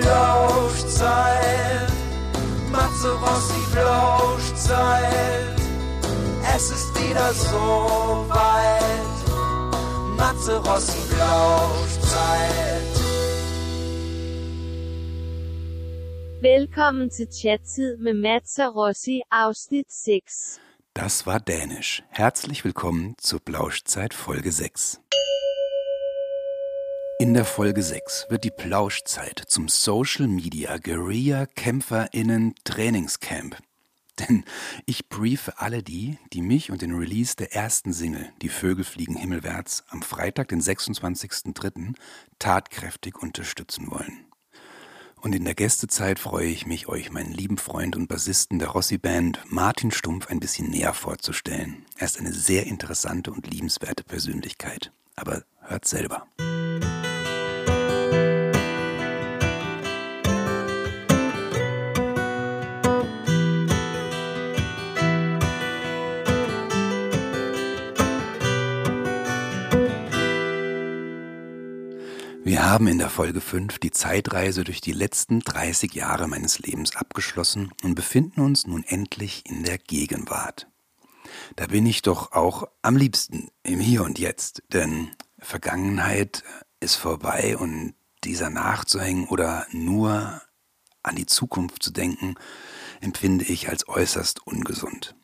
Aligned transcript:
Flauschzeit. 0.00 1.92
Matze 2.70 3.10
Rossi 3.24 3.60
Flauschzeit. 3.72 5.60
Es 6.54 6.70
ist 6.70 6.90
wieder 7.00 7.32
so 7.32 8.26
weit. 8.28 9.16
Matze 10.16 10.56
Rossi 10.58 10.98
Flauschzeit. 11.10 12.90
Velkommen 16.40 17.10
til 17.10 17.28
Chattid 17.28 17.98
med 17.98 18.14
Mats 18.14 18.58
og 18.58 18.74
Rossi, 18.74 19.22
afsnit 19.30 19.90
6. 19.90 20.58
Das 20.94 21.26
war 21.26 21.38
Dänisch. 21.38 22.02
Herzlich 22.08 22.64
willkommen 22.64 23.14
zur 23.18 23.40
Plauschzeit 23.40 24.14
Folge 24.14 24.50
6. 24.50 25.00
In 27.20 27.34
der 27.34 27.44
Folge 27.44 27.82
6 27.82 28.28
wird 28.30 28.44
die 28.44 28.50
Plauschzeit 28.50 29.42
zum 29.46 29.68
Social 29.68 30.26
Media 30.26 30.78
Guerilla 30.78 31.44
KämpferInnen 31.44 32.54
Trainingscamp. 32.64 33.58
Denn 34.18 34.42
ich 34.86 35.10
briefe 35.10 35.60
alle 35.60 35.82
die, 35.82 36.16
die 36.32 36.40
mich 36.40 36.70
und 36.70 36.80
den 36.80 36.94
Release 36.94 37.36
der 37.36 37.54
ersten 37.54 37.92
Single 37.92 38.32
Die 38.40 38.48
Vögel 38.48 38.84
fliegen 38.84 39.16
himmelwärts 39.16 39.84
am 39.90 40.00
Freitag, 40.00 40.48
den 40.48 40.62
26.03. 40.62 41.92
tatkräftig 42.38 43.18
unterstützen 43.18 43.90
wollen. 43.90 44.24
Und 45.20 45.34
in 45.34 45.44
der 45.44 45.54
Gästezeit 45.54 46.18
freue 46.18 46.48
ich 46.48 46.64
mich, 46.64 46.88
euch 46.88 47.10
meinen 47.10 47.32
lieben 47.32 47.58
Freund 47.58 47.96
und 47.96 48.08
Bassisten 48.08 48.58
der 48.58 48.68
Rossi-Band 48.68 49.40
Martin 49.46 49.90
Stumpf 49.90 50.28
ein 50.28 50.40
bisschen 50.40 50.70
näher 50.70 50.94
vorzustellen. 50.94 51.84
Er 51.98 52.06
ist 52.06 52.18
eine 52.18 52.32
sehr 52.32 52.66
interessante 52.66 53.30
und 53.30 53.46
liebenswerte 53.46 54.04
Persönlichkeit. 54.04 54.90
Aber 55.16 55.42
hört 55.60 55.84
selber. 55.84 56.26
Haben 72.70 72.86
in 72.86 72.98
der 72.98 73.10
Folge 73.10 73.40
5 73.40 73.80
die 73.80 73.90
Zeitreise 73.90 74.62
durch 74.62 74.80
die 74.80 74.92
letzten 74.92 75.40
30 75.40 75.92
Jahre 75.92 76.28
meines 76.28 76.60
Lebens 76.60 76.94
abgeschlossen 76.94 77.72
und 77.82 77.96
befinden 77.96 78.42
uns 78.42 78.64
nun 78.64 78.84
endlich 78.84 79.42
in 79.44 79.64
der 79.64 79.76
Gegenwart. 79.76 80.68
Da 81.56 81.66
bin 81.66 81.84
ich 81.84 82.02
doch 82.02 82.30
auch 82.30 82.68
am 82.80 82.96
liebsten 82.96 83.48
im 83.64 83.80
Hier 83.80 84.04
und 84.04 84.20
Jetzt, 84.20 84.62
denn 84.72 85.10
Vergangenheit 85.40 86.44
ist 86.78 86.94
vorbei 86.94 87.56
und 87.56 87.94
dieser 88.22 88.50
nachzuhängen 88.50 89.26
oder 89.26 89.66
nur 89.72 90.40
an 91.02 91.16
die 91.16 91.26
Zukunft 91.26 91.82
zu 91.82 91.90
denken, 91.90 92.36
empfinde 93.00 93.46
ich 93.46 93.68
als 93.68 93.88
äußerst 93.88 94.46
ungesund. 94.46 95.16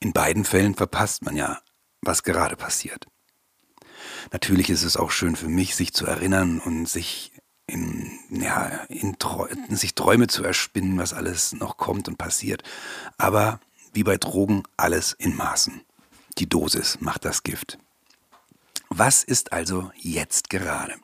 In 0.00 0.14
beiden 0.14 0.46
Fällen 0.46 0.74
verpasst 0.74 1.26
man 1.26 1.36
ja, 1.36 1.60
was 2.00 2.22
gerade 2.22 2.56
passiert. 2.56 3.06
Natürlich 4.32 4.70
ist 4.70 4.84
es 4.84 4.96
auch 4.96 5.10
schön 5.10 5.36
für 5.36 5.48
mich, 5.48 5.74
sich 5.74 5.92
zu 5.92 6.06
erinnern 6.06 6.60
und 6.60 6.88
sich 6.88 7.32
in, 7.66 8.10
ja, 8.30 8.66
in 8.88 9.16
sich 9.70 9.94
Träume 9.94 10.26
zu 10.26 10.44
erspinnen, 10.44 10.98
was 10.98 11.12
alles 11.12 11.52
noch 11.52 11.76
kommt 11.76 12.08
und 12.08 12.18
passiert. 12.18 12.62
Aber 13.18 13.60
wie 13.92 14.04
bei 14.04 14.16
Drogen, 14.16 14.64
alles 14.76 15.12
in 15.12 15.36
Maßen. 15.36 15.80
Die 16.38 16.48
Dosis 16.48 17.00
macht 17.00 17.24
das 17.24 17.42
Gift. 17.42 17.78
Was 18.88 19.24
ist 19.24 19.52
also 19.52 19.90
jetzt 19.96 20.50
gerade? 20.50 20.94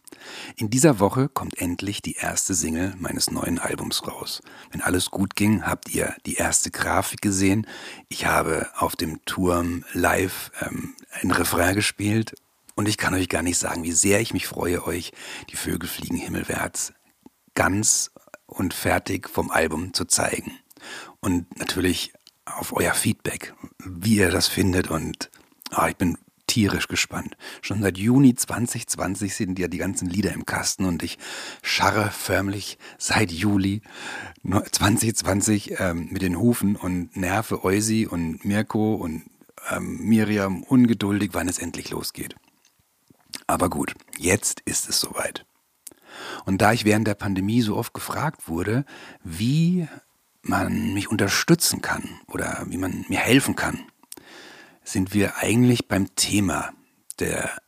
In 0.56 0.70
dieser 0.70 1.00
Woche 1.00 1.28
kommt 1.28 1.58
endlich 1.58 2.02
die 2.02 2.14
erste 2.14 2.54
Single 2.54 2.94
meines 2.98 3.30
neuen 3.30 3.58
Albums 3.58 4.06
raus. 4.06 4.42
Wenn 4.70 4.82
alles 4.82 5.10
gut 5.10 5.34
ging, 5.34 5.66
habt 5.66 5.88
ihr 5.94 6.14
die 6.26 6.34
erste 6.34 6.70
Grafik 6.70 7.22
gesehen. 7.22 7.66
Ich 8.08 8.26
habe 8.26 8.68
auf 8.76 8.96
dem 8.96 9.24
Turm 9.24 9.84
live 9.92 10.52
ähm, 10.60 10.94
ein 11.22 11.30
Refrain 11.30 11.74
gespielt 11.74 12.34
und 12.80 12.88
ich 12.88 12.96
kann 12.96 13.12
euch 13.12 13.28
gar 13.28 13.42
nicht 13.42 13.58
sagen, 13.58 13.82
wie 13.82 13.92
sehr 13.92 14.22
ich 14.22 14.32
mich 14.32 14.46
freue, 14.46 14.86
euch 14.86 15.12
die 15.50 15.56
Vögel 15.56 15.86
fliegen 15.86 16.16
himmelwärts 16.16 16.94
ganz 17.54 18.10
und 18.46 18.72
fertig 18.72 19.28
vom 19.28 19.50
Album 19.50 19.92
zu 19.92 20.06
zeigen. 20.06 20.52
Und 21.20 21.58
natürlich 21.58 22.14
auf 22.46 22.72
euer 22.74 22.94
Feedback, 22.94 23.52
wie 23.84 24.16
ihr 24.16 24.30
das 24.30 24.48
findet. 24.48 24.88
Und 24.88 25.30
oh, 25.76 25.84
ich 25.90 25.96
bin 25.98 26.16
tierisch 26.46 26.88
gespannt. 26.88 27.36
Schon 27.60 27.82
seit 27.82 27.98
Juni 27.98 28.34
2020 28.34 29.34
sind 29.34 29.58
ja 29.58 29.68
die 29.68 29.76
ganzen 29.76 30.08
Lieder 30.08 30.32
im 30.32 30.46
Kasten 30.46 30.86
und 30.86 31.02
ich 31.02 31.18
scharre 31.60 32.10
förmlich 32.10 32.78
seit 32.96 33.30
Juli 33.30 33.82
2020 34.42 35.78
ähm, 35.78 36.08
mit 36.10 36.22
den 36.22 36.38
Hufen 36.38 36.76
und 36.76 37.14
nerve 37.14 37.62
Eusi 37.62 38.06
und 38.06 38.42
Mirko 38.46 38.94
und 38.94 39.24
ähm, 39.70 39.98
Miriam 39.98 40.62
ungeduldig, 40.62 41.32
wann 41.34 41.46
es 41.46 41.58
endlich 41.58 41.90
losgeht. 41.90 42.36
Aber 43.46 43.70
gut, 43.70 43.94
jetzt 44.18 44.60
ist 44.60 44.88
es 44.88 45.00
soweit. 45.00 45.44
Und 46.44 46.60
da 46.60 46.72
ich 46.72 46.84
während 46.84 47.06
der 47.06 47.14
Pandemie 47.14 47.62
so 47.62 47.76
oft 47.76 47.94
gefragt 47.94 48.48
wurde, 48.48 48.84
wie 49.22 49.88
man 50.42 50.94
mich 50.94 51.10
unterstützen 51.10 51.82
kann 51.82 52.20
oder 52.26 52.64
wie 52.68 52.78
man 52.78 53.04
mir 53.08 53.18
helfen 53.18 53.56
kann, 53.56 53.86
sind 54.82 55.12
wir 55.14 55.36
eigentlich 55.36 55.88
beim 55.88 56.14
Thema 56.16 56.72
der, 57.18 57.58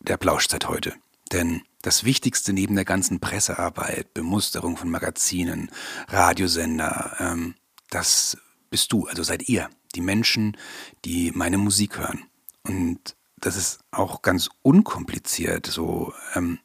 der 0.00 0.16
Plauschzeit 0.16 0.68
heute. 0.68 0.94
Denn 1.32 1.62
das 1.82 2.04
Wichtigste 2.04 2.52
neben 2.52 2.74
der 2.74 2.84
ganzen 2.84 3.20
Pressearbeit, 3.20 4.12
Bemusterung 4.14 4.76
von 4.76 4.90
Magazinen, 4.90 5.70
Radiosender, 6.08 7.16
ähm, 7.18 7.54
das 7.90 8.36
bist 8.70 8.92
du, 8.92 9.06
also 9.06 9.22
seid 9.22 9.48
ihr, 9.48 9.70
die 9.94 10.00
Menschen, 10.00 10.56
die 11.04 11.32
meine 11.34 11.58
Musik 11.58 11.98
hören. 11.98 12.24
Und 12.62 13.16
das 13.40 13.56
ist 13.56 13.80
auch 13.90 14.22
ganz 14.22 14.48
unkompliziert, 14.62 15.66
so 15.66 16.12
ähm, 16.34 16.58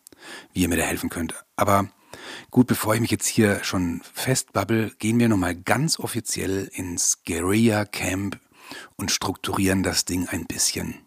wie 0.54 0.62
ihr 0.62 0.70
mir 0.70 0.78
da 0.78 0.84
helfen 0.84 1.10
könnt. 1.10 1.34
Aber 1.56 1.90
gut, 2.52 2.68
bevor 2.68 2.96
ich 2.96 3.02
mich 3.02 3.12
jetzt 3.12 3.28
hier 3.28 3.64
schon 3.64 4.02
festbabbel, 4.14 4.92
gehen 5.00 5.20
wir 5.20 5.30
nochmal 5.30 5.56
ganz 5.56 6.00
offiziell 6.00 6.70
ins 6.74 7.24
Guerilla 7.24 7.86
Camp 7.86 8.40
und 8.96 9.12
strukturieren 9.12 9.84
das 9.84 10.06
Ding 10.06 10.28
ein 10.28 10.46
bisschen. 10.46 11.06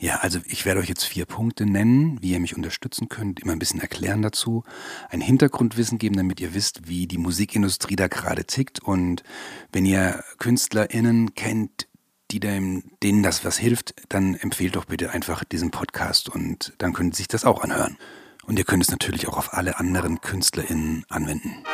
Ja, 0.00 0.18
also 0.18 0.38
ich 0.46 0.64
werde 0.64 0.78
euch 0.78 0.88
jetzt 0.88 1.04
vier 1.04 1.26
Punkte 1.26 1.66
nennen, 1.66 2.22
wie 2.22 2.30
ihr 2.30 2.38
mich 2.38 2.56
unterstützen 2.56 3.08
könnt, 3.08 3.40
immer 3.40 3.50
ein 3.50 3.58
bisschen 3.58 3.80
erklären 3.80 4.22
dazu, 4.22 4.62
ein 5.10 5.20
Hintergrundwissen 5.20 5.98
geben, 5.98 6.16
damit 6.16 6.38
ihr 6.40 6.54
wisst, 6.54 6.86
wie 6.86 7.08
die 7.08 7.18
Musikindustrie 7.18 7.96
da 7.96 8.06
gerade 8.06 8.44
tickt 8.44 8.80
und 8.80 9.24
wenn 9.72 9.84
ihr 9.84 10.22
KünstlerInnen 10.38 11.34
kennt, 11.34 11.87
die 12.30 12.40
dem, 12.40 12.82
denen 13.02 13.22
das 13.22 13.44
was 13.44 13.56
hilft, 13.56 13.94
dann 14.10 14.34
empfehlt 14.34 14.76
doch 14.76 14.84
bitte 14.84 15.10
einfach 15.10 15.44
diesen 15.44 15.70
Podcast 15.70 16.28
und 16.28 16.74
dann 16.78 16.92
können 16.92 17.12
Sie 17.12 17.18
sich 17.18 17.28
das 17.28 17.44
auch 17.44 17.62
anhören. 17.62 17.96
Und 18.44 18.58
ihr 18.58 18.64
könnt 18.64 18.82
es 18.82 18.90
natürlich 18.90 19.28
auch 19.28 19.36
auf 19.36 19.54
alle 19.54 19.78
anderen 19.78 20.20
KünstlerInnen 20.20 21.04
anwenden. 21.08 21.64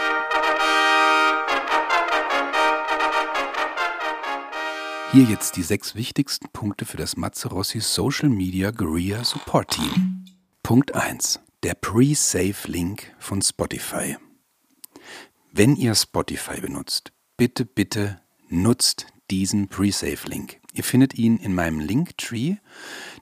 Hier 5.12 5.24
jetzt 5.24 5.56
die 5.56 5.62
sechs 5.62 5.94
wichtigsten 5.94 6.48
Punkte 6.48 6.84
für 6.84 6.96
das 6.96 7.16
Matze 7.16 7.48
Rossi 7.48 7.80
Social 7.80 8.28
Media 8.28 8.72
Guerilla 8.72 9.22
Support 9.22 9.70
Team. 9.72 10.24
Punkt 10.64 10.94
1. 10.94 11.40
Der 11.62 11.74
Pre-Save-Link 11.74 13.14
von 13.20 13.40
Spotify. 13.40 14.16
Wenn 15.52 15.76
ihr 15.76 15.94
Spotify 15.94 16.60
benutzt, 16.60 17.12
bitte, 17.36 17.64
bitte 17.64 18.20
nutzt 18.48 19.06
diesen 19.30 19.68
Pre-Save-Link. 19.68 20.60
Ihr 20.72 20.84
findet 20.84 21.14
ihn 21.14 21.38
in 21.38 21.54
meinem 21.54 21.80
Linktree. 21.80 22.56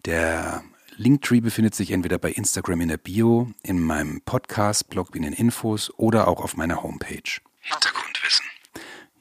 Der 0.04 0.62
Linktree 0.96 1.40
befindet 1.40 1.74
sich 1.74 1.90
entweder 1.90 2.18
bei 2.18 2.30
Instagram 2.32 2.82
in 2.82 2.88
der 2.88 2.96
Bio, 2.96 3.50
in 3.62 3.80
meinem 3.80 4.20
Podcast-Blog 4.22 5.14
in 5.14 5.22
den 5.22 5.32
Infos 5.32 5.92
oder 5.96 6.28
auch 6.28 6.42
auf 6.42 6.56
meiner 6.56 6.82
Homepage. 6.82 7.40
Hintergrundwissen. 7.60 8.44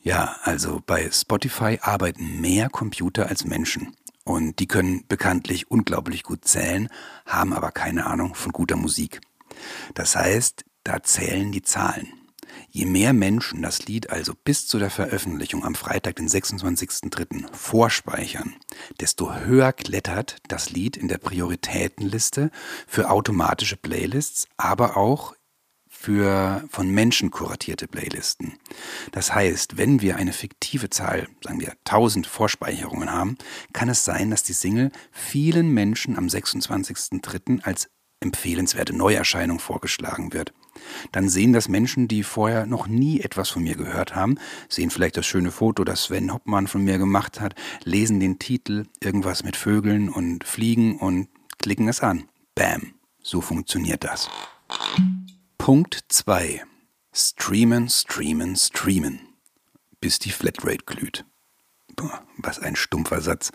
Ja, 0.04 0.36
also 0.44 0.82
bei 0.86 1.10
Spotify 1.12 1.80
arbeiten 1.82 2.42
mehr 2.42 2.70
Computer 2.70 3.28
als 3.28 3.46
Menschen. 3.46 3.96
Und 4.24 4.60
die 4.60 4.68
können 4.68 5.06
bekanntlich 5.08 5.72
unglaublich 5.72 6.24
gut 6.24 6.46
zählen, 6.46 6.90
haben 7.26 7.54
aber 7.54 7.72
keine 7.72 8.06
Ahnung 8.06 8.36
von 8.36 8.52
guter 8.52 8.76
Musik. 8.76 9.22
Das 9.94 10.16
heißt, 10.16 10.64
da 10.84 11.04
zählen 11.04 11.52
die 11.52 11.62
Zahlen. 11.62 12.21
Je 12.70 12.86
mehr 12.86 13.14
Menschen 13.14 13.62
das 13.62 13.86
Lied 13.86 14.10
also 14.10 14.34
bis 14.34 14.68
zu 14.68 14.80
der 14.80 14.90
Veröffentlichung 14.90 15.64
am 15.64 15.76
Freitag, 15.76 16.18
den 16.18 16.28
26.03. 16.28 17.54
vorspeichern, 17.54 18.56
desto 19.00 19.34
höher 19.36 19.74
klettert 19.74 20.38
das 20.48 20.72
Lied 20.72 20.98
in 20.98 21.08
der 21.08 21.18
Prioritätenliste 21.18 22.52
für 22.88 23.10
automatische 23.10 23.78
Playlists, 23.78 24.48
aber 24.58 24.98
auch 24.98 25.36
für 26.02 26.64
von 26.70 26.90
Menschen 26.90 27.30
kuratierte 27.30 27.88
Playlisten. 27.88 28.54
Das 29.12 29.36
heißt, 29.36 29.78
wenn 29.78 30.02
wir 30.02 30.16
eine 30.16 30.34
fiktive 30.34 30.90
Zahl, 30.90 31.28
sagen 31.44 31.60
wir 31.60 31.74
1000 31.86 32.26
Vorspeicherungen 32.26 33.12
haben, 33.12 33.38
kann 33.74 33.90
es 33.90 34.04
sein, 34.04 34.32
dass 34.32 34.42
die 34.42 34.54
Single 34.54 34.92
vielen 35.12 35.70
Menschen 35.70 36.18
am 36.18 36.26
26.03. 36.26 37.62
als 37.64 37.90
empfehlenswerte 38.22 38.96
Neuerscheinung 38.96 39.60
vorgeschlagen 39.60 40.32
wird. 40.32 40.54
Dann 41.12 41.28
sehen 41.28 41.54
das 41.54 41.68
Menschen, 41.68 42.08
die 42.08 42.24
vorher 42.24 42.66
noch 42.66 42.88
nie 42.88 43.20
etwas 43.20 43.50
von 43.50 43.64
mir 43.64 43.76
gehört 43.76 44.16
haben, 44.16 44.38
sehen 44.70 44.90
vielleicht 44.90 45.18
das 45.18 45.26
schöne 45.26 45.52
Foto, 45.52 45.84
das 45.84 46.06
Sven 46.06 46.32
Hoppmann 46.32 46.68
von 46.68 46.84
mir 46.84 46.98
gemacht 46.98 47.42
hat, 47.42 47.56
lesen 47.84 48.20
den 48.20 48.40
Titel, 48.40 48.86
irgendwas 49.02 49.44
mit 49.44 49.58
Vögeln 49.58 50.10
und 50.10 50.44
Fliegen 50.44 50.98
und 50.98 51.28
klicken 51.60 51.88
es 51.88 52.02
an. 52.02 52.30
Bam. 52.56 52.94
So 53.24 53.42
funktioniert 53.42 54.04
das. 54.04 54.30
Punkt 55.58 56.06
2. 56.08 56.64
Streamen, 57.14 57.90
streamen, 57.90 58.56
streamen. 58.56 59.20
Bis 60.00 60.18
die 60.18 60.32
Flatrate 60.32 60.86
glüht. 60.86 61.26
Was 62.38 62.60
ein 62.60 62.76
stumpfer 62.76 63.22
Satz. 63.22 63.52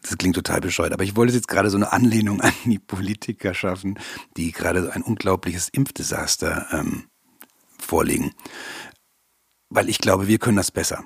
Das 0.00 0.16
klingt 0.18 0.34
total 0.34 0.60
bescheuert. 0.60 0.92
Aber 0.92 1.04
ich 1.04 1.16
wollte 1.16 1.34
jetzt 1.34 1.48
gerade 1.48 1.70
so 1.70 1.76
eine 1.76 1.92
Anlehnung 1.92 2.40
an 2.40 2.52
die 2.64 2.78
Politiker 2.78 3.54
schaffen, 3.54 3.98
die 4.36 4.52
gerade 4.52 4.92
ein 4.92 5.02
unglaubliches 5.02 5.68
Impfdesaster 5.68 6.68
ähm, 6.72 7.08
vorlegen. 7.78 8.32
Weil 9.68 9.88
ich 9.88 9.98
glaube, 9.98 10.28
wir 10.28 10.38
können 10.38 10.56
das 10.56 10.70
besser. 10.70 11.04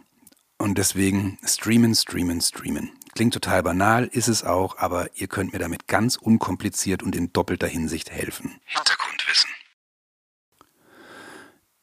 Und 0.58 0.76
deswegen 0.76 1.38
streamen, 1.44 1.94
streamen, 1.94 2.40
streamen. 2.40 2.90
Klingt 3.14 3.34
total 3.34 3.62
banal, 3.62 4.06
ist 4.06 4.28
es 4.28 4.44
auch, 4.44 4.78
aber 4.78 5.08
ihr 5.16 5.28
könnt 5.28 5.52
mir 5.52 5.58
damit 5.58 5.86
ganz 5.86 6.16
unkompliziert 6.16 7.02
und 7.02 7.16
in 7.16 7.32
doppelter 7.32 7.66
Hinsicht 7.66 8.10
helfen. 8.10 8.60
Hintergrundwissen. 8.64 9.50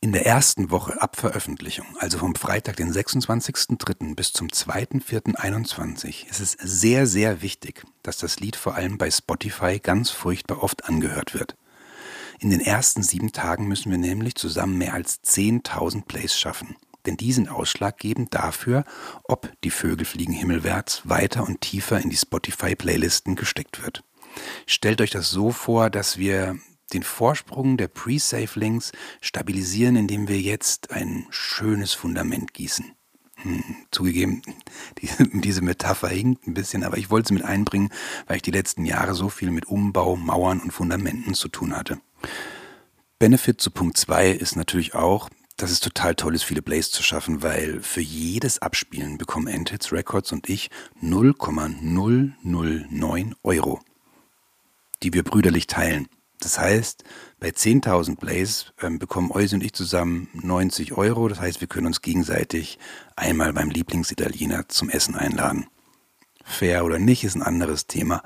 In 0.06 0.12
der 0.12 0.28
ersten 0.28 0.70
Woche 0.70 1.02
ab 1.02 1.16
Veröffentlichung, 1.16 1.88
also 1.98 2.20
vom 2.20 2.36
Freitag, 2.36 2.76
den 2.76 2.94
26.03. 2.94 4.14
bis 4.14 4.34
zum 4.34 4.50
2.04.21, 4.50 6.30
ist 6.30 6.40
es 6.40 6.52
sehr, 6.52 7.08
sehr 7.08 7.42
wichtig, 7.42 7.84
dass 8.04 8.18
das 8.18 8.40
Lied 8.40 8.56
vor 8.56 8.76
allem 8.76 9.00
bei 9.00 9.10
Spotify 9.10 9.80
ganz 9.80 10.12
furchtbar 10.12 10.62
oft 10.62 10.88
angehört 10.88 11.34
wird. 11.34 11.56
In 12.38 12.52
den 12.52 12.62
ersten 12.62 13.02
sieben 13.02 13.32
Tagen 13.32 13.68
müssen 13.68 13.90
wir 13.90 13.98
nämlich 13.98 14.36
zusammen 14.36 14.78
mehr 14.78 14.94
als 14.94 15.24
10.000 15.24 16.06
Plays 16.06 16.38
schaffen. 16.38 16.76
Denn 17.08 17.18
die 17.18 17.34
sind 17.34 17.50
ausschlaggebend 17.50 18.36
dafür, 18.36 18.84
ob 19.24 19.52
die 19.64 19.72
Vögel 19.72 20.06
fliegen 20.06 20.34
himmelwärts 20.34 21.02
weiter 21.06 21.42
und 21.48 21.62
tiefer 21.62 22.00
in 22.00 22.12
die 22.12 22.18
Spotify-Playlisten 22.18 23.36
gesteckt 23.36 23.82
wird. 23.82 24.04
Stellt 24.68 25.02
euch 25.02 25.10
das 25.10 25.32
so 25.32 25.50
vor, 25.50 25.90
dass 25.90 26.20
wir 26.20 26.60
den 26.94 27.04
Vorsprung 27.04 27.78
der 27.78 27.88
Pre-Save-Links 27.88 28.92
stabilisieren, 29.22 29.96
indem 29.96 30.28
wir 30.28 30.40
jetzt 30.40 30.92
ein 30.92 31.26
schönes 31.30 31.94
Fundament 31.94 32.54
gießen. 32.54 32.94
Hm, 33.38 33.64
zugegeben, 33.92 34.42
diese, 35.02 35.28
diese 35.28 35.62
Metapher 35.62 36.10
hinkt 36.10 36.48
ein 36.48 36.54
bisschen, 36.54 36.84
aber 36.84 36.98
ich 36.98 37.10
wollte 37.10 37.30
sie 37.30 37.34
mit 37.34 37.44
einbringen, 37.44 37.90
weil 38.28 38.36
ich 38.38 38.44
die 38.44 38.52
letzten 38.52 38.86
Jahre 38.86 39.14
so 39.14 39.30
viel 39.30 39.52
mit 39.52 39.66
Umbau, 39.66 40.16
Mauern 40.16 40.62
und 40.62 40.72
Fundamenten 40.72 41.34
zu 41.34 41.50
tun 41.50 41.76
hatte. 41.76 42.00
Benefit 43.20 43.62
zu 43.62 43.72
Punkt 43.72 43.98
2 43.98 44.32
ist 44.32 44.56
natürlich 44.56 44.96
auch, 44.96 45.30
dass 45.58 45.72
es 45.72 45.80
total 45.80 46.16
toll 46.16 46.36
ist, 46.36 46.44
viele 46.44 46.62
Plays 46.62 46.92
zu 46.92 47.02
schaffen, 47.02 47.42
weil 47.42 47.82
für 47.82 48.02
jedes 48.02 48.62
Abspielen 48.62 49.18
bekommen 49.18 49.48
Endhits 49.48 49.94
Records 49.94 50.34
und 50.34 50.50
ich 50.50 50.70
0,009 51.00 53.36
Euro, 53.44 53.80
die 55.02 55.14
wir 55.14 55.24
brüderlich 55.24 55.68
teilen. 55.68 56.10
Das 56.40 56.60
heißt, 56.60 57.04
bei 57.40 57.50
10.000 57.50 58.18
Plays 58.18 58.74
ähm, 58.82 59.00
bekommen 59.00 59.32
Eusi 59.32 59.56
und 59.56 59.64
ich 59.64 59.74
zusammen 59.74 60.30
90 60.34 60.94
Euro. 60.94 61.28
Das 61.28 61.40
heißt, 61.40 61.62
wir 61.62 61.68
können 61.68 61.88
uns 61.88 62.02
gegenseitig 62.02 62.80
einmal 63.16 63.54
beim 63.54 63.70
Lieblingsitaliener 63.70 64.68
zum 64.68 64.90
Essen 64.90 65.16
einladen. 65.16 65.68
Fair 66.44 66.86
oder 66.86 67.00
nicht 67.00 67.24
ist 67.24 67.36
ein 67.36 67.42
anderes 67.42 67.88
Thema. 67.88 68.22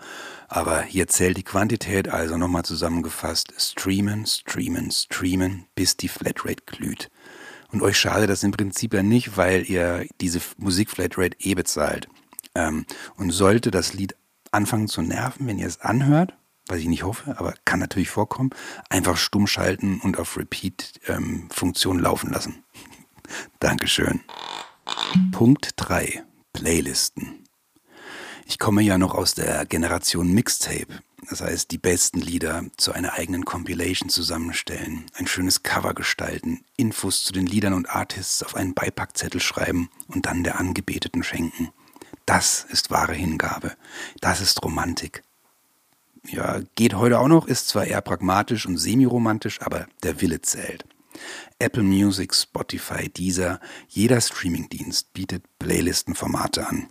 Aber 0.49 0.81
hier 0.81 1.07
zählt 1.07 1.37
die 1.37 1.43
Quantität, 1.43 2.09
also 2.09 2.37
nochmal 2.37 2.65
zusammengefasst, 2.65 3.53
streamen, 3.57 4.25
streamen, 4.25 4.91
streamen, 4.91 5.67
bis 5.75 5.95
die 5.95 6.09
Flatrate 6.09 6.63
glüht. 6.65 7.09
Und 7.71 7.81
euch 7.81 7.97
schade 7.97 8.27
das 8.27 8.43
im 8.43 8.51
Prinzip 8.51 8.93
ja 8.93 9.03
nicht, 9.03 9.37
weil 9.37 9.69
ihr 9.69 10.07
diese 10.19 10.41
Musik-Flatrate 10.57 11.37
eh 11.39 11.53
bezahlt. 11.53 12.09
Ähm, 12.55 12.85
und 13.15 13.31
sollte 13.31 13.71
das 13.71 13.93
Lied 13.93 14.15
anfangen 14.51 14.87
zu 14.87 15.01
nerven, 15.01 15.47
wenn 15.47 15.59
ihr 15.59 15.67
es 15.67 15.79
anhört, 15.79 16.33
was 16.69 16.79
ich 16.79 16.87
nicht 16.87 17.03
hoffe, 17.03 17.35
aber 17.37 17.55
kann 17.65 17.79
natürlich 17.79 18.09
vorkommen, 18.09 18.51
einfach 18.89 19.17
stumm 19.17 19.47
schalten 19.47 19.99
und 20.01 20.17
auf 20.17 20.37
Repeat-Funktion 20.37 21.97
ähm, 21.97 22.03
laufen 22.03 22.31
lassen. 22.31 22.63
Dankeschön. 23.59 24.21
Punkt 25.31 25.73
3. 25.75 26.23
Playlisten. 26.53 27.43
Ich 28.45 28.57
komme 28.57 28.81
ja 28.81 28.97
noch 28.97 29.13
aus 29.13 29.35
der 29.35 29.65
Generation 29.65 30.31
Mixtape. 30.31 30.99
Das 31.29 31.41
heißt, 31.41 31.69
die 31.69 31.77
besten 31.77 32.19
Lieder 32.19 32.63
zu 32.77 32.91
einer 32.91 33.13
eigenen 33.13 33.45
Compilation 33.45 34.09
zusammenstellen, 34.09 35.05
ein 35.13 35.27
schönes 35.27 35.61
Cover 35.61 35.93
gestalten, 35.93 36.63
Infos 36.75 37.23
zu 37.23 37.33
den 37.33 37.45
Liedern 37.45 37.73
und 37.73 37.89
Artists 37.89 38.41
auf 38.41 38.55
einen 38.55 38.73
Beipackzettel 38.73 39.39
schreiben 39.39 39.89
und 40.07 40.25
dann 40.25 40.43
der 40.43 40.59
Angebeteten 40.59 41.21
schenken. 41.21 41.69
Das 42.25 42.65
ist 42.69 42.89
wahre 42.89 43.13
Hingabe. 43.13 43.75
Das 44.21 44.41
ist 44.41 44.63
Romantik 44.63 45.23
ja, 46.31 46.61
geht 46.75 46.95
heute 46.95 47.19
auch 47.19 47.27
noch, 47.27 47.47
ist 47.47 47.67
zwar 47.67 47.85
eher 47.85 48.01
pragmatisch 48.01 48.65
und 48.65 48.77
semi-romantisch, 48.77 49.61
aber 49.61 49.87
der 50.03 50.21
Wille 50.21 50.41
zählt. 50.41 50.85
Apple 51.59 51.83
Music, 51.83 52.33
Spotify, 52.33 53.09
Deezer, 53.09 53.59
jeder 53.87 54.21
Streamingdienst 54.21 55.13
bietet 55.13 55.43
Playlistenformate 55.59 56.67
an. 56.67 56.89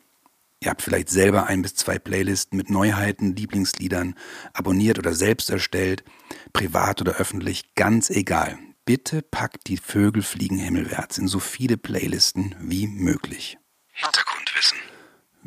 Ihr 0.60 0.70
habt 0.70 0.82
vielleicht 0.82 1.08
selber 1.08 1.46
ein 1.46 1.62
bis 1.62 1.74
zwei 1.76 1.98
Playlisten 1.98 2.56
mit 2.56 2.68
Neuheiten, 2.68 3.36
Lieblingsliedern, 3.36 4.16
abonniert 4.52 4.98
oder 4.98 5.14
selbst 5.14 5.50
erstellt, 5.50 6.04
privat 6.52 7.00
oder 7.00 7.16
öffentlich, 7.16 7.74
ganz 7.76 8.10
egal. 8.10 8.58
Bitte 8.84 9.22
packt 9.22 9.68
die 9.68 9.76
Vögel 9.76 10.22
fliegen 10.22 10.58
himmelwärts 10.58 11.18
in 11.18 11.28
so 11.28 11.38
viele 11.38 11.76
Playlisten 11.76 12.56
wie 12.58 12.88
möglich. 12.88 13.58
Hintergrundwissen. 13.92 14.78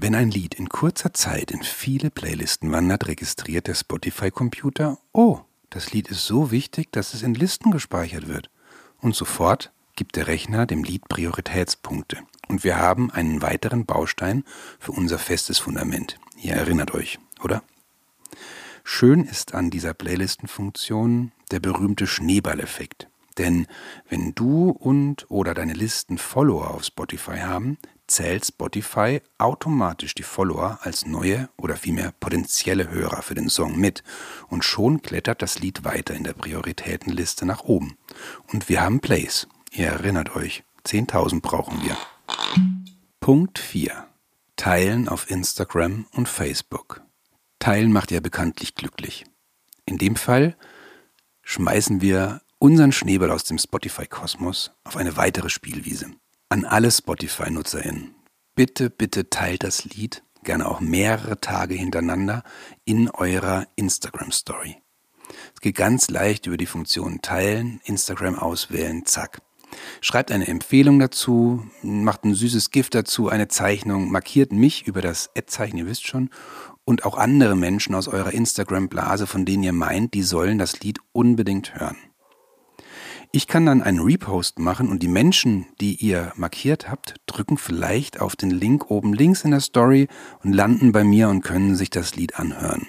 Wenn 0.04 0.16
ein 0.16 0.32
Lied 0.32 0.56
in 0.56 0.68
kurzer 0.68 1.14
Zeit 1.14 1.52
in 1.52 1.62
viele 1.62 2.10
Playlisten 2.10 2.72
wandert, 2.72 3.08
registriert 3.08 3.68
der 3.68 3.76
Spotify-Computer, 3.76 4.98
oh, 5.14 5.42
das 5.70 5.94
Lied 5.94 6.08
ist 6.08 6.26
so 6.26 6.50
wichtig, 6.50 6.92
dass 6.92 7.14
es 7.14 7.22
in 7.22 7.36
Listen 7.36 7.70
gespeichert 7.70 8.28
wird. 8.28 8.50
Und 8.98 9.16
sofort 9.16 9.72
gibt 9.96 10.16
der 10.16 10.26
Rechner 10.26 10.66
dem 10.66 10.84
Lied 10.84 11.08
Prioritätspunkte. 11.08 12.18
Und 12.48 12.64
wir 12.64 12.80
haben 12.80 13.12
einen 13.12 13.44
weiteren 13.44 13.86
Baustein 13.86 14.44
für 14.80 14.92
unser 14.92 15.20
festes 15.20 15.60
Fundament. 15.60 16.18
Ihr 16.36 16.54
erinnert 16.54 16.96
euch, 16.96 17.20
oder? 17.44 17.62
Schön 18.84 19.24
ist 19.26 19.54
an 19.54 19.70
dieser 19.70 19.94
Playlistenfunktion 19.94 21.32
der 21.52 21.60
berühmte 21.60 22.08
Schneeballeffekt. 22.08 23.08
Denn 23.38 23.68
wenn 24.10 24.34
du 24.34 24.72
und 24.72 25.30
oder 25.30 25.54
deine 25.54 25.74
Listen 25.74 26.18
Follower 26.18 26.72
auf 26.72 26.86
Spotify 26.86 27.38
haben, 27.38 27.78
zählt 28.12 28.46
Spotify 28.46 29.22
automatisch 29.38 30.14
die 30.14 30.24
Follower 30.24 30.80
als 30.82 31.06
neue 31.06 31.50
oder 31.58 31.76
vielmehr 31.76 32.14
potenzielle 32.20 32.90
Hörer 32.90 33.22
für 33.22 33.36
den 33.36 33.50
Song 33.50 33.80
mit 33.80 34.04
und 34.50 34.64
schon 34.64 35.02
klettert 35.02 35.42
das 35.42 35.60
Lied 35.60 35.84
weiter 35.84 36.14
in 36.14 36.24
der 36.24 36.34
Prioritätenliste 36.34 37.46
nach 37.46 37.64
oben. 37.64 37.98
Und 38.52 38.70
wir 38.70 38.82
haben 38.82 39.00
Plays. 39.00 39.48
Ihr 39.72 39.88
erinnert 39.88 40.36
euch, 40.36 40.64
10.000 40.86 41.42
brauchen 41.42 41.82
wir. 41.84 41.98
Punkt 43.20 43.60
4. 43.60 44.08
Teilen 44.56 45.08
auf 45.08 45.32
Instagram 45.32 46.06
und 46.12 46.28
Facebook. 46.28 47.02
Teilen 47.60 47.92
macht 47.92 48.12
ja 48.12 48.20
bekanntlich 48.20 48.76
glücklich. 48.76 49.26
In 49.86 49.98
dem 49.98 50.16
Fall 50.16 50.58
schmeißen 51.44 52.02
wir 52.02 52.42
unseren 52.60 52.92
Schneeball 52.92 53.32
aus 53.32 53.44
dem 53.44 53.58
Spotify-Kosmos 53.58 54.72
auf 54.84 54.98
eine 54.98 55.18
weitere 55.18 55.50
Spielwiese. 55.50 56.12
An 56.52 56.66
alle 56.66 56.92
Spotify-NutzerInnen. 56.92 58.14
Bitte, 58.56 58.90
bitte 58.90 59.30
teilt 59.30 59.64
das 59.64 59.86
Lied, 59.86 60.22
gerne 60.44 60.68
auch 60.68 60.82
mehrere 60.82 61.40
Tage 61.40 61.76
hintereinander, 61.76 62.44
in 62.84 63.10
eurer 63.10 63.68
Instagram-Story. 63.78 64.76
Es 65.56 65.62
geht 65.62 65.78
ganz 65.78 66.10
leicht 66.10 66.48
über 66.48 66.58
die 66.58 66.66
Funktion 66.66 67.22
Teilen, 67.22 67.80
Instagram 67.86 68.38
auswählen, 68.38 69.06
zack. 69.06 69.42
Schreibt 70.02 70.30
eine 70.30 70.50
Empfehlung 70.50 71.00
dazu, 71.00 71.66
macht 71.84 72.26
ein 72.26 72.36
süßes 72.36 72.70
Gift 72.72 72.96
dazu, 72.96 73.30
eine 73.30 73.48
Zeichnung, 73.48 74.12
markiert 74.12 74.52
mich 74.52 74.86
über 74.86 75.02
das 75.02 75.30
Ad-Zeichen, 75.38 75.78
ihr 75.78 75.86
wisst 75.86 76.06
schon, 76.06 76.32
und 76.84 77.06
auch 77.06 77.18
andere 77.18 77.56
Menschen 77.56 77.96
aus 77.96 78.10
eurer 78.10 78.34
Instagram-Blase, 78.34 79.26
von 79.26 79.46
denen 79.46 79.64
ihr 79.64 79.72
meint, 79.72 80.14
die 80.14 80.24
sollen 80.24 80.58
das 80.58 80.82
Lied 80.82 81.00
unbedingt 81.14 81.76
hören. 81.76 82.11
Ich 83.34 83.48
kann 83.48 83.66
dann 83.66 83.82
einen 83.82 84.02
Repost 84.02 84.60
machen 84.60 84.90
und 84.90 85.02
die 85.02 85.08
Menschen, 85.08 85.66
die 85.80 85.96
ihr 85.96 86.34
markiert 86.36 86.90
habt, 86.90 87.16
drücken 87.28 87.58
vielleicht 87.58 88.20
auf 88.20 88.36
den 88.36 88.52
Link 88.52 88.92
oben 88.92 89.14
links 89.14 89.46
in 89.46 89.52
der 89.52 89.62
Story 89.62 90.10
und 90.44 90.52
landen 90.52 90.92
bei 90.92 91.06
mir 91.06 91.30
und 91.30 91.42
können 91.42 91.78
sich 91.78 91.90
das 91.90 92.16
Lied 92.18 92.36
anhören. 92.36 92.88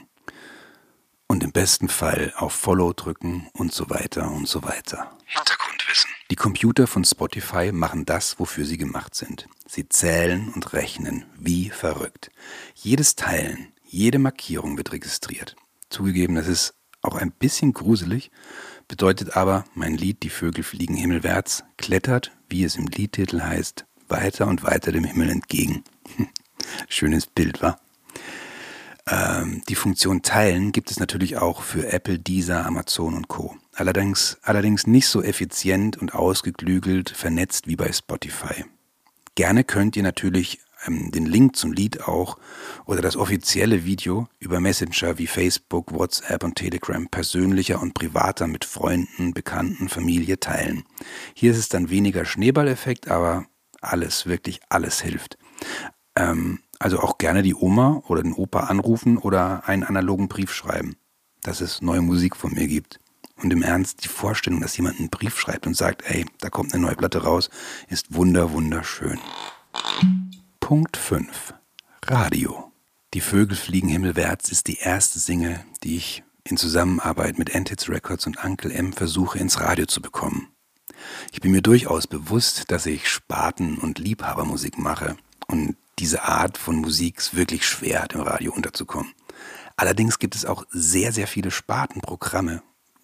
Und 1.28 1.44
im 1.44 1.52
besten 1.52 1.88
Fall 1.88 2.32
auf 2.36 2.54
Follow 2.54 2.92
drücken 2.92 3.46
und 3.52 3.72
so 3.72 3.88
weiter 3.88 4.32
und 4.32 4.48
so 4.48 4.64
weiter. 4.64 5.16
Hintergrundwissen. 5.26 6.10
Die 6.28 6.36
Computer 6.36 6.88
von 6.88 7.04
Spotify 7.04 7.70
machen 7.70 8.04
das, 8.04 8.40
wofür 8.40 8.64
sie 8.64 8.78
gemacht 8.78 9.14
sind. 9.14 9.48
Sie 9.68 9.88
zählen 9.88 10.52
und 10.52 10.72
rechnen 10.72 11.24
wie 11.38 11.70
verrückt. 11.70 12.32
Jedes 12.74 13.14
Teilen, 13.14 13.68
jede 13.84 14.18
Markierung 14.18 14.76
wird 14.76 14.90
registriert. 14.90 15.54
Zugegeben, 15.88 16.34
das 16.34 16.48
ist 16.48 16.74
auch 17.00 17.14
ein 17.14 17.30
bisschen 17.30 17.72
gruselig, 17.72 18.32
bedeutet 18.92 19.38
aber, 19.38 19.64
mein 19.74 19.96
Lied 19.96 20.22
Die 20.22 20.28
Vögel 20.28 20.62
fliegen 20.62 20.96
himmelwärts 20.96 21.64
klettert, 21.78 22.30
wie 22.50 22.62
es 22.62 22.76
im 22.76 22.88
Liedtitel 22.88 23.40
heißt, 23.40 23.86
weiter 24.08 24.46
und 24.46 24.64
weiter 24.64 24.92
dem 24.92 25.04
Himmel 25.04 25.30
entgegen. 25.30 25.82
Schönes 26.90 27.26
Bild, 27.26 27.62
wa? 27.62 27.78
Ähm, 29.08 29.62
die 29.66 29.76
Funktion 29.76 30.20
Teilen 30.20 30.72
gibt 30.72 30.90
es 30.90 31.00
natürlich 31.00 31.38
auch 31.38 31.62
für 31.62 31.90
Apple, 31.90 32.18
Deezer, 32.18 32.66
Amazon 32.66 33.14
und 33.14 33.28
Co. 33.28 33.56
Allerdings, 33.72 34.36
allerdings 34.42 34.86
nicht 34.86 35.06
so 35.06 35.22
effizient 35.22 35.96
und 35.96 36.14
ausgeklügelt 36.14 37.08
vernetzt 37.08 37.68
wie 37.68 37.76
bei 37.76 37.90
Spotify. 37.90 38.66
Gerne 39.36 39.64
könnt 39.64 39.96
ihr 39.96 40.02
natürlich 40.02 40.60
ähm, 40.86 41.10
den 41.10 41.26
Link 41.26 41.56
zum 41.56 41.72
Lied 41.72 42.06
auch 42.08 42.38
oder 42.84 43.02
das 43.02 43.16
offizielle 43.16 43.84
Video 43.84 44.28
über 44.38 44.60
Messenger 44.60 45.18
wie 45.18 45.26
Facebook, 45.26 45.92
WhatsApp 45.92 46.44
und 46.44 46.56
Telegram 46.56 47.06
persönlicher 47.08 47.80
und 47.80 47.94
privater 47.94 48.46
mit 48.46 48.64
Freunden, 48.64 49.34
Bekannten, 49.34 49.88
Familie 49.88 50.40
teilen. 50.40 50.84
Hier 51.34 51.52
ist 51.52 51.58
es 51.58 51.68
dann 51.68 51.90
weniger 51.90 52.24
Schneeballeffekt, 52.24 53.08
aber 53.08 53.46
alles, 53.80 54.26
wirklich 54.26 54.60
alles 54.68 55.00
hilft. 55.00 55.38
Ähm, 56.16 56.60
also 56.78 56.98
auch 56.98 57.18
gerne 57.18 57.42
die 57.42 57.54
Oma 57.54 58.02
oder 58.08 58.22
den 58.22 58.32
Opa 58.32 58.60
anrufen 58.60 59.16
oder 59.18 59.68
einen 59.68 59.84
analogen 59.84 60.28
Brief 60.28 60.52
schreiben, 60.52 60.96
dass 61.42 61.60
es 61.60 61.80
neue 61.80 62.02
Musik 62.02 62.36
von 62.36 62.54
mir 62.54 62.66
gibt. 62.66 62.98
Und 63.36 63.52
im 63.52 63.62
Ernst, 63.62 64.04
die 64.04 64.08
Vorstellung, 64.08 64.60
dass 64.60 64.76
jemand 64.76 64.98
einen 64.98 65.10
Brief 65.10 65.38
schreibt 65.38 65.66
und 65.66 65.76
sagt, 65.76 66.02
ey, 66.06 66.26
da 66.40 66.50
kommt 66.50 66.74
eine 66.74 66.82
neue 66.82 66.94
Platte 66.94 67.22
raus, 67.22 67.50
ist 67.88 68.14
wunder, 68.14 68.52
wunderschön. 68.52 69.18
Punkt 70.62 70.96
5. 70.96 71.54
Radio. 72.06 72.70
Die 73.14 73.20
Vögel 73.20 73.56
fliegen 73.56 73.88
himmelwärts 73.88 74.50
ist 74.50 74.68
die 74.68 74.78
erste 74.78 75.18
Single, 75.18 75.62
die 75.82 75.96
ich 75.96 76.22
in 76.44 76.56
Zusammenarbeit 76.56 77.36
mit 77.36 77.54
Antids 77.54 77.88
Records 77.88 78.26
und 78.28 78.42
Uncle 78.42 78.70
M 78.70 78.92
versuche 78.92 79.40
ins 79.40 79.60
Radio 79.60 79.86
zu 79.86 80.00
bekommen. 80.00 80.48
Ich 81.32 81.40
bin 81.40 81.50
mir 81.50 81.62
durchaus 81.62 82.06
bewusst, 82.06 82.70
dass 82.70 82.86
ich 82.86 83.10
Spaten- 83.10 83.76
und 83.76 83.98
Liebhabermusik 83.98 84.78
mache 84.78 85.16
und 85.48 85.76
diese 85.98 86.22
Art 86.22 86.56
von 86.56 86.76
Musik 86.76 87.18
ist 87.18 87.34
wirklich 87.34 87.66
schwer 87.66 88.00
hat, 88.00 88.12
im 88.12 88.20
Radio 88.20 88.52
unterzukommen. 88.52 89.12
Allerdings 89.76 90.20
gibt 90.20 90.36
es 90.36 90.46
auch 90.46 90.64
sehr, 90.70 91.12
sehr 91.12 91.26
viele 91.26 91.50
Spartenprogramme, 91.50 92.62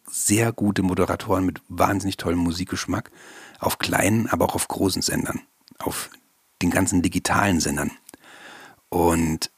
sehr 0.09 0.53
gute 0.53 0.83
Moderatoren 0.83 1.45
mit 1.45 1.61
wahnsinnig 1.69 2.19
tollem 2.19 2.39
Musikgeschmack 2.39 3.11
auf 3.59 3.79
kleinen, 3.79 4.29
aber 4.29 4.45
auch 4.45 4.55
auf 4.55 4.69
großen 4.69 5.03
Sendern, 5.03 5.43
auf 5.81 6.09
den 6.63 6.71
ganzen 6.71 7.03
digitalen 7.03 7.61
Sendern. 7.61 7.93
Und 8.89 9.51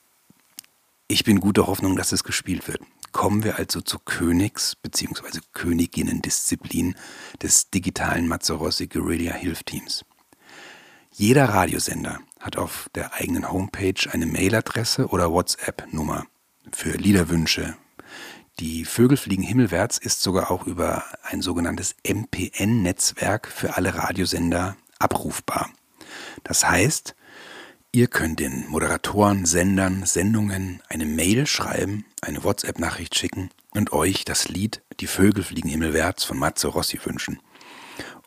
ich 1.09 1.25
bin 1.25 1.41
guter 1.41 1.67
Hoffnung, 1.67 1.97
dass 1.97 2.13
es 2.13 2.25
gespielt 2.25 2.69
wird. 2.69 2.81
Kommen 3.13 3.43
wir 3.43 3.59
also 3.59 3.81
zur 3.81 4.01
Königs- 4.05 4.77
bzw. 4.77 5.41
Königinnen-Disziplin 5.53 6.95
des 7.43 7.71
digitalen 7.71 8.29
Mazzarossi 8.29 8.87
Guerilla 8.87 9.33
Hilfteams. 9.33 10.05
Jeder 11.13 11.47
Radiosender 11.49 12.21
hat 12.39 12.57
auf 12.57 12.89
der 12.95 13.15
eigenen 13.15 13.51
Homepage 13.51 14.09
eine 14.13 14.27
Mailadresse 14.27 15.09
oder 15.09 15.33
WhatsApp-Nummer 15.33 16.27
für 16.73 16.93
Liederwünsche. 16.93 17.77
Die 18.61 18.85
Vögel 18.85 19.17
fliegen 19.17 19.43
himmelwärts 19.43 19.99
ist 19.99 20.23
sogar 20.23 20.51
auch 20.51 20.67
über 20.67 21.05
ein 21.25 21.43
sogenanntes 21.43 21.97
MPN-Netzwerk 22.05 23.49
für 23.49 23.77
alle 23.77 23.95
Radiosender 23.95 24.77
abrufbar. 24.99 25.71
Das 26.45 26.69
heißt, 26.69 27.15
ihr 27.93 28.07
könnt 28.07 28.41
den 28.41 28.69
Moderatoren, 28.69 29.47
Sendern, 29.47 30.05
Sendungen 30.05 30.83
eine 30.89 31.07
Mail 31.07 31.47
schreiben, 31.47 32.05
eine 32.23 32.45
WhatsApp-Nachricht 32.45 33.17
schicken 33.17 33.51
und 33.71 33.93
euch 33.93 34.25
das 34.25 34.49
Lied 34.49 34.83
Die 35.01 35.07
Vögel 35.07 35.43
fliegen 35.43 35.69
himmelwärts 35.69 36.25
von 36.25 36.39
Matze 36.39 36.69
Rossi 36.69 36.99
wünschen. 37.05 37.41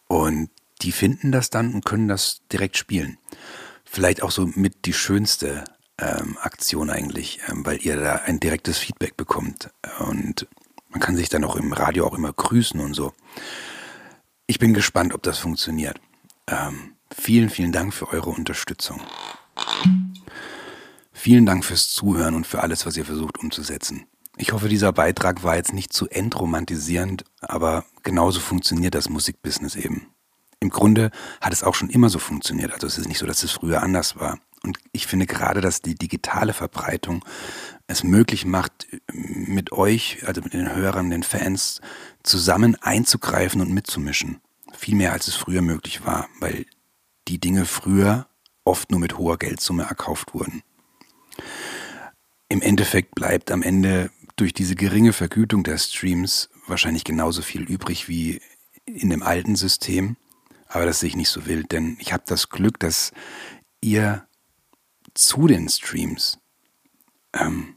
Und 0.08 0.50
die 0.82 0.92
finden 0.92 1.32
das 1.32 1.50
dann 1.50 1.74
und 1.74 1.86
können 1.86 2.08
das 2.08 2.42
direkt 2.52 2.78
spielen. 2.78 3.18
Vielleicht 3.86 4.24
auch 4.24 4.32
so 4.32 4.48
mit 4.56 4.86
die 4.86 4.94
schönste 4.94 5.64
ähm, 6.00 6.38
Aktion 6.42 6.90
eigentlich, 6.90 7.40
ähm, 7.48 7.66
weil 7.66 7.78
ihr 7.86 7.98
da 7.98 8.16
ein 8.26 8.40
direktes 8.40 8.78
Feedback 8.78 9.16
bekommt. 9.18 9.70
Und 10.00 10.48
man 10.90 11.00
kann 11.00 11.16
sich 11.16 11.30
dann 11.30 11.44
auch 11.44 11.56
im 11.56 11.74
Radio 11.74 12.06
auch 12.08 12.14
immer 12.14 12.34
grüßen 12.34 12.80
und 12.80 12.94
so. 12.94 13.14
Ich 14.48 14.60
bin 14.60 14.74
gespannt, 14.74 15.14
ob 15.14 15.24
das 15.24 15.40
funktioniert. 15.40 16.00
Ähm, 16.48 16.93
vielen, 17.16 17.50
vielen 17.50 17.72
Dank 17.72 17.94
für 17.94 18.10
eure 18.10 18.30
Unterstützung. 18.30 19.02
Vielen 21.12 21.46
Dank 21.46 21.64
fürs 21.64 21.90
Zuhören 21.90 22.36
und 22.36 22.46
für 22.46 22.62
alles, 22.62 22.86
was 22.86 22.98
ihr 22.98 23.06
versucht 23.06 23.40
umzusetzen. 23.40 24.06
Ich 24.36 24.52
hoffe, 24.52 24.68
dieser 24.68 24.92
Beitrag 24.92 25.44
war 25.44 25.56
jetzt 25.56 25.74
nicht 25.74 25.94
zu 25.94 26.10
entromantisierend, 26.10 27.24
aber 27.40 27.86
genauso 28.02 28.40
funktioniert 28.40 28.96
das 28.96 29.10
Musikbusiness 29.10 29.76
eben. 29.76 30.08
Im 30.60 30.70
Grunde 30.70 31.12
hat 31.40 31.54
es 31.54 31.64
auch 31.64 31.76
schon 31.76 31.90
immer 31.90 32.10
so 32.10 32.20
funktioniert. 32.20 32.74
Also 32.74 32.88
es 32.88 32.98
ist 32.98 33.08
nicht 33.08 33.20
so, 33.20 33.26
dass 33.26 33.44
es 33.44 33.52
früher 33.52 33.84
anders 33.84 34.18
war. 34.18 34.40
Und 34.64 34.80
ich 34.94 35.08
finde 35.08 35.28
gerade, 35.28 35.62
dass 35.62 35.82
die 35.82 35.96
digitale 35.96 36.54
Verbreitung 36.54 37.24
es 37.88 38.04
möglich 38.04 38.46
macht, 38.46 38.88
mit 39.12 39.72
euch, 39.74 40.26
also 40.26 40.42
mit 40.42 40.54
den 40.54 40.74
Hörern, 40.74 41.10
den 41.10 41.24
Fans, 41.24 41.82
zusammen 42.24 42.76
einzugreifen 42.82 43.62
und 43.62 43.72
mitzumischen. 43.72 44.40
Viel 44.74 44.96
mehr 44.96 45.12
als 45.12 45.28
es 45.28 45.36
früher 45.36 45.62
möglich 45.62 46.06
war, 46.06 46.28
weil 46.40 46.66
die 47.28 47.40
Dinge 47.40 47.66
früher 47.66 48.28
oft 48.66 48.92
nur 48.92 49.00
mit 49.00 49.18
hoher 49.18 49.38
Geldsumme 49.38 49.84
erkauft 49.84 50.34
wurden. 50.34 50.64
Im 52.50 52.62
Endeffekt 52.62 53.16
bleibt 53.16 53.52
am 53.52 53.64
Ende 53.64 54.12
durch 54.36 54.54
diese 54.54 54.76
geringe 54.76 55.14
Vergütung 55.14 55.64
der 55.64 55.78
Streams 55.78 56.50
wahrscheinlich 56.68 57.04
genauso 57.04 57.42
viel 57.42 57.64
übrig 57.64 58.08
wie 58.08 58.42
in 58.86 59.10
dem 59.10 59.24
alten 59.24 59.56
System. 59.56 60.18
Aber 60.68 60.86
das 60.86 61.00
sehe 61.00 61.10
ich 61.10 61.16
nicht 61.16 61.30
so 61.30 61.46
wild, 61.46 61.72
denn 61.72 61.98
ich 62.00 62.14
habe 62.14 62.24
das 62.26 62.50
Glück, 62.50 62.80
dass 62.80 63.12
ihr 63.82 64.26
zu 65.14 65.48
den 65.48 65.70
Streams, 65.70 66.40
ähm, 67.34 67.76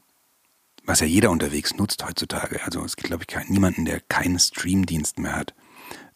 was 0.85 1.00
ja 1.00 1.07
jeder 1.07 1.31
unterwegs 1.31 1.75
nutzt 1.75 2.05
heutzutage, 2.07 2.62
also 2.65 2.83
es 2.85 2.97
gibt, 2.97 3.09
glaube 3.09 3.25
ich, 3.25 3.26
kein, 3.26 3.49
niemanden, 3.49 3.85
der 3.85 4.00
keinen 4.00 4.38
Streamdienst 4.38 5.19
mehr 5.19 5.37
hat, 5.37 5.55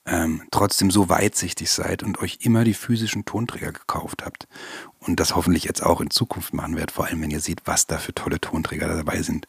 ähm, 0.07 0.42
trotzdem 0.50 0.90
so 0.90 1.09
weitsichtig 1.09 1.71
seid 1.71 2.02
und 2.02 2.19
euch 2.21 2.38
immer 2.42 2.64
die 2.64 2.75
physischen 2.75 3.25
Tonträger 3.25 3.73
gekauft 3.73 4.25
habt. 4.25 4.49
Und 4.99 5.21
das 5.21 5.37
hoffentlich 5.37 5.64
jetzt 5.64 5.83
auch 5.83 6.00
in 6.00 6.11
Zukunft 6.11 6.54
machen 6.54 6.76
werdet, 6.76 6.90
vor 6.90 7.07
allem 7.07 7.23
wenn 7.23 7.30
ihr 7.30 7.40
seht, 7.40 7.62
was 7.64 7.87
da 7.87 7.99
für 7.99 8.14
tolle 8.14 8.40
Tonträger 8.40 8.88
dabei 8.88 9.23
sind. 9.23 9.47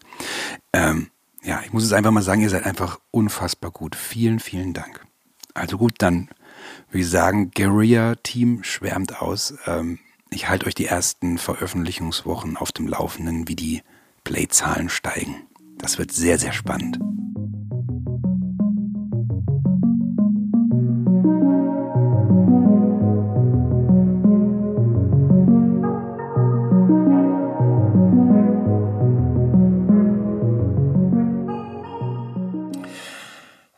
Ähm, 0.73 1.09
ja, 1.43 1.61
ich 1.65 1.73
muss 1.73 1.83
es 1.83 1.93
einfach 1.93 2.11
mal 2.11 2.21
sagen, 2.21 2.41
ihr 2.41 2.49
seid 2.49 2.65
einfach 2.65 2.99
unfassbar 3.11 3.71
gut. 3.71 3.95
Vielen, 3.95 4.39
vielen 4.39 4.73
Dank. 4.73 5.05
Also 5.53 5.77
gut, 5.77 5.95
dann 5.97 6.29
würde 6.89 7.01
ich 7.01 7.09
sagen, 7.09 7.51
Guerilla-Team 7.51 8.63
schwärmt 8.63 9.21
aus. 9.21 9.55
Ähm, 9.65 9.99
ich 10.29 10.47
halte 10.47 10.67
euch 10.67 10.75
die 10.75 10.85
ersten 10.85 11.37
Veröffentlichungswochen 11.37 12.55
auf 12.55 12.71
dem 12.71 12.87
Laufenden, 12.87 13.47
wie 13.47 13.55
die 13.55 13.81
Playzahlen 14.23 14.89
steigen. 14.89 15.47
Das 15.77 15.97
wird 15.97 16.11
sehr, 16.11 16.37
sehr 16.37 16.53
spannend. 16.53 16.99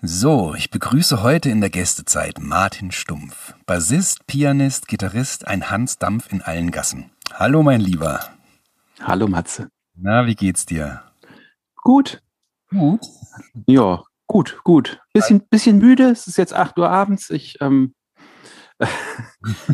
So, 0.05 0.53
ich 0.53 0.69
begrüße 0.69 1.23
heute 1.23 1.49
in 1.49 1.61
der 1.61 1.69
Gästezeit 1.69 2.37
Martin 2.41 2.91
Stumpf. 2.91 3.55
Bassist, 3.65 4.27
Pianist, 4.27 4.89
Gitarrist, 4.89 5.47
ein 5.47 5.71
Hans 5.71 5.97
Dampf 5.97 6.29
in 6.29 6.41
allen 6.41 6.71
Gassen. 6.71 7.11
Hallo, 7.31 7.63
mein 7.63 7.79
Lieber. 7.79 8.19
Hallo, 8.99 9.29
Matze. 9.29 9.69
Na, 9.95 10.25
wie 10.25 10.35
geht's 10.35 10.65
dir? 10.65 11.03
Gut. 11.77 12.21
Gut? 12.69 12.99
Ja, 13.65 14.03
gut, 14.27 14.59
gut. 14.65 14.99
Bisschen, 15.13 15.47
bisschen 15.47 15.77
müde. 15.77 16.09
Es 16.09 16.27
ist 16.27 16.37
jetzt 16.37 16.53
8 16.53 16.77
Uhr 16.79 16.89
abends. 16.89 17.29
Ich, 17.29 17.61
ähm, 17.61 17.93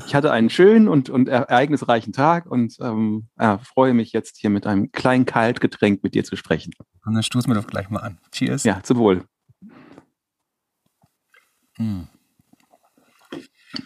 ich 0.05 0.13
hatte 0.13 0.31
einen 0.31 0.51
schönen 0.51 0.87
und, 0.87 1.09
und 1.09 1.27
ereignisreichen 1.27 2.13
Tag 2.13 2.45
und 2.45 2.77
ähm, 2.81 3.29
ja, 3.39 3.57
freue 3.57 3.95
mich 3.95 4.11
jetzt 4.11 4.37
hier 4.37 4.51
mit 4.51 4.67
einem 4.67 4.91
kleinen 4.91 5.25
Kaltgetränk 5.25 6.03
mit 6.03 6.13
dir 6.13 6.23
zu 6.23 6.35
sprechen. 6.35 6.73
Und 7.03 7.15
dann 7.15 7.23
stoßen 7.23 7.49
wir 7.49 7.59
doch 7.59 7.65
gleich 7.65 7.89
mal 7.89 8.01
an. 8.01 8.19
Cheers. 8.31 8.63
Ja, 8.63 8.83
zum 8.83 8.97
Wohl. 8.97 9.25
Hm. 11.79 12.07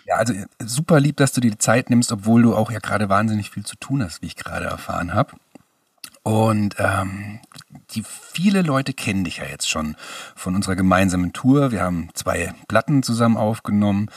Ja, 0.05 0.15
also 0.15 0.33
super 0.59 0.99
lieb, 0.99 1.17
dass 1.17 1.33
du 1.33 1.41
dir 1.41 1.51
die 1.51 1.57
Zeit 1.57 1.89
nimmst, 1.89 2.11
obwohl 2.11 2.41
du 2.41 2.55
auch 2.55 2.71
ja 2.71 2.79
gerade 2.79 3.09
wahnsinnig 3.09 3.49
viel 3.49 3.65
zu 3.65 3.75
tun 3.75 4.03
hast, 4.03 4.21
wie 4.21 4.27
ich 4.27 4.35
gerade 4.35 4.65
erfahren 4.65 5.13
habe. 5.13 5.33
Und 6.23 6.75
ähm, 6.79 7.41
die 7.91 8.03
viele 8.05 8.61
Leute 8.61 8.93
kennen 8.93 9.25
dich 9.25 9.37
ja 9.37 9.43
jetzt 9.43 9.69
schon 9.69 9.97
von 10.35 10.55
unserer 10.55 10.77
gemeinsamen 10.77 11.33
Tour. 11.33 11.71
Wir 11.71 11.81
haben 11.81 12.09
zwei 12.13 12.53
Platten 12.69 13.03
zusammen 13.03 13.35
aufgenommen. 13.35 14.09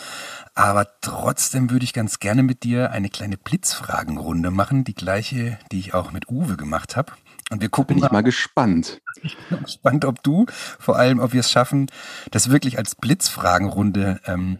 Aber 0.55 0.87
trotzdem 1.01 1.69
würde 1.69 1.85
ich 1.85 1.93
ganz 1.93 2.21
gerne 2.21 2.45
mit 2.45 2.63
dir 2.63 2.93
eine 2.93 3.09
kleine 3.11 3.37
Blitzfragenrunde 3.37 4.53
machen, 4.53 4.85
die 4.85 4.95
gleiche, 4.95 5.59
die 5.73 5.81
ich 5.81 5.95
auch 5.95 6.13
mit 6.13 6.29
Uwe 6.29 6.57
gemacht 6.57 6.97
habe. 6.97 7.13
Und 7.51 7.61
wir 7.63 7.69
gucken. 7.69 7.97
Bin 7.97 8.05
ich 8.05 8.11
mal 8.11 8.23
gespannt. 8.23 9.01
Ich 9.23 9.35
bin 9.49 9.63
gespannt, 9.63 10.05
ob 10.05 10.23
du, 10.23 10.45
vor 10.79 10.97
allem, 10.97 11.21
ob 11.21 11.33
wir 11.33 11.41
es 11.41 11.51
schaffen, 11.51 11.87
das 12.31 12.51
wirklich 12.51 12.77
als 12.79 12.95
Blitzfragenrunde 12.95 14.21
ähm, 14.27 14.59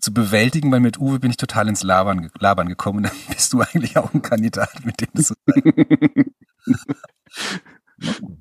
zu 0.00 0.12
bewältigen, 0.12 0.72
weil 0.72 0.80
mit 0.80 0.98
Uwe 0.98 1.20
bin 1.20 1.30
ich 1.30 1.36
total 1.38 1.68
ins 1.68 1.84
Labern, 1.84 2.28
Labern 2.38 2.68
gekommen 2.68 2.98
und 2.98 3.04
dann 3.04 3.12
bist 3.28 3.52
du 3.52 3.60
eigentlich 3.62 3.96
auch 3.96 4.12
ein 4.12 4.20
Kandidat, 4.20 4.84
mit 4.84 5.00
dem 5.00 5.08
das 5.14 5.28
so 5.28 5.34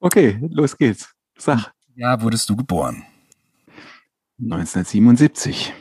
Okay, 0.00 0.38
los 0.50 0.76
geht's. 0.76 1.14
Sag. 1.38 1.72
Ja, 1.96 2.20
wurdest 2.20 2.50
du 2.50 2.56
geboren? 2.56 3.04
1977. 4.38 5.72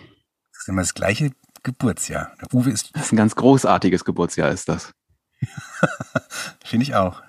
Das 0.51 0.61
ist 0.61 0.69
immer 0.69 0.81
das 0.81 0.93
gleiche 0.93 1.31
Geburtsjahr. 1.63 2.31
Der 2.39 2.53
Uwe 2.53 2.71
ist. 2.71 2.95
Das 2.95 3.07
ist 3.07 3.11
ein 3.11 3.17
ganz 3.17 3.35
großartiges 3.35 4.05
Geburtsjahr, 4.05 4.49
ist 4.49 4.69
das. 4.69 4.93
Finde 6.65 6.83
ich 6.83 6.95
auch. 6.95 7.21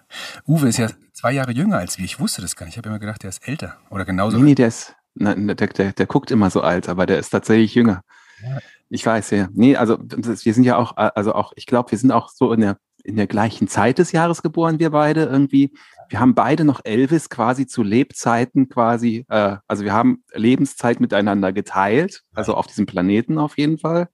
Uwe 0.47 0.69
ist 0.69 0.79
ja 0.79 0.89
zwei 1.13 1.33
Jahre 1.33 1.53
jünger 1.53 1.79
als 1.79 1.99
wir. 1.99 2.05
Ich 2.05 2.21
wusste 2.21 2.43
das 2.43 2.57
gar 2.57 2.67
nicht. 2.67 2.75
Ich 2.75 2.79
habe 2.79 2.89
immer 2.89 2.99
gedacht, 2.99 3.23
der 3.23 3.31
ist 3.31 3.47
älter 3.47 3.77
oder 3.91 4.05
genauso. 4.05 4.39
Nee, 4.39 4.45
nee, 4.45 4.55
der 4.55 4.69
ist, 4.69 4.95
na, 5.15 5.35
der, 5.35 5.69
der, 5.69 5.93
der 5.93 6.07
guckt 6.07 6.31
immer 6.31 6.51
so 6.51 6.61
alt, 6.61 6.89
aber 6.89 7.07
der 7.07 7.19
ist 7.19 7.31
tatsächlich 7.31 7.75
jünger. 7.75 8.03
Ja. 8.43 8.59
Ich 8.91 9.05
weiß 9.05 9.31
ja. 9.31 9.49
Nee, 9.53 9.77
also 9.77 9.99
wir 9.99 10.55
sind 10.55 10.65
ja 10.65 10.77
auch, 10.77 10.97
also 10.97 11.35
auch, 11.35 11.53
ich 11.57 11.67
glaube, 11.67 11.91
wir 11.91 11.99
sind 11.99 12.13
auch 12.13 12.29
so 12.29 12.53
in 12.53 12.61
der 12.61 12.79
in 13.05 13.17
der 13.17 13.27
gleichen 13.27 13.69
Zeit 13.69 13.99
des 13.99 14.13
Jahres 14.13 14.43
geboren, 14.43 14.79
wir 14.81 14.91
beide 14.91 15.25
irgendwie. 15.25 15.73
Wir 16.09 16.21
haben 16.21 16.35
beide 16.35 16.65
noch 16.65 16.81
Elvis 16.85 17.29
quasi 17.29 17.67
zu 17.67 17.83
Lebzeiten 17.83 18.69
quasi, 18.69 19.25
äh, 19.29 19.57
also 19.69 19.85
wir 19.85 19.93
haben 19.93 20.23
Lebenszeit 20.33 21.01
miteinander 21.01 21.53
geteilt, 21.53 22.23
also 22.35 22.55
auf 22.55 22.67
diesem 22.67 22.87
Planeten 22.87 23.39
auf 23.39 23.57
jeden 23.59 23.79
Fall. 23.79 24.09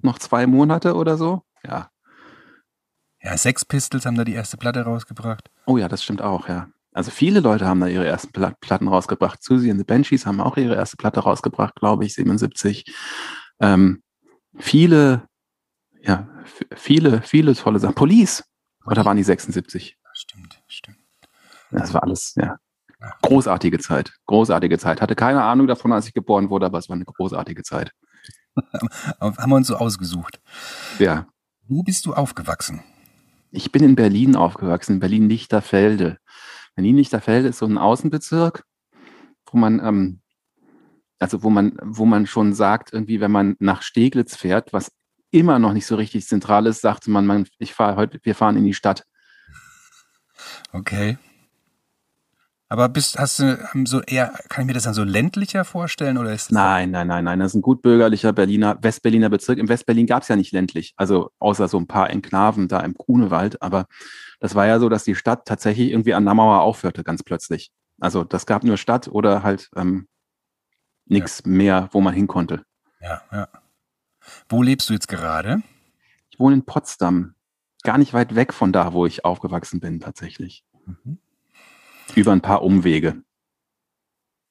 Noch 0.00 0.18
zwei 0.18 0.46
Monate 0.46 0.94
oder 0.94 1.16
so, 1.16 1.42
ja. 1.66 1.90
Ja, 3.24 3.36
Sex 3.36 3.64
Pistols 3.64 4.06
haben 4.06 4.16
da 4.16 4.24
die 4.24 4.34
erste 4.34 4.56
Platte 4.56 4.82
rausgebracht. 4.82 5.50
Oh 5.66 5.78
ja, 5.78 5.88
das 5.88 6.04
stimmt 6.04 6.22
auch, 6.22 6.48
ja. 6.48 6.68
Also 6.92 7.10
viele 7.10 7.40
Leute 7.40 7.66
haben 7.66 7.80
da 7.80 7.88
ihre 7.88 8.06
ersten 8.06 8.30
Platten 8.30 8.86
rausgebracht. 8.86 9.42
Susie 9.42 9.70
and 9.70 9.80
the 9.80 9.84
Banshees 9.84 10.26
haben 10.26 10.40
auch 10.40 10.56
ihre 10.56 10.76
erste 10.76 10.96
Platte 10.96 11.20
rausgebracht, 11.20 11.74
glaube 11.74 12.04
ich, 12.04 12.14
77. 12.14 12.84
Ähm, 13.60 14.02
viele 14.58 15.26
ja, 16.06 16.28
viele, 16.76 17.22
viele 17.22 17.54
tolle 17.54 17.78
Sachen. 17.78 17.94
Police. 17.94 18.44
Oder 18.86 19.04
waren 19.04 19.16
die 19.16 19.22
76? 19.22 19.96
Stimmt, 20.12 20.62
stimmt. 20.66 20.98
Das 21.70 21.94
war 21.94 22.02
alles, 22.02 22.34
ja. 22.36 22.56
Großartige 23.22 23.78
Zeit. 23.78 24.12
Großartige 24.26 24.78
Zeit. 24.78 25.00
Hatte 25.00 25.14
keine 25.14 25.42
Ahnung 25.42 25.66
davon, 25.66 25.92
als 25.92 26.06
ich 26.06 26.14
geboren 26.14 26.50
wurde, 26.50 26.66
aber 26.66 26.78
es 26.78 26.88
war 26.88 26.94
eine 26.94 27.04
großartige 27.04 27.62
Zeit. 27.62 27.92
Haben 29.20 29.50
wir 29.50 29.56
uns 29.56 29.66
so 29.66 29.76
ausgesucht. 29.76 30.40
Ja. 30.98 31.26
Wo 31.66 31.82
bist 31.82 32.06
du 32.06 32.14
aufgewachsen? 32.14 32.82
Ich 33.56 33.70
bin 33.70 33.84
in 33.84 33.94
Berlin 33.94 34.34
aufgewachsen, 34.34 34.94
in 34.94 35.00
Berlin-Lichterfelde. 35.00 36.18
Berlin-Lichterfelde 36.74 37.48
ist 37.48 37.58
so 37.58 37.66
ein 37.66 37.78
Außenbezirk, 37.78 38.64
wo 39.50 39.58
man, 39.58 39.78
ähm, 39.78 40.20
also 41.20 41.44
wo 41.44 41.50
man, 41.50 41.78
wo 41.80 42.04
man 42.04 42.26
schon 42.26 42.52
sagt, 42.52 42.92
irgendwie, 42.92 43.20
wenn 43.20 43.30
man 43.30 43.54
nach 43.60 43.82
Steglitz 43.82 44.34
fährt, 44.34 44.72
was 44.72 44.90
immer 45.30 45.60
noch 45.60 45.72
nicht 45.72 45.86
so 45.86 45.94
richtig 45.94 46.26
zentral 46.26 46.66
ist, 46.66 46.80
sagte 46.80 47.12
man, 47.12 47.26
man 47.26 47.46
ich 47.58 47.74
fahre 47.74 47.94
heute, 47.94 48.18
wir 48.24 48.34
fahren 48.34 48.56
in 48.56 48.64
die 48.64 48.74
Stadt. 48.74 49.04
Okay. 50.72 51.16
Aber 52.68 52.88
bist, 52.88 53.18
hast 53.18 53.40
du 53.40 53.58
ähm, 53.74 53.86
so 53.86 54.00
eher, 54.02 54.32
kann 54.48 54.62
ich 54.62 54.66
mir 54.66 54.72
das 54.72 54.84
dann 54.84 54.94
so 54.94 55.04
ländlicher 55.04 55.64
vorstellen 55.64 56.16
oder 56.16 56.32
ist 56.32 56.50
Nein, 56.50 56.90
nein, 56.90 57.06
nein, 57.06 57.24
nein. 57.24 57.38
Das 57.38 57.52
ist 57.52 57.56
ein 57.56 57.62
gut 57.62 57.82
bürgerlicher 57.82 58.32
Berliner, 58.32 58.78
Westberliner 58.82 59.28
Bezirk. 59.28 59.58
Im 59.58 59.68
Westberlin 59.68 60.06
gab 60.06 60.22
es 60.22 60.28
ja 60.28 60.36
nicht 60.36 60.52
ländlich, 60.52 60.94
also 60.96 61.30
außer 61.38 61.68
so 61.68 61.78
ein 61.78 61.86
paar 61.86 62.10
Enklaven 62.10 62.68
da 62.68 62.80
im 62.80 62.94
Grunewald. 62.94 63.60
Aber 63.62 63.86
das 64.40 64.54
war 64.54 64.66
ja 64.66 64.78
so, 64.80 64.88
dass 64.88 65.04
die 65.04 65.14
Stadt 65.14 65.46
tatsächlich 65.46 65.90
irgendwie 65.90 66.14
an 66.14 66.24
der 66.24 66.34
Mauer 66.34 66.62
aufhörte, 66.62 67.04
ganz 67.04 67.22
plötzlich. 67.22 67.70
Also 68.00 68.24
das 68.24 68.46
gab 68.46 68.64
nur 68.64 68.76
Stadt 68.76 69.08
oder 69.08 69.42
halt 69.42 69.70
ähm, 69.76 70.08
nichts 71.06 71.42
ja. 71.44 71.50
mehr, 71.50 71.88
wo 71.92 72.00
man 72.00 72.14
hin 72.14 72.26
konnte. 72.26 72.64
Ja, 73.00 73.22
ja. 73.30 73.48
Wo 74.48 74.62
lebst 74.62 74.88
du 74.88 74.94
jetzt 74.94 75.08
gerade? 75.08 75.62
Ich 76.30 76.40
wohne 76.40 76.56
in 76.56 76.64
Potsdam. 76.64 77.34
Gar 77.82 77.98
nicht 77.98 78.14
weit 78.14 78.34
weg 78.34 78.54
von 78.54 78.72
da, 78.72 78.94
wo 78.94 79.04
ich 79.04 79.24
aufgewachsen 79.24 79.78
bin, 79.80 80.00
tatsächlich. 80.00 80.64
Mhm. 80.86 81.18
Über 82.14 82.32
ein 82.32 82.40
paar 82.40 82.62
Umwege. 82.62 83.22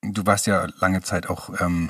Du 0.01 0.25
warst 0.25 0.47
ja 0.47 0.67
lange 0.79 1.01
Zeit 1.01 1.29
auch 1.29 1.61
ähm, 1.61 1.89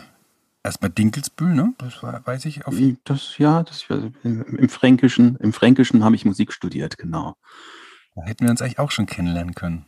erstmal 0.63 0.91
Dinkelsbühl, 0.91 1.53
ne? 1.53 1.73
Das 1.79 2.03
war, 2.03 2.25
weiß 2.25 2.45
ich. 2.45 2.67
Auf 2.67 2.75
das, 3.05 3.37
ja, 3.37 3.63
das, 3.63 3.85
im 4.23 4.69
Fränkischen, 4.69 5.37
im 5.37 5.51
Fränkischen 5.51 6.03
habe 6.03 6.15
ich 6.15 6.25
Musik 6.25 6.53
studiert, 6.53 6.97
genau. 6.97 7.35
Da 8.15 8.21
hätten 8.23 8.45
wir 8.45 8.51
uns 8.51 8.61
eigentlich 8.61 8.79
auch 8.79 8.91
schon 8.91 9.07
kennenlernen 9.07 9.55
können. 9.55 9.85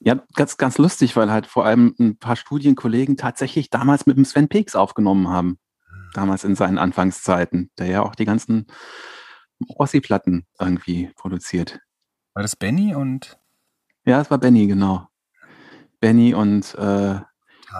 Ja, 0.00 0.20
ganz, 0.34 0.56
ganz 0.56 0.78
lustig, 0.78 1.16
weil 1.16 1.30
halt 1.30 1.46
vor 1.46 1.64
allem 1.64 1.94
ein 1.98 2.16
paar 2.16 2.36
Studienkollegen 2.36 3.16
tatsächlich 3.16 3.70
damals 3.70 4.06
mit 4.06 4.16
dem 4.16 4.24
Sven 4.24 4.48
Peaks 4.48 4.74
aufgenommen 4.74 5.28
haben 5.28 5.58
damals 6.14 6.44
in 6.44 6.54
seinen 6.54 6.78
Anfangszeiten, 6.78 7.70
der 7.78 7.86
ja 7.86 8.02
auch 8.02 8.14
die 8.14 8.24
ganzen 8.24 8.66
Ossi-Platten 9.68 10.46
irgendwie 10.58 11.10
produziert. 11.16 11.80
War 12.34 12.42
das 12.42 12.56
Benny 12.56 12.94
und? 12.94 13.38
Ja, 14.04 14.20
es 14.20 14.30
war 14.30 14.38
Benny, 14.38 14.66
genau. 14.66 15.08
Benny 16.00 16.34
und 16.34 16.74
äh, 16.76 17.16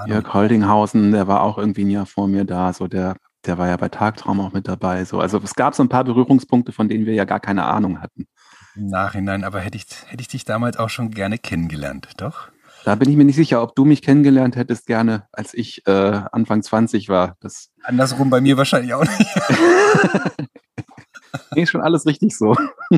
Jörg 0.07 0.35
Holdinghausen, 0.35 1.13
der 1.13 1.29
war 1.29 1.43
auch 1.43 1.59
irgendwie 1.59 1.85
ein 1.85 1.91
Jahr 1.91 2.07
vor 2.07 2.29
mir 2.29 2.45
da, 2.45 2.73
so 2.73 2.89
der, 2.89 3.17
der 3.47 3.59
war 3.59 3.69
ja 3.69 3.77
bei 3.77 3.89
Tagtraum 3.89 4.41
auch 4.41 4.53
mit 4.53 4.69
dabei. 4.69 5.05
So. 5.05 5.21
Also 5.21 5.39
es 5.39 5.55
gab 5.55 5.75
so 5.75 5.83
ein 5.83 5.89
paar 5.89 6.05
Berührungspunkte, 6.05 6.73
von 6.73 6.89
denen 6.89 7.07
wir 7.07 7.15
ja 7.15 7.25
gar 7.25 7.41
keine 7.41 7.65
Ahnung 7.65 8.01
hatten. 8.01 8.27
Im 8.77 8.87
Nachhinein, 8.87 9.45
aber 9.45 9.61
hätte 9.61 9.77
ich, 9.77 9.87
hätte 10.07 10.21
ich 10.21 10.29
dich 10.29 10.45
damals 10.45 10.77
auch 10.77 10.91
schon 10.91 11.11
gerne 11.11 11.39
kennengelernt, 11.39 12.09
doch? 12.19 12.51
Da 12.85 12.95
bin 12.95 13.11
ich 13.11 13.17
mir 13.17 13.25
nicht 13.25 13.37
sicher, 13.37 13.63
ob 13.63 13.75
du 13.75 13.85
mich 13.85 14.03
kennengelernt 14.03 14.57
hättest 14.57 14.87
gerne, 14.87 15.27
als 15.33 15.53
ich 15.53 15.87
äh, 15.87 15.91
Anfang 16.33 16.63
20 16.63 17.09
war. 17.09 17.37
Das 17.41 17.71
Andersrum 17.83 18.31
bei 18.31 18.41
mir 18.41 18.57
wahrscheinlich 18.57 18.95
auch 18.95 19.03
nicht. 19.05 19.27
nee, 21.55 21.67
schon 21.67 21.81
alles 21.81 22.07
richtig 22.07 22.37
so. 22.37 22.57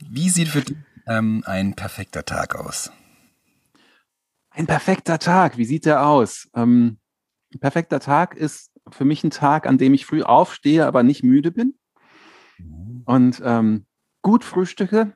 Wie 0.00 0.30
sieht 0.30 0.48
für 0.48 0.62
dich 0.62 0.76
ähm, 1.06 1.42
ein 1.46 1.74
perfekter 1.74 2.24
Tag 2.24 2.56
aus? 2.56 2.90
Ein 4.58 4.66
perfekter 4.66 5.20
Tag, 5.20 5.56
wie 5.56 5.64
sieht 5.64 5.86
der 5.86 6.04
aus? 6.04 6.48
Ähm, 6.52 6.98
ein 7.54 7.60
perfekter 7.60 8.00
Tag 8.00 8.34
ist 8.34 8.72
für 8.90 9.04
mich 9.04 9.22
ein 9.22 9.30
Tag, 9.30 9.68
an 9.68 9.78
dem 9.78 9.94
ich 9.94 10.04
früh 10.04 10.24
aufstehe, 10.24 10.84
aber 10.84 11.04
nicht 11.04 11.22
müde 11.22 11.52
bin. 11.52 11.78
Mhm. 12.58 13.02
Und 13.04 13.40
ähm, 13.44 13.86
gut 14.20 14.42
frühstücke, 14.42 15.14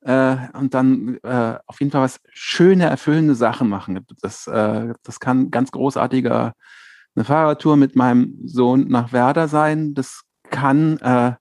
äh, 0.00 0.36
und 0.54 0.74
dann 0.74 1.18
äh, 1.22 1.56
auf 1.66 1.78
jeden 1.78 1.92
Fall 1.92 2.02
was 2.02 2.18
schöne, 2.32 2.86
erfüllende 2.86 3.36
Sachen 3.36 3.68
machen. 3.68 4.04
Das, 4.20 4.48
äh, 4.48 4.92
das 5.04 5.20
kann 5.20 5.52
ganz 5.52 5.70
großartiger 5.70 6.54
eine 7.14 7.24
Fahrradtour 7.24 7.76
mit 7.76 7.94
meinem 7.94 8.40
Sohn 8.44 8.88
nach 8.88 9.12
Werder 9.12 9.46
sein. 9.46 9.94
Das 9.94 10.22
kann 10.50 10.98
äh, 10.98 11.34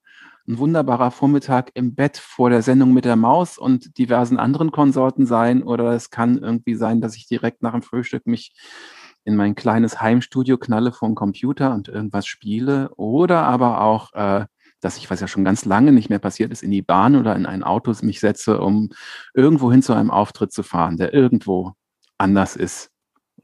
ein 0.47 0.57
wunderbarer 0.57 1.11
Vormittag 1.11 1.71
im 1.73 1.95
Bett 1.95 2.17
vor 2.17 2.49
der 2.49 2.61
Sendung 2.61 2.93
mit 2.93 3.05
der 3.05 3.15
Maus 3.15 3.57
und 3.57 3.97
diversen 3.97 4.37
anderen 4.37 4.71
Konsorten 4.71 5.25
sein. 5.25 5.63
Oder 5.63 5.93
es 5.93 6.09
kann 6.09 6.37
irgendwie 6.37 6.75
sein, 6.75 7.01
dass 7.01 7.15
ich 7.15 7.27
direkt 7.27 7.61
nach 7.61 7.71
dem 7.71 7.81
Frühstück 7.81 8.27
mich 8.27 8.53
in 9.25 9.35
mein 9.35 9.55
kleines 9.55 10.01
Heimstudio 10.01 10.57
knalle 10.57 10.91
vom 10.91 11.15
Computer 11.15 11.73
und 11.73 11.87
irgendwas 11.87 12.27
spiele. 12.27 12.93
Oder 12.95 13.43
aber 13.43 13.81
auch 13.81 14.13
äh, 14.13 14.45
dass 14.83 14.97
ich, 14.97 15.09
was 15.09 15.21
ja 15.21 15.27
schon 15.27 15.45
ganz 15.45 15.65
lange 15.65 15.91
nicht 15.91 16.09
mehr 16.09 16.19
passiert 16.19 16.51
ist, 16.51 16.63
in 16.63 16.71
die 16.71 16.81
Bahn 16.81 17.15
oder 17.15 17.35
in 17.35 17.45
ein 17.45 17.63
Auto 17.63 17.93
mich 18.01 18.19
setze, 18.19 18.59
um 18.59 18.89
irgendwo 19.33 19.71
hin 19.71 19.81
zu 19.81 19.93
einem 19.93 20.11
Auftritt 20.11 20.51
zu 20.51 20.63
fahren, 20.63 20.97
der 20.97 21.13
irgendwo 21.13 21.73
anders 22.17 22.55
ist 22.55 22.89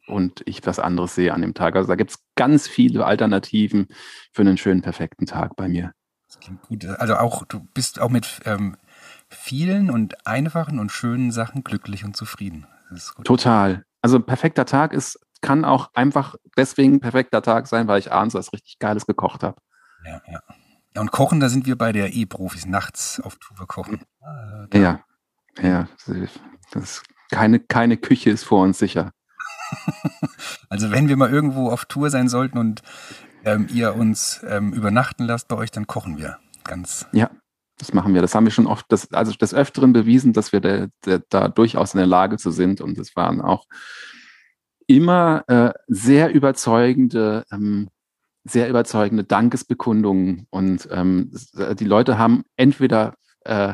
und 0.07 0.41
ich 0.45 0.65
was 0.65 0.79
anderes 0.79 1.15
sehe 1.15 1.33
an 1.33 1.41
dem 1.41 1.53
Tag. 1.53 1.75
Also 1.75 1.87
da 1.87 1.95
gibt 1.95 2.11
es 2.11 2.19
ganz 2.35 2.67
viele 2.67 3.05
Alternativen 3.05 3.87
für 4.33 4.41
einen 4.41 4.57
schönen, 4.57 4.81
perfekten 4.81 5.25
Tag 5.25 5.55
bei 5.55 5.67
mir. 5.67 5.93
Das 6.29 6.39
klingt 6.39 6.61
gut. 6.61 6.85
Also 6.85 7.15
auch, 7.15 7.43
du 7.45 7.59
bist 7.73 7.99
auch 7.99 8.09
mit 8.09 8.41
ähm, 8.45 8.77
vielen 9.29 9.89
und 9.89 10.27
einfachen 10.27 10.79
und 10.79 10.91
schönen 10.91 11.31
Sachen 11.31 11.63
glücklich 11.63 12.05
und 12.05 12.15
zufrieden. 12.15 12.67
Total. 13.23 13.83
Also 14.01 14.17
ein 14.17 14.25
perfekter 14.25 14.65
Tag 14.65 14.93
ist, 14.93 15.19
kann 15.41 15.65
auch 15.65 15.89
einfach 15.95 16.35
deswegen 16.55 16.95
ein 16.95 16.99
perfekter 16.99 17.41
Tag 17.41 17.67
sein, 17.67 17.87
weil 17.87 17.99
ich 17.99 18.11
abends 18.11 18.35
was 18.35 18.53
richtig 18.53 18.77
Geiles 18.79 19.07
gekocht 19.07 19.43
habe. 19.43 19.59
Ja, 20.05 20.21
ja. 20.31 20.41
Ja, 20.95 21.01
und 21.01 21.11
kochen, 21.11 21.39
da 21.39 21.49
sind 21.49 21.65
wir 21.65 21.77
bei 21.77 21.91
der 21.91 22.13
E-Profis, 22.13 22.65
nachts 22.65 23.19
auf 23.19 23.37
Tour 23.37 23.67
kochen. 23.67 24.01
Äh, 24.71 24.81
ja, 24.81 25.03
ja. 25.61 25.87
Das, 26.71 27.03
keine, 27.31 27.59
keine 27.59 27.97
Küche 27.97 28.29
ist 28.29 28.43
vor 28.43 28.63
uns 28.63 28.79
sicher. 28.79 29.11
also 30.69 30.91
wenn 30.91 31.07
wir 31.07 31.17
mal 31.17 31.31
irgendwo 31.31 31.69
auf 31.69 31.85
Tour 31.85 32.09
sein 32.09 32.27
sollten 32.27 32.57
und 32.57 32.81
ähm, 33.45 33.67
ihr 33.71 33.95
uns 33.95 34.41
ähm, 34.47 34.73
übernachten 34.73 35.25
lasst 35.25 35.47
bei 35.47 35.55
euch, 35.55 35.71
dann 35.71 35.87
kochen 35.87 36.17
wir. 36.17 36.37
Ganz. 36.63 37.07
Ja, 37.11 37.29
das 37.77 37.93
machen 37.93 38.13
wir. 38.13 38.21
Das 38.21 38.35
haben 38.35 38.45
wir 38.45 38.51
schon 38.51 38.67
oft, 38.67 38.85
das, 38.89 39.11
also 39.13 39.33
des 39.33 39.53
Öfteren 39.53 39.93
bewiesen, 39.93 40.33
dass 40.33 40.51
wir 40.51 40.59
da, 40.61 40.87
da, 41.01 41.19
da 41.29 41.47
durchaus 41.47 41.93
in 41.93 41.99
der 41.99 42.07
Lage 42.07 42.37
zu 42.37 42.51
sind. 42.51 42.81
Und 42.81 42.97
es 42.97 43.15
waren 43.15 43.41
auch 43.41 43.65
immer 44.87 45.43
äh, 45.47 45.71
sehr 45.87 46.33
überzeugende 46.33 47.45
ähm, 47.51 47.89
sehr 48.45 48.69
überzeugende 48.69 49.23
Dankesbekundungen 49.23 50.47
und 50.49 50.87
ähm, 50.91 51.31
die 51.79 51.85
Leute 51.85 52.17
haben 52.17 52.43
entweder 52.55 53.15
äh, 53.45 53.73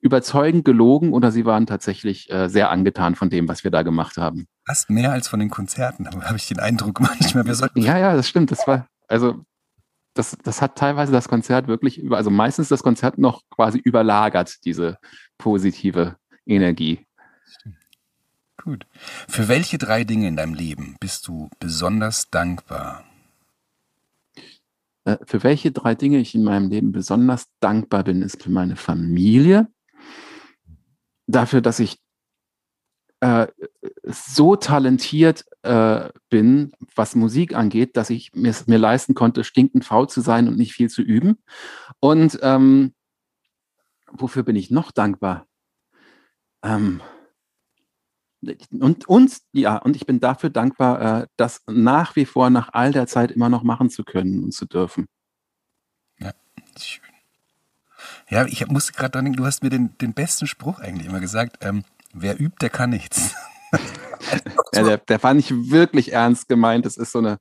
überzeugend 0.00 0.64
gelogen 0.64 1.12
oder 1.12 1.32
sie 1.32 1.44
waren 1.44 1.66
tatsächlich 1.66 2.30
äh, 2.30 2.48
sehr 2.48 2.70
angetan 2.70 3.14
von 3.14 3.30
dem, 3.30 3.48
was 3.48 3.64
wir 3.64 3.70
da 3.70 3.82
gemacht 3.82 4.16
haben. 4.16 4.46
Fast 4.66 4.90
mehr 4.90 5.12
als 5.12 5.28
von 5.28 5.40
den 5.40 5.50
Konzerten, 5.50 6.08
habe 6.22 6.36
ich 6.36 6.48
den 6.48 6.60
Eindruck 6.60 7.00
manchmal. 7.00 7.46
Wir 7.46 7.54
sollten 7.54 7.80
ja, 7.80 7.98
ja, 7.98 8.14
das 8.14 8.28
stimmt. 8.28 8.50
Das 8.50 8.66
war, 8.66 8.86
also 9.08 9.44
das, 10.14 10.36
das 10.42 10.62
hat 10.62 10.76
teilweise 10.76 11.12
das 11.12 11.28
Konzert 11.28 11.68
wirklich 11.68 11.98
über, 11.98 12.16
also 12.16 12.30
meistens 12.30 12.68
das 12.68 12.82
Konzert 12.82 13.18
noch 13.18 13.42
quasi 13.50 13.78
überlagert, 13.78 14.64
diese 14.64 14.98
positive 15.38 16.16
Energie. 16.46 17.06
Gut. 18.62 18.86
Für 19.28 19.48
welche 19.48 19.78
drei 19.78 20.04
Dinge 20.04 20.26
in 20.26 20.36
deinem 20.36 20.54
Leben 20.54 20.96
bist 20.98 21.28
du 21.28 21.48
besonders 21.60 22.30
dankbar? 22.30 23.04
Äh, 25.04 25.18
für 25.24 25.42
welche 25.44 25.70
drei 25.70 25.94
Dinge 25.94 26.18
ich 26.18 26.34
in 26.34 26.42
meinem 26.42 26.68
Leben 26.68 26.92
besonders 26.92 27.46
dankbar 27.60 28.04
bin, 28.04 28.22
ist 28.22 28.42
für 28.42 28.50
meine 28.50 28.76
Familie, 28.76 29.68
dafür, 31.26 31.60
dass 31.60 31.78
ich 31.78 31.98
äh, 33.20 33.46
so 34.02 34.56
talentiert 34.56 35.44
äh, 35.62 36.10
bin, 36.28 36.72
was 36.94 37.14
Musik 37.14 37.54
angeht, 37.54 37.96
dass 37.96 38.10
ich 38.10 38.34
mir, 38.34 38.54
mir 38.66 38.78
leisten 38.78 39.14
konnte, 39.14 39.44
stinkend 39.44 39.84
faul 39.84 40.08
zu 40.08 40.20
sein 40.20 40.48
und 40.48 40.56
nicht 40.56 40.72
viel 40.72 40.90
zu 40.90 41.02
üben. 41.02 41.38
Und 42.00 42.38
ähm, 42.42 42.94
wofür 44.12 44.42
bin 44.42 44.56
ich 44.56 44.70
noch 44.70 44.92
dankbar? 44.92 45.46
Ähm, 46.62 47.00
und, 48.70 49.08
und 49.08 49.38
ja, 49.52 49.76
und 49.78 49.96
ich 49.96 50.06
bin 50.06 50.20
dafür 50.20 50.50
dankbar, 50.50 51.22
äh, 51.22 51.26
das 51.36 51.62
nach 51.66 52.16
wie 52.16 52.26
vor 52.26 52.50
nach 52.50 52.68
all 52.72 52.92
der 52.92 53.06
Zeit 53.06 53.30
immer 53.30 53.48
noch 53.48 53.62
machen 53.62 53.90
zu 53.90 54.04
können 54.04 54.44
und 54.44 54.52
zu 54.52 54.66
dürfen. 54.66 55.06
Ja, 56.18 56.32
schön. 56.78 57.02
Ja, 58.28 58.44
ich 58.46 58.66
musste 58.68 58.92
gerade 58.92 59.10
dran 59.10 59.24
denken, 59.24 59.38
du 59.38 59.46
hast 59.46 59.62
mir 59.62 59.70
den, 59.70 59.96
den 59.98 60.12
besten 60.12 60.46
Spruch 60.46 60.80
eigentlich 60.80 61.06
immer 61.06 61.20
gesagt. 61.20 61.64
Ähm, 61.64 61.84
wer 62.16 62.40
übt, 62.40 62.56
der 62.60 62.70
kann 62.70 62.90
nichts. 62.90 63.34
ja, 64.74 64.82
der, 64.82 64.98
der 64.98 65.18
fand 65.18 65.40
ich 65.40 65.70
wirklich 65.70 66.12
ernst 66.12 66.48
gemeint. 66.48 66.86
Das 66.86 66.96
ist 66.96 67.12
so 67.12 67.18
eine, 67.18 67.38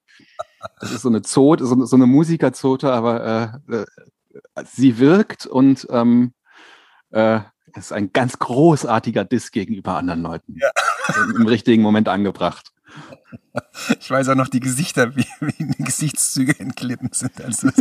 das 0.80 0.92
ist 0.92 1.02
so 1.02 1.10
eine 1.10 1.22
Zote, 1.22 1.66
so, 1.66 1.86
so 1.86 1.96
eine 1.96 2.06
Musikerzote, 2.06 2.92
aber 2.92 3.62
äh, 3.70 3.76
äh, 3.76 3.86
sie 4.66 5.00
wirkt 5.00 5.46
und 5.46 5.88
ähm, 5.90 6.34
äh, 7.12 7.40
ist 7.76 7.92
ein 7.92 8.14
ganz 8.14 8.40
großartiger 8.40 9.26
Diss 9.26 9.52
gegenüber 9.52 9.98
anderen 9.98 10.22
Leuten. 10.22 10.58
Ja. 10.58 10.72
Im 11.36 11.46
richtigen 11.46 11.84
Moment 11.84 12.08
angebracht. 12.08 12.72
Ich 14.00 14.10
weiß 14.10 14.30
auch 14.30 14.36
noch 14.36 14.48
die 14.48 14.62
Gesichter, 14.62 15.16
wie, 15.16 15.28
wie 15.40 15.74
die 15.74 15.84
Gesichtszüge 15.84 16.60
entglitten 16.60 17.10
sind. 17.12 17.40
Also 17.42 17.70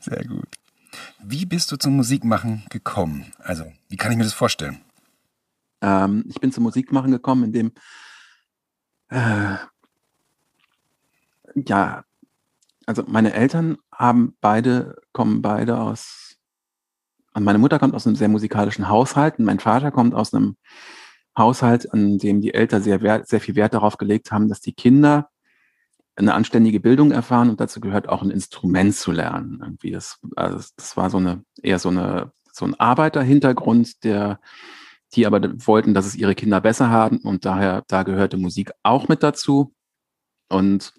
Sehr 0.00 0.24
gut. 0.24 0.48
Wie 1.22 1.46
bist 1.46 1.72
du 1.72 1.76
zum 1.76 1.96
Musikmachen 1.96 2.64
gekommen? 2.70 3.32
Also, 3.38 3.64
wie 3.88 3.96
kann 3.96 4.12
ich 4.12 4.18
mir 4.18 4.24
das 4.24 4.32
vorstellen? 4.32 4.80
Ähm, 5.80 6.24
ich 6.28 6.40
bin 6.40 6.52
zum 6.52 6.64
Musikmachen 6.64 7.10
gekommen, 7.10 7.44
indem 7.44 7.72
äh, 9.08 9.56
ja, 11.54 12.04
also 12.86 13.04
meine 13.06 13.32
Eltern 13.32 13.78
haben 13.92 14.36
beide, 14.40 14.96
kommen 15.12 15.42
beide 15.42 15.78
aus, 15.78 16.28
und 17.34 17.44
meine 17.44 17.58
Mutter 17.58 17.78
kommt 17.78 17.94
aus 17.94 18.06
einem 18.06 18.16
sehr 18.16 18.28
musikalischen 18.28 18.88
Haushalt 18.88 19.38
und 19.38 19.44
mein 19.44 19.60
Vater 19.60 19.90
kommt 19.90 20.14
aus 20.14 20.34
einem 20.34 20.56
Haushalt, 21.36 21.92
an 21.92 22.18
dem 22.18 22.40
die 22.40 22.52
Eltern 22.52 22.82
sehr, 22.82 23.24
sehr 23.24 23.40
viel 23.40 23.54
Wert 23.54 23.74
darauf 23.74 23.96
gelegt 23.96 24.32
haben, 24.32 24.48
dass 24.48 24.60
die 24.60 24.72
Kinder 24.72 25.30
eine 26.18 26.34
anständige 26.34 26.80
Bildung 26.80 27.12
erfahren 27.12 27.50
und 27.50 27.60
dazu 27.60 27.80
gehört 27.80 28.08
auch 28.08 28.22
ein 28.22 28.30
Instrument 28.30 28.94
zu 28.94 29.12
lernen. 29.12 29.60
Irgendwie 29.62 29.90
das, 29.90 30.18
also 30.36 30.68
das 30.76 30.96
war 30.96 31.10
so 31.10 31.18
eine 31.18 31.44
eher 31.62 31.78
so 31.78 31.88
eine 31.88 32.32
so 32.52 32.64
ein 32.64 32.74
Arbeiterhintergrund, 32.74 34.04
der 34.04 34.40
die 35.14 35.26
aber 35.26 35.40
wollten, 35.66 35.94
dass 35.94 36.06
es 36.06 36.16
ihre 36.16 36.34
Kinder 36.34 36.60
besser 36.60 36.90
haben 36.90 37.18
und 37.18 37.44
daher 37.44 37.84
da 37.88 38.02
gehörte 38.02 38.36
Musik 38.36 38.72
auch 38.82 39.08
mit 39.08 39.22
dazu. 39.22 39.74
Und 40.48 40.92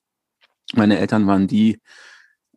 meine 0.74 0.98
Eltern 0.98 1.28
waren 1.28 1.48
die 1.48 1.82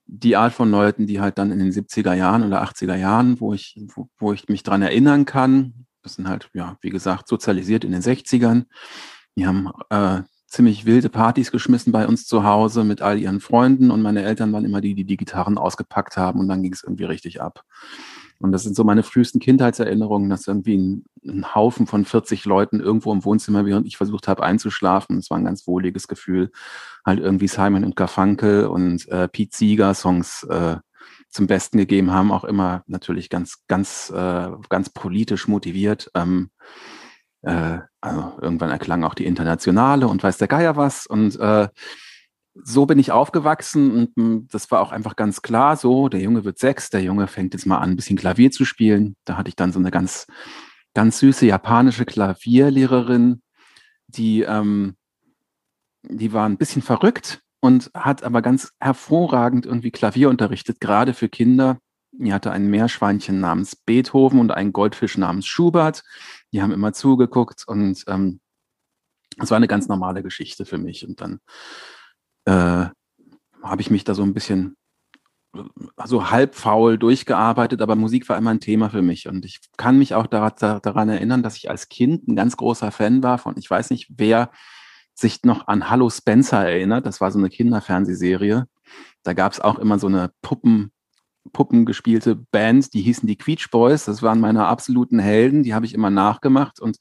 die 0.06 0.36
Art 0.36 0.52
von 0.52 0.70
Leuten, 0.70 1.06
die 1.06 1.20
halt 1.20 1.38
dann 1.38 1.52
in 1.52 1.58
den 1.58 1.72
70er 1.72 2.12
Jahren 2.12 2.44
oder 2.44 2.62
80er 2.62 2.96
Jahren, 2.96 3.40
wo 3.40 3.54
ich 3.54 3.80
wo, 3.94 4.08
wo 4.18 4.32
ich 4.32 4.48
mich 4.48 4.62
dran 4.62 4.82
erinnern 4.82 5.24
kann, 5.24 5.86
das 6.02 6.14
sind 6.14 6.28
halt 6.28 6.50
ja 6.54 6.76
wie 6.80 6.90
gesagt 6.90 7.28
sozialisiert 7.28 7.84
in 7.84 7.92
den 7.92 8.02
60ern. 8.02 8.66
Die 9.36 9.46
haben 9.46 9.70
äh, 9.90 10.22
ziemlich 10.52 10.84
wilde 10.84 11.08
Partys 11.08 11.50
geschmissen 11.50 11.92
bei 11.92 12.06
uns 12.06 12.26
zu 12.26 12.44
Hause 12.44 12.84
mit 12.84 13.00
all 13.00 13.18
ihren 13.18 13.40
Freunden 13.40 13.90
und 13.90 14.02
meine 14.02 14.22
Eltern 14.22 14.52
waren 14.52 14.66
immer 14.66 14.82
die, 14.82 14.94
die 14.94 15.04
die 15.04 15.16
Gitarren 15.16 15.56
ausgepackt 15.56 16.18
haben 16.18 16.40
und 16.40 16.48
dann 16.48 16.62
ging 16.62 16.74
es 16.74 16.84
irgendwie 16.84 17.04
richtig 17.04 17.40
ab. 17.40 17.64
Und 18.38 18.52
das 18.52 18.64
sind 18.64 18.76
so 18.76 18.84
meine 18.84 19.02
frühesten 19.02 19.38
Kindheitserinnerungen, 19.38 20.28
dass 20.28 20.46
irgendwie 20.48 20.76
ein, 20.76 21.04
ein, 21.24 21.54
Haufen 21.54 21.86
von 21.86 22.04
40 22.04 22.44
Leuten 22.44 22.80
irgendwo 22.80 23.12
im 23.12 23.24
Wohnzimmer, 23.24 23.64
während 23.64 23.86
ich 23.86 23.96
versucht 23.96 24.28
habe 24.28 24.42
einzuschlafen, 24.42 25.16
es 25.16 25.30
war 25.30 25.38
ein 25.38 25.44
ganz 25.44 25.66
wohliges 25.66 26.06
Gefühl, 26.06 26.50
halt 27.06 27.20
irgendwie 27.20 27.48
Simon 27.48 27.84
und 27.84 27.96
Garfunkel 27.96 28.66
und 28.66 29.08
äh, 29.08 29.28
Pete 29.28 29.56
Seeger 29.56 29.94
Songs 29.94 30.42
äh, 30.50 30.76
zum 31.30 31.46
Besten 31.46 31.78
gegeben 31.78 32.10
haben, 32.10 32.30
auch 32.30 32.44
immer 32.44 32.82
natürlich 32.86 33.30
ganz, 33.30 33.64
ganz, 33.68 34.10
äh, 34.14 34.50
ganz 34.68 34.90
politisch 34.90 35.48
motiviert. 35.48 36.10
Ähm, 36.14 36.50
äh, 37.42 37.78
also 38.00 38.38
irgendwann 38.40 38.70
erklang 38.70 39.04
auch 39.04 39.14
die 39.14 39.26
Internationale 39.26 40.08
und 40.08 40.22
weiß 40.22 40.38
der 40.38 40.48
Geier 40.48 40.76
was. 40.76 41.06
Und 41.06 41.38
äh, 41.38 41.68
so 42.54 42.86
bin 42.86 42.98
ich 42.98 43.12
aufgewachsen 43.12 43.90
und 43.92 44.16
hm, 44.16 44.48
das 44.50 44.70
war 44.70 44.80
auch 44.80 44.92
einfach 44.92 45.16
ganz 45.16 45.42
klar 45.42 45.76
so, 45.76 46.08
der 46.08 46.20
Junge 46.20 46.44
wird 46.44 46.58
sechs, 46.58 46.90
der 46.90 47.02
Junge 47.02 47.26
fängt 47.26 47.54
jetzt 47.54 47.66
mal 47.66 47.78
an, 47.78 47.90
ein 47.90 47.96
bisschen 47.96 48.18
Klavier 48.18 48.50
zu 48.50 48.64
spielen. 48.64 49.16
Da 49.24 49.36
hatte 49.36 49.48
ich 49.48 49.56
dann 49.56 49.72
so 49.72 49.78
eine 49.78 49.90
ganz, 49.90 50.26
ganz 50.94 51.18
süße 51.18 51.46
japanische 51.46 52.04
Klavierlehrerin, 52.04 53.42
die, 54.08 54.42
ähm, 54.42 54.96
die 56.02 56.32
war 56.32 56.46
ein 56.46 56.58
bisschen 56.58 56.82
verrückt 56.82 57.40
und 57.60 57.90
hat 57.94 58.22
aber 58.24 58.42
ganz 58.42 58.72
hervorragend 58.80 59.64
irgendwie 59.64 59.90
Klavier 59.90 60.28
unterrichtet, 60.28 60.80
gerade 60.80 61.14
für 61.14 61.28
Kinder. 61.28 61.78
Die 62.12 62.32
hatte 62.32 62.50
ein 62.50 62.68
Meerschweinchen 62.68 63.40
namens 63.40 63.74
Beethoven 63.74 64.38
und 64.38 64.50
einen 64.50 64.72
Goldfisch 64.72 65.16
namens 65.16 65.46
Schubert 65.46 66.02
die 66.52 66.62
haben 66.62 66.72
immer 66.72 66.92
zugeguckt 66.92 67.66
und 67.66 68.04
ähm, 68.08 68.40
es 69.38 69.50
war 69.50 69.56
eine 69.56 69.68
ganz 69.68 69.88
normale 69.88 70.22
Geschichte 70.22 70.66
für 70.66 70.78
mich. 70.78 71.06
Und 71.06 71.20
dann 71.20 71.40
äh, 72.44 72.90
habe 73.62 73.80
ich 73.80 73.90
mich 73.90 74.04
da 74.04 74.14
so 74.14 74.22
ein 74.22 74.34
bisschen 74.34 74.76
so 76.04 76.30
halb 76.30 76.54
faul 76.54 76.98
durchgearbeitet, 76.98 77.82
aber 77.82 77.96
Musik 77.96 78.28
war 78.28 78.38
immer 78.38 78.50
ein 78.50 78.60
Thema 78.60 78.90
für 78.90 79.02
mich. 79.02 79.28
Und 79.28 79.44
ich 79.44 79.60
kann 79.76 79.98
mich 79.98 80.14
auch 80.14 80.26
daran 80.26 81.08
erinnern, 81.08 81.42
dass 81.42 81.56
ich 81.56 81.70
als 81.70 81.88
Kind 81.88 82.28
ein 82.28 82.36
ganz 82.36 82.56
großer 82.56 82.90
Fan 82.90 83.22
war 83.22 83.38
von, 83.38 83.54
ich 83.58 83.68
weiß 83.68 83.90
nicht, 83.90 84.10
wer 84.16 84.50
sich 85.14 85.42
noch 85.44 85.68
an 85.68 85.90
Hallo 85.90 86.08
Spencer 86.08 86.66
erinnert. 86.66 87.06
Das 87.06 87.20
war 87.20 87.30
so 87.30 87.38
eine 87.38 87.50
Kinderfernsehserie. 87.50 88.66
Da 89.22 89.32
gab 89.34 89.52
es 89.52 89.60
auch 89.60 89.78
immer 89.78 89.98
so 89.98 90.06
eine 90.06 90.32
Puppen, 90.40 90.90
Puppen 91.52 91.86
gespielte 91.86 92.36
Band, 92.36 92.94
die 92.94 93.02
hießen 93.02 93.26
die 93.26 93.36
Queech 93.36 93.70
Boys. 93.70 94.04
Das 94.04 94.22
waren 94.22 94.40
meine 94.40 94.66
absoluten 94.66 95.18
Helden, 95.18 95.62
die 95.62 95.74
habe 95.74 95.86
ich 95.86 95.94
immer 95.94 96.10
nachgemacht. 96.10 96.80
Und 96.80 96.98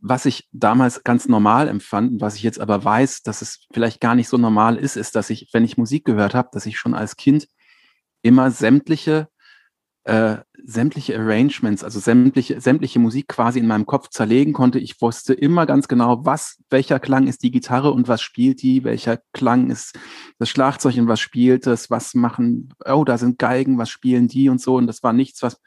was 0.00 0.26
ich 0.26 0.48
damals 0.52 1.02
ganz 1.02 1.28
normal 1.28 1.68
empfand, 1.68 2.20
was 2.20 2.36
ich 2.36 2.42
jetzt 2.42 2.60
aber 2.60 2.84
weiß, 2.84 3.22
dass 3.22 3.42
es 3.42 3.66
vielleicht 3.72 4.00
gar 4.00 4.14
nicht 4.14 4.28
so 4.28 4.36
normal 4.36 4.76
ist, 4.76 4.96
ist, 4.96 5.14
dass 5.14 5.30
ich, 5.30 5.48
wenn 5.52 5.64
ich 5.64 5.78
Musik 5.78 6.04
gehört 6.04 6.34
habe, 6.34 6.50
dass 6.52 6.66
ich 6.66 6.78
schon 6.78 6.94
als 6.94 7.16
Kind 7.16 7.48
immer 8.22 8.50
sämtliche 8.50 9.28
äh, 10.04 10.36
sämtliche 10.66 11.18
Arrangements, 11.18 11.84
also 11.84 12.00
sämtliche, 12.00 12.60
sämtliche 12.60 12.98
Musik 12.98 13.28
quasi 13.28 13.58
in 13.58 13.66
meinem 13.66 13.84
Kopf 13.84 14.08
zerlegen 14.08 14.54
konnte. 14.54 14.78
Ich 14.78 15.00
wusste 15.00 15.34
immer 15.34 15.66
ganz 15.66 15.88
genau, 15.88 16.24
was, 16.24 16.58
welcher 16.70 16.98
Klang 16.98 17.26
ist 17.26 17.42
die 17.42 17.50
Gitarre 17.50 17.92
und 17.92 18.08
was 18.08 18.22
spielt 18.22 18.62
die, 18.62 18.82
welcher 18.82 19.18
Klang 19.32 19.70
ist 19.70 19.98
das 20.38 20.48
Schlagzeug 20.48 20.96
und 20.96 21.06
was 21.06 21.20
spielt 21.20 21.66
es, 21.66 21.90
was 21.90 22.14
machen, 22.14 22.72
oh, 22.86 23.04
da 23.04 23.18
sind 23.18 23.38
Geigen, 23.38 23.76
was 23.76 23.90
spielen 23.90 24.26
die 24.26 24.48
und 24.48 24.60
so. 24.60 24.76
Und 24.76 24.86
das 24.86 25.02
war 25.02 25.12
nichts, 25.12 25.42
was, 25.42 25.60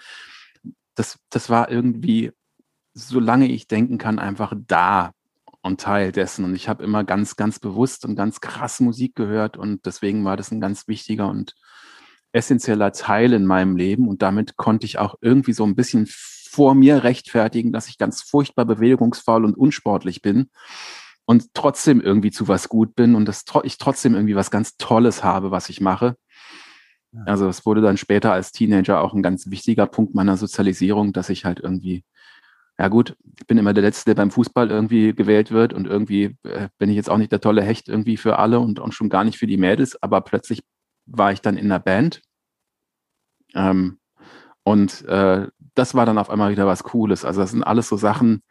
das, 0.96 1.20
das 1.30 1.50
war 1.50 1.70
irgendwie, 1.70 2.32
solange 2.96 3.48
ich 3.48 3.68
denken 3.68 4.00
kann, 4.00 4.18
einfach 4.18 4.54
da 4.68 5.12
und 5.62 5.80
Teil 5.80 6.12
dessen. 6.12 6.44
Und 6.44 6.56
ich 6.56 6.68
habe 6.68 6.84
immer 6.84 7.04
ganz, 7.04 7.36
ganz 7.36 7.60
bewusst 7.60 8.04
und 8.04 8.16
ganz 8.16 8.42
krass 8.42 8.80
Musik 8.80 9.14
gehört 9.14 9.58
und 9.58 9.86
deswegen 9.86 10.26
war 10.26 10.38
das 10.38 10.52
ein 10.52 10.60
ganz 10.60 10.88
wichtiger 10.88 11.30
und 11.30 11.56
essentieller 12.32 12.92
Teil 12.92 13.34
in 13.34 13.46
meinem 13.46 13.76
Leben 13.76 14.08
und 14.08 14.22
damit 14.22 14.58
konnte 14.58 14.86
ich 14.86 15.00
auch 15.00 15.16
irgendwie 15.22 15.54
so 15.54 15.64
ein 15.66 15.76
bisschen 15.76 16.08
vor 16.08 16.76
mir 16.76 17.04
rechtfertigen, 17.04 17.72
dass 17.72 17.88
ich 17.88 17.98
ganz 17.98 18.22
furchtbar 18.22 18.66
bewegungsfaul 18.66 19.46
und 19.46 19.58
unsportlich 19.58 20.22
bin 20.22 20.50
und 21.26 21.54
trotzdem 21.54 22.02
irgendwie 22.02 22.32
zu 22.32 22.48
was 22.48 22.70
gut 22.70 22.96
bin 22.96 23.16
und 23.16 23.26
dass 23.26 23.46
ich 23.64 23.78
trotzdem 23.78 24.16
irgendwie 24.16 24.36
was 24.36 24.50
ganz 24.50 24.78
Tolles 24.78 25.24
habe, 25.24 25.52
was 25.52 25.70
ich 25.70 25.82
mache. 25.82 26.16
Also 27.26 27.48
es 27.48 27.66
wurde 27.66 27.82
dann 27.82 27.98
später 27.98 28.32
als 28.34 28.52
Teenager 28.52 29.02
auch 29.02 29.14
ein 29.14 29.24
ganz 29.24 29.50
wichtiger 29.50 29.88
Punkt 29.88 30.14
meiner 30.14 30.38
Sozialisierung, 30.38 31.14
dass 31.14 31.30
ich 31.30 31.46
halt 31.46 31.60
irgendwie, 31.60 32.04
ja 32.78 32.90
gut, 32.90 33.16
ich 33.40 33.48
bin 33.48 33.58
immer 33.58 33.74
der 33.74 33.84
Letzte, 33.84 34.06
der 34.06 34.16
beim 34.16 34.32
Fußball 34.32 34.70
irgendwie 34.70 35.14
gewählt 35.14 35.52
wird 35.52 35.74
und 35.74 35.88
irgendwie 35.88 36.36
äh, 36.44 36.70
bin 36.78 36.90
ich 36.90 36.96
jetzt 36.96 37.10
auch 37.10 37.18
nicht 37.18 37.32
der 37.32 37.42
tolle 37.42 37.64
Hecht 37.64 37.88
irgendwie 37.88 38.18
für 38.18 38.38
alle 38.38 38.60
und, 38.60 38.80
und 38.80 38.94
schon 38.94 39.10
gar 39.10 39.24
nicht 39.24 39.38
für 39.38 39.48
die 39.48 39.58
Mädels, 39.58 40.02
aber 40.02 40.22
plötzlich 40.22 40.64
war 41.08 41.32
ich 41.32 41.42
dann 41.42 41.58
in 41.58 41.66
einer 41.66 41.80
Band 41.80 42.22
ähm, 43.56 44.00
Und 44.64 45.06
äh, 45.06 45.48
das 45.76 45.96
war 45.96 46.06
dann 46.06 46.18
auf 46.18 46.30
einmal 46.30 46.52
wieder 46.52 46.68
was 46.68 46.84
Cooles. 46.84 47.26
Also 47.26 47.42
das 47.42 47.52
sind 47.52 47.64
alles 47.64 47.88
so 47.88 47.98
Sachen, 47.98 48.44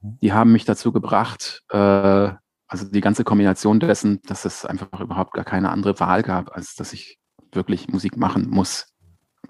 mhm. 0.00 0.18
die 0.22 0.32
haben 0.32 0.52
mich 0.52 0.64
dazu 0.64 0.92
gebracht, 0.92 1.62
äh, 1.70 2.32
also 2.68 2.86
die 2.90 3.00
ganze 3.00 3.24
Kombination 3.24 3.80
dessen, 3.80 4.22
dass 4.22 4.44
es 4.44 4.64
einfach 4.64 5.00
überhaupt 5.00 5.34
gar 5.34 5.44
keine 5.44 5.70
andere 5.70 6.00
Wahl 6.00 6.22
gab, 6.22 6.56
als 6.56 6.74
dass 6.74 6.92
ich 6.92 7.18
wirklich 7.52 7.88
Musik 7.88 8.16
machen 8.16 8.48
muss. 8.48 8.86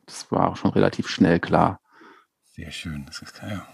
Das 0.07 0.31
war 0.33 0.49
auch 0.49 0.57
schon 0.57 0.73
relativ 0.73 1.09
schnell 1.09 1.39
klar. 1.39 1.81
Sehr 2.43 2.73
schön, 2.73 3.07
das 3.07 3.23
ist 3.23 3.41
ja. 3.43 3.67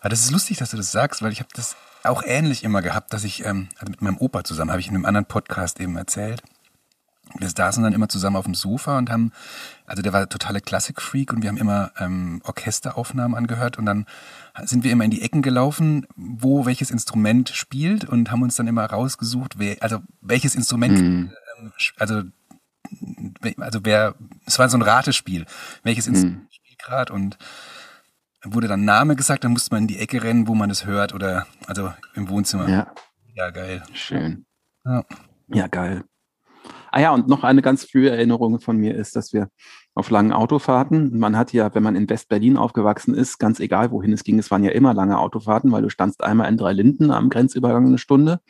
Aber 0.00 0.08
das 0.08 0.20
ist 0.20 0.30
lustig, 0.30 0.56
dass 0.56 0.70
du 0.70 0.76
das 0.78 0.90
sagst, 0.90 1.22
weil 1.22 1.30
ich 1.30 1.40
habe 1.40 1.50
das 1.54 1.76
auch 2.04 2.22
ähnlich 2.24 2.64
immer 2.64 2.80
gehabt, 2.82 3.12
dass 3.12 3.24
ich 3.24 3.44
ähm, 3.44 3.68
also 3.76 3.90
mit 3.90 4.00
meinem 4.00 4.16
Opa 4.16 4.44
zusammen, 4.44 4.70
habe 4.70 4.80
ich 4.80 4.88
in 4.88 4.94
einem 4.94 5.04
anderen 5.04 5.26
Podcast 5.26 5.78
eben 5.78 5.96
erzählt, 5.96 6.42
wir 7.38 7.48
saßen 7.48 7.82
dann 7.82 7.92
immer 7.92 8.08
zusammen 8.08 8.36
auf 8.36 8.44
dem 8.44 8.54
Sofa 8.54 8.98
und 8.98 9.10
haben, 9.10 9.32
also 9.86 10.02
der 10.02 10.12
war 10.12 10.28
totale 10.28 10.60
Klassikfreak 10.60 11.32
und 11.32 11.42
wir 11.42 11.48
haben 11.48 11.56
immer 11.56 11.92
ähm, 11.98 12.40
Orchesteraufnahmen 12.44 13.36
angehört 13.36 13.78
und 13.78 13.86
dann 13.86 14.06
sind 14.64 14.84
wir 14.84 14.92
immer 14.92 15.04
in 15.04 15.10
die 15.10 15.22
Ecken 15.22 15.42
gelaufen, 15.42 16.06
wo 16.14 16.66
welches 16.66 16.90
Instrument 16.90 17.50
spielt 17.50 18.04
und 18.04 18.30
haben 18.30 18.42
uns 18.42 18.56
dann 18.56 18.66
immer 18.66 18.84
rausgesucht, 18.84 19.58
wer, 19.58 19.76
also 19.80 20.00
welches 20.20 20.54
Instrument, 20.54 21.00
mhm. 21.00 21.32
ähm, 21.58 21.72
also 21.98 22.22
also 23.58 23.80
wer, 23.84 24.14
es 24.44 24.58
war 24.58 24.68
so 24.68 24.76
ein 24.76 24.82
Ratespiel, 24.82 25.46
welches 25.82 26.06
mhm. 26.06 26.14
Instrument 26.14 26.54
spielt 26.54 26.78
gerade 26.78 27.12
und 27.12 27.38
wurde 28.44 28.68
dann 28.68 28.84
Name 28.84 29.16
gesagt, 29.16 29.44
dann 29.44 29.52
musste 29.52 29.74
man 29.74 29.82
in 29.82 29.88
die 29.88 29.98
Ecke 29.98 30.22
rennen, 30.22 30.48
wo 30.48 30.54
man 30.54 30.70
es 30.70 30.84
hört 30.84 31.14
oder 31.14 31.46
also 31.66 31.92
im 32.14 32.28
Wohnzimmer. 32.28 32.68
Ja, 32.68 32.92
ja 33.34 33.50
geil. 33.50 33.82
Schön. 33.94 34.44
Ja, 34.84 35.04
ja 35.48 35.66
geil. 35.68 36.04
Ah 36.92 37.00
ja, 37.00 37.10
und 37.12 37.26
noch 37.26 37.42
eine 37.42 37.62
ganz 37.62 37.84
frühe 37.84 38.10
Erinnerung 38.10 38.60
von 38.60 38.76
mir 38.76 38.94
ist, 38.94 39.16
dass 39.16 39.32
wir 39.32 39.48
auf 39.94 40.10
langen 40.10 40.32
Autofahrten, 40.32 41.18
man 41.18 41.36
hat 41.36 41.52
ja, 41.52 41.74
wenn 41.74 41.82
man 41.82 41.96
in 41.96 42.08
West-Berlin 42.08 42.58
aufgewachsen 42.58 43.14
ist, 43.14 43.38
ganz 43.38 43.60
egal 43.60 43.90
wohin 43.90 44.12
es 44.12 44.24
ging, 44.24 44.38
es 44.38 44.50
waren 44.50 44.62
ja 44.62 44.70
immer 44.72 44.92
lange 44.92 45.18
Autofahrten, 45.18 45.72
weil 45.72 45.82
du 45.82 45.88
standst 45.88 46.22
einmal 46.22 46.50
in 46.50 46.58
Drei 46.58 46.72
Linden 46.72 47.10
am 47.10 47.30
Grenzübergang 47.30 47.86
eine 47.86 47.98
Stunde 47.98 48.40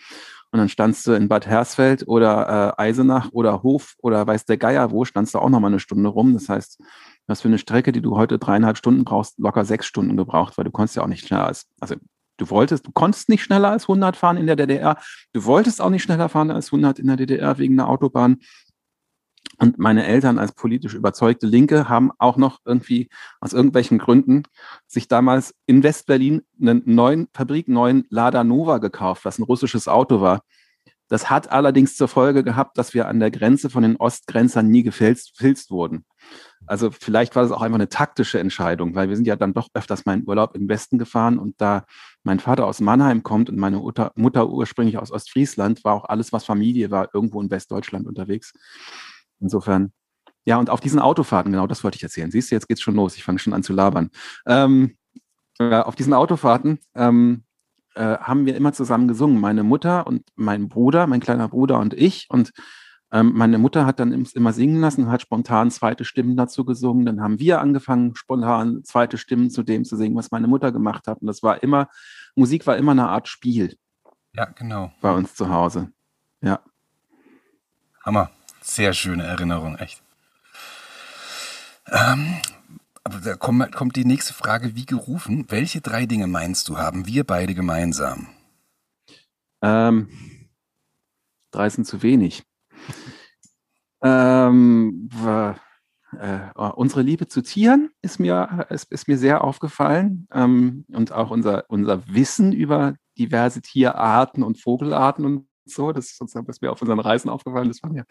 und 0.52 0.58
dann 0.58 0.68
standst 0.68 1.06
du 1.06 1.12
in 1.12 1.28
Bad 1.28 1.46
Hersfeld 1.46 2.06
oder 2.06 2.74
äh, 2.78 2.82
Eisenach 2.82 3.30
oder 3.32 3.62
Hof 3.62 3.94
oder 4.02 4.26
weiß 4.26 4.44
der 4.44 4.58
Geier 4.58 4.90
wo, 4.90 5.04
standst 5.06 5.34
du 5.34 5.38
auch 5.38 5.48
nochmal 5.48 5.70
eine 5.70 5.80
Stunde 5.80 6.10
rum. 6.10 6.34
Das 6.34 6.48
heißt, 6.48 6.78
was 7.26 7.40
für 7.40 7.48
eine 7.48 7.58
Strecke, 7.58 7.90
die 7.90 8.02
du 8.02 8.16
heute 8.16 8.38
dreieinhalb 8.38 8.76
Stunden 8.76 9.04
brauchst, 9.04 9.38
locker 9.38 9.64
sechs 9.64 9.86
Stunden 9.86 10.16
gebraucht, 10.16 10.58
weil 10.58 10.64
du 10.64 10.70
konntest 10.70 10.96
ja 10.96 11.04
auch 11.04 11.08
nicht 11.08 11.26
schneller 11.26 11.46
als, 11.46 11.66
also 11.80 11.94
Du 12.42 12.50
wolltest, 12.50 12.88
du 12.88 12.90
konntest 12.90 13.28
nicht 13.28 13.44
schneller 13.44 13.70
als 13.70 13.84
100 13.84 14.16
fahren 14.16 14.36
in 14.36 14.48
der 14.48 14.56
DDR. 14.56 14.96
Du 15.32 15.44
wolltest 15.44 15.80
auch 15.80 15.90
nicht 15.90 16.02
schneller 16.02 16.28
fahren 16.28 16.50
als 16.50 16.72
100 16.72 16.98
in 16.98 17.06
der 17.06 17.14
DDR 17.14 17.56
wegen 17.58 17.76
der 17.76 17.88
Autobahn. 17.88 18.38
Und 19.58 19.78
meine 19.78 20.04
Eltern 20.04 20.40
als 20.40 20.50
politisch 20.50 20.94
überzeugte 20.94 21.46
Linke 21.46 21.88
haben 21.88 22.10
auch 22.18 22.36
noch 22.36 22.58
irgendwie 22.64 23.10
aus 23.40 23.52
irgendwelchen 23.52 23.98
Gründen 23.98 24.42
sich 24.88 25.06
damals 25.06 25.54
in 25.66 25.84
Westberlin 25.84 26.42
einen 26.60 26.82
neuen 26.84 27.28
Fabrik, 27.32 27.68
neuen 27.68 28.06
Lada 28.10 28.42
Nova 28.42 28.78
gekauft, 28.78 29.24
was 29.24 29.38
ein 29.38 29.44
russisches 29.44 29.86
Auto 29.86 30.20
war. 30.20 30.42
Das 31.12 31.30
hat 31.30 31.52
allerdings 31.52 31.94
zur 31.94 32.08
Folge 32.08 32.42
gehabt, 32.42 32.76
dass 32.76 32.92
wir 32.92 33.06
an 33.06 33.20
der 33.20 33.30
Grenze 33.30 33.70
von 33.70 33.84
den 33.84 33.96
Ostgrenzern 33.96 34.66
nie 34.66 34.82
gefilzt 34.82 35.70
wurden. 35.70 36.06
Also 36.66 36.90
vielleicht 36.90 37.36
war 37.36 37.42
das 37.42 37.52
auch 37.52 37.62
einfach 37.62 37.76
eine 37.76 37.88
taktische 37.88 38.38
Entscheidung, 38.38 38.94
weil 38.94 39.08
wir 39.08 39.16
sind 39.16 39.26
ja 39.26 39.36
dann 39.36 39.54
doch 39.54 39.68
öfters 39.74 40.06
mal 40.06 40.14
in 40.14 40.26
Urlaub 40.26 40.54
im 40.54 40.68
Westen 40.68 40.98
gefahren 40.98 41.38
und 41.38 41.60
da 41.60 41.84
mein 42.24 42.40
Vater 42.40 42.66
aus 42.66 42.80
Mannheim 42.80 43.22
kommt 43.22 43.50
und 43.50 43.58
meine 43.58 43.78
Mutter, 43.78 44.48
ursprünglich 44.48 44.98
aus 44.98 45.10
Ostfriesland, 45.10 45.84
war 45.84 45.94
auch 45.94 46.04
alles, 46.04 46.32
was 46.32 46.44
Familie 46.44 46.90
war, 46.90 47.08
irgendwo 47.14 47.40
in 47.40 47.50
Westdeutschland 47.50 48.06
unterwegs. 48.06 48.52
Insofern, 49.40 49.92
ja, 50.44 50.58
und 50.58 50.70
auf 50.70 50.80
diesen 50.80 51.00
Autofahrten, 51.00 51.52
genau 51.52 51.66
das 51.66 51.82
wollte 51.84 51.96
ich 51.96 52.02
erzählen. 52.02 52.30
Siehst 52.30 52.50
du, 52.50 52.54
jetzt 52.54 52.68
geht's 52.68 52.80
schon 52.80 52.94
los. 52.94 53.16
Ich 53.16 53.24
fange 53.24 53.38
schon 53.38 53.54
an 53.54 53.62
zu 53.62 53.72
labern. 53.72 54.10
Ähm, 54.46 54.96
äh, 55.58 55.76
auf 55.76 55.96
diesen 55.96 56.14
Autofahrten 56.14 56.78
ähm, 56.94 57.44
äh, 57.94 58.18
haben 58.18 58.46
wir 58.46 58.56
immer 58.56 58.72
zusammen 58.72 59.08
gesungen. 59.08 59.40
Meine 59.40 59.62
Mutter 59.62 60.06
und 60.06 60.22
mein 60.34 60.68
Bruder, 60.68 61.06
mein 61.06 61.20
kleiner 61.20 61.48
Bruder 61.48 61.78
und 61.78 61.94
ich. 61.94 62.26
Und 62.30 62.52
ähm, 63.12 63.32
meine 63.34 63.58
Mutter 63.58 63.84
hat 63.84 64.00
dann 64.00 64.24
immer 64.32 64.52
singen 64.54 64.80
lassen, 64.80 65.10
hat 65.10 65.20
spontan 65.20 65.70
zweite 65.70 66.06
Stimmen 66.06 66.34
dazu 66.34 66.64
gesungen. 66.64 67.04
Dann 67.04 67.20
haben 67.20 67.38
wir 67.38 67.60
angefangen, 67.60 68.16
spontan 68.16 68.82
zweite 68.84 69.18
Stimmen 69.18 69.50
zu 69.50 69.62
dem 69.62 69.84
zu 69.84 69.98
singen, 69.98 70.16
was 70.16 70.30
meine 70.30 70.48
Mutter 70.48 70.72
gemacht 70.72 71.06
hat. 71.06 71.20
Und 71.20 71.26
das 71.26 71.42
war 71.42 71.62
immer, 71.62 71.88
Musik 72.34 72.66
war 72.66 72.78
immer 72.78 72.92
eine 72.92 73.08
Art 73.08 73.28
Spiel. 73.28 73.76
Ja, 74.34 74.46
genau. 74.46 74.92
Bei 75.02 75.12
uns 75.12 75.34
zu 75.34 75.50
Hause. 75.50 75.92
Ja. 76.40 76.60
Hammer. 78.02 78.30
Sehr 78.62 78.94
schöne 78.94 79.24
Erinnerung, 79.24 79.76
echt. 79.76 80.02
Ähm, 81.88 82.36
aber 83.04 83.18
da 83.18 83.34
kommt, 83.34 83.74
kommt 83.74 83.96
die 83.96 84.06
nächste 84.06 84.32
Frage, 84.32 84.74
wie 84.74 84.86
gerufen. 84.86 85.46
Welche 85.48 85.82
drei 85.82 86.06
Dinge 86.06 86.28
meinst 86.28 86.68
du, 86.68 86.78
haben 86.78 87.06
wir 87.06 87.24
beide 87.24 87.54
gemeinsam? 87.54 88.28
Ähm, 89.60 90.08
drei 91.50 91.68
sind 91.68 91.86
zu 91.86 92.02
wenig. 92.02 92.44
Ähm, 94.04 95.08
äh, 96.18 96.50
unsere 96.74 97.02
Liebe 97.02 97.28
zu 97.28 97.40
Tieren 97.40 97.90
ist 98.02 98.18
mir, 98.18 98.66
ist, 98.68 98.90
ist 98.90 99.08
mir 99.08 99.16
sehr 99.16 99.44
aufgefallen 99.44 100.26
ähm, 100.32 100.84
und 100.92 101.12
auch 101.12 101.30
unser, 101.30 101.64
unser 101.68 102.06
Wissen 102.08 102.52
über 102.52 102.96
diverse 103.16 103.62
Tierarten 103.62 104.42
und 104.42 104.60
Vogelarten 104.60 105.24
und 105.24 105.48
so. 105.64 105.92
Das 105.92 106.06
ist 106.06 106.18
sozusagen, 106.18 106.48
was 106.48 106.60
mir 106.60 106.72
auf 106.72 106.82
unseren 106.82 107.00
Reisen 107.00 107.30
aufgefallen 107.30 107.70
ist. 107.70 107.82
Das 107.82 107.88
war 107.88 107.92
mir, 107.92 108.04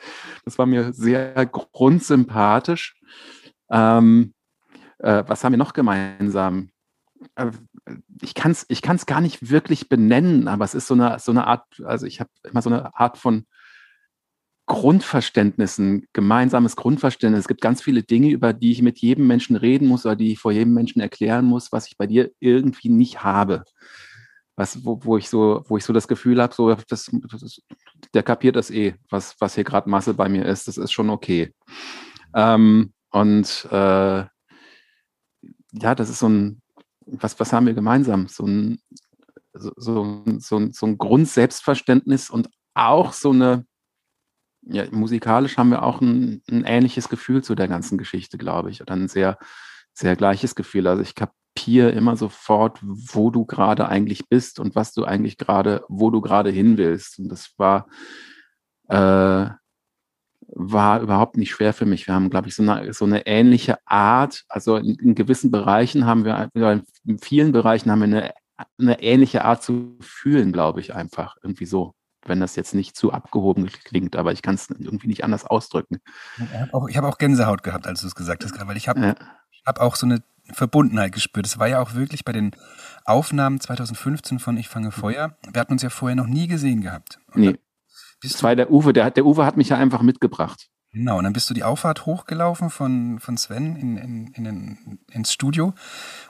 das 0.45 0.57
war 0.57 0.65
mir 0.65 0.93
sehr 0.93 1.45
grundsympathisch. 1.45 2.99
Ähm, 3.69 4.33
äh, 4.99 5.23
was 5.27 5.43
haben 5.43 5.53
wir 5.53 5.57
noch 5.57 5.73
gemeinsam? 5.73 6.69
Äh, 7.35 7.51
ich 8.21 8.33
kann 8.33 8.51
es 8.51 8.65
ich 8.67 8.81
kann's 8.81 9.05
gar 9.05 9.21
nicht 9.21 9.49
wirklich 9.49 9.89
benennen, 9.89 10.47
aber 10.47 10.65
es 10.65 10.73
ist 10.73 10.87
so 10.87 10.93
eine, 10.93 11.19
so 11.19 11.31
eine 11.31 11.47
Art, 11.47 11.65
also 11.83 12.05
ich 12.05 12.19
habe 12.19 12.29
immer 12.43 12.61
so 12.61 12.69
eine 12.69 12.95
Art 12.95 13.17
von 13.17 13.45
Grundverständnissen, 14.71 16.07
gemeinsames 16.13 16.77
Grundverständnis. 16.77 17.41
Es 17.41 17.47
gibt 17.49 17.59
ganz 17.59 17.81
viele 17.81 18.03
Dinge, 18.03 18.29
über 18.29 18.53
die 18.53 18.71
ich 18.71 18.81
mit 18.81 18.99
jedem 18.99 19.27
Menschen 19.27 19.57
reden 19.57 19.85
muss 19.85 20.05
oder 20.05 20.15
die 20.15 20.31
ich 20.31 20.39
vor 20.39 20.53
jedem 20.53 20.73
Menschen 20.73 21.01
erklären 21.01 21.43
muss, 21.43 21.73
was 21.73 21.87
ich 21.87 21.97
bei 21.97 22.07
dir 22.07 22.31
irgendwie 22.39 22.87
nicht 22.87 23.21
habe. 23.21 23.65
Was, 24.55 24.85
wo, 24.85 24.97
wo 25.03 25.17
ich 25.17 25.27
so, 25.27 25.65
wo 25.67 25.75
ich 25.75 25.83
so 25.83 25.91
das 25.91 26.07
Gefühl 26.07 26.41
habe, 26.41 26.55
so, 26.55 26.73
das, 26.87 27.11
das, 27.11 27.61
der 28.13 28.23
kapiert 28.23 28.55
das 28.55 28.71
eh, 28.71 28.95
was, 29.09 29.35
was 29.39 29.55
hier 29.55 29.65
gerade 29.65 29.89
Masse 29.89 30.13
bei 30.13 30.29
mir 30.29 30.45
ist. 30.45 30.69
Das 30.69 30.77
ist 30.77 30.93
schon 30.93 31.09
okay. 31.09 31.53
Ähm, 32.33 32.93
und 33.09 33.67
äh, 33.71 34.23
ja, 35.73 35.95
das 35.95 36.09
ist 36.09 36.19
so 36.19 36.29
ein, 36.29 36.61
was, 37.07 37.37
was 37.41 37.51
haben 37.51 37.65
wir 37.65 37.73
gemeinsam? 37.73 38.29
So 38.29 38.45
ein, 38.45 38.79
so, 39.51 39.73
so, 39.75 40.23
so, 40.37 40.69
so 40.71 40.85
ein 40.85 40.97
Grundselbstverständnis 40.97 42.29
und 42.29 42.49
auch 42.73 43.11
so 43.11 43.31
eine, 43.31 43.65
ja, 44.63 44.85
musikalisch 44.91 45.57
haben 45.57 45.69
wir 45.69 45.83
auch 45.83 46.01
ein, 46.01 46.41
ein, 46.49 46.63
ähnliches 46.63 47.09
Gefühl 47.09 47.43
zu 47.43 47.55
der 47.55 47.67
ganzen 47.67 47.97
Geschichte, 47.97 48.37
glaube 48.37 48.69
ich. 48.69 48.81
Oder 48.81 48.93
ein 48.93 49.07
sehr, 49.07 49.37
sehr 49.93 50.15
gleiches 50.15 50.55
Gefühl. 50.55 50.87
Also 50.87 51.01
ich 51.01 51.15
kapiere 51.15 51.91
immer 51.91 52.15
sofort, 52.15 52.79
wo 52.81 53.31
du 53.31 53.45
gerade 53.45 53.89
eigentlich 53.89 54.27
bist 54.29 54.59
und 54.59 54.75
was 54.75 54.93
du 54.93 55.03
eigentlich 55.03 55.37
gerade, 55.37 55.83
wo 55.89 56.09
du 56.11 56.21
gerade 56.21 56.51
hin 56.51 56.77
willst. 56.77 57.19
Und 57.19 57.29
das 57.29 57.53
war, 57.57 57.87
äh, 58.87 59.49
war 60.53 61.01
überhaupt 61.01 61.37
nicht 61.37 61.51
schwer 61.51 61.73
für 61.73 61.85
mich. 61.85 62.07
Wir 62.07 62.13
haben, 62.13 62.29
glaube 62.29 62.47
ich, 62.47 62.55
so 62.55 62.61
eine, 62.63 62.93
so 62.93 63.05
eine 63.05 63.25
ähnliche 63.25 63.77
Art. 63.85 64.43
Also 64.47 64.77
in, 64.77 64.95
in 64.95 65.15
gewissen 65.15 65.49
Bereichen 65.49 66.05
haben 66.05 66.23
wir, 66.23 66.51
in 67.05 67.17
vielen 67.19 67.51
Bereichen 67.51 67.89
haben 67.89 67.99
wir 67.99 68.05
eine, 68.07 68.33
eine 68.77 69.01
ähnliche 69.01 69.43
Art 69.43 69.63
zu 69.63 69.97
fühlen, 70.01 70.51
glaube 70.51 70.81
ich, 70.81 70.93
einfach 70.93 71.37
irgendwie 71.41 71.65
so 71.65 71.95
wenn 72.25 72.39
das 72.39 72.55
jetzt 72.55 72.73
nicht 72.73 72.95
zu 72.95 73.11
abgehoben 73.11 73.67
klingt, 73.67 74.15
aber 74.15 74.31
ich 74.31 74.41
kann 74.41 74.55
es 74.55 74.69
irgendwie 74.69 75.07
nicht 75.07 75.23
anders 75.23 75.45
ausdrücken. 75.45 75.99
Ich 76.89 76.97
habe 76.97 77.07
auch, 77.07 77.17
Gänsehaut 77.17 77.63
gehabt, 77.63 77.87
als 77.87 78.01
du 78.01 78.07
es 78.07 78.15
gesagt 78.15 78.43
hast, 78.43 78.67
weil 78.67 78.77
ich 78.77 78.87
habe 78.87 78.99
ja. 79.01 79.15
hab 79.65 79.79
auch 79.79 79.95
so 79.95 80.05
eine 80.05 80.23
Verbundenheit 80.51 81.13
gespürt. 81.13 81.45
Es 81.45 81.59
war 81.59 81.67
ja 81.67 81.81
auch 81.81 81.93
wirklich 81.93 82.25
bei 82.25 82.31
den 82.31 82.51
Aufnahmen 83.05 83.59
2015 83.59 84.39
von 84.39 84.57
Ich 84.57 84.69
fange 84.69 84.91
Feuer. 84.91 85.37
Wir 85.51 85.59
hatten 85.59 85.73
uns 85.73 85.81
ja 85.81 85.89
vorher 85.89 86.15
noch 86.15 86.27
nie 86.27 86.47
gesehen 86.47 86.81
gehabt. 86.81 87.19
Und 87.33 87.41
nee. 87.41 87.59
Das 88.23 88.43
war 88.43 88.55
der 88.55 88.71
Uwe, 88.71 88.93
der, 88.93 89.09
der 89.09 89.25
Uwe 89.25 89.45
hat 89.45 89.57
mich 89.57 89.69
ja 89.69 89.77
einfach 89.77 90.01
mitgebracht. 90.01 90.69
Genau, 90.93 91.17
und 91.17 91.23
dann 91.23 91.33
bist 91.33 91.49
du 91.49 91.53
die 91.53 91.63
Auffahrt 91.63 92.05
hochgelaufen 92.05 92.69
von, 92.69 93.19
von 93.19 93.37
Sven 93.37 93.77
in, 93.77 93.97
in, 93.97 94.27
in 94.33 94.43
den, 94.43 94.99
ins 95.09 95.31
Studio 95.31 95.73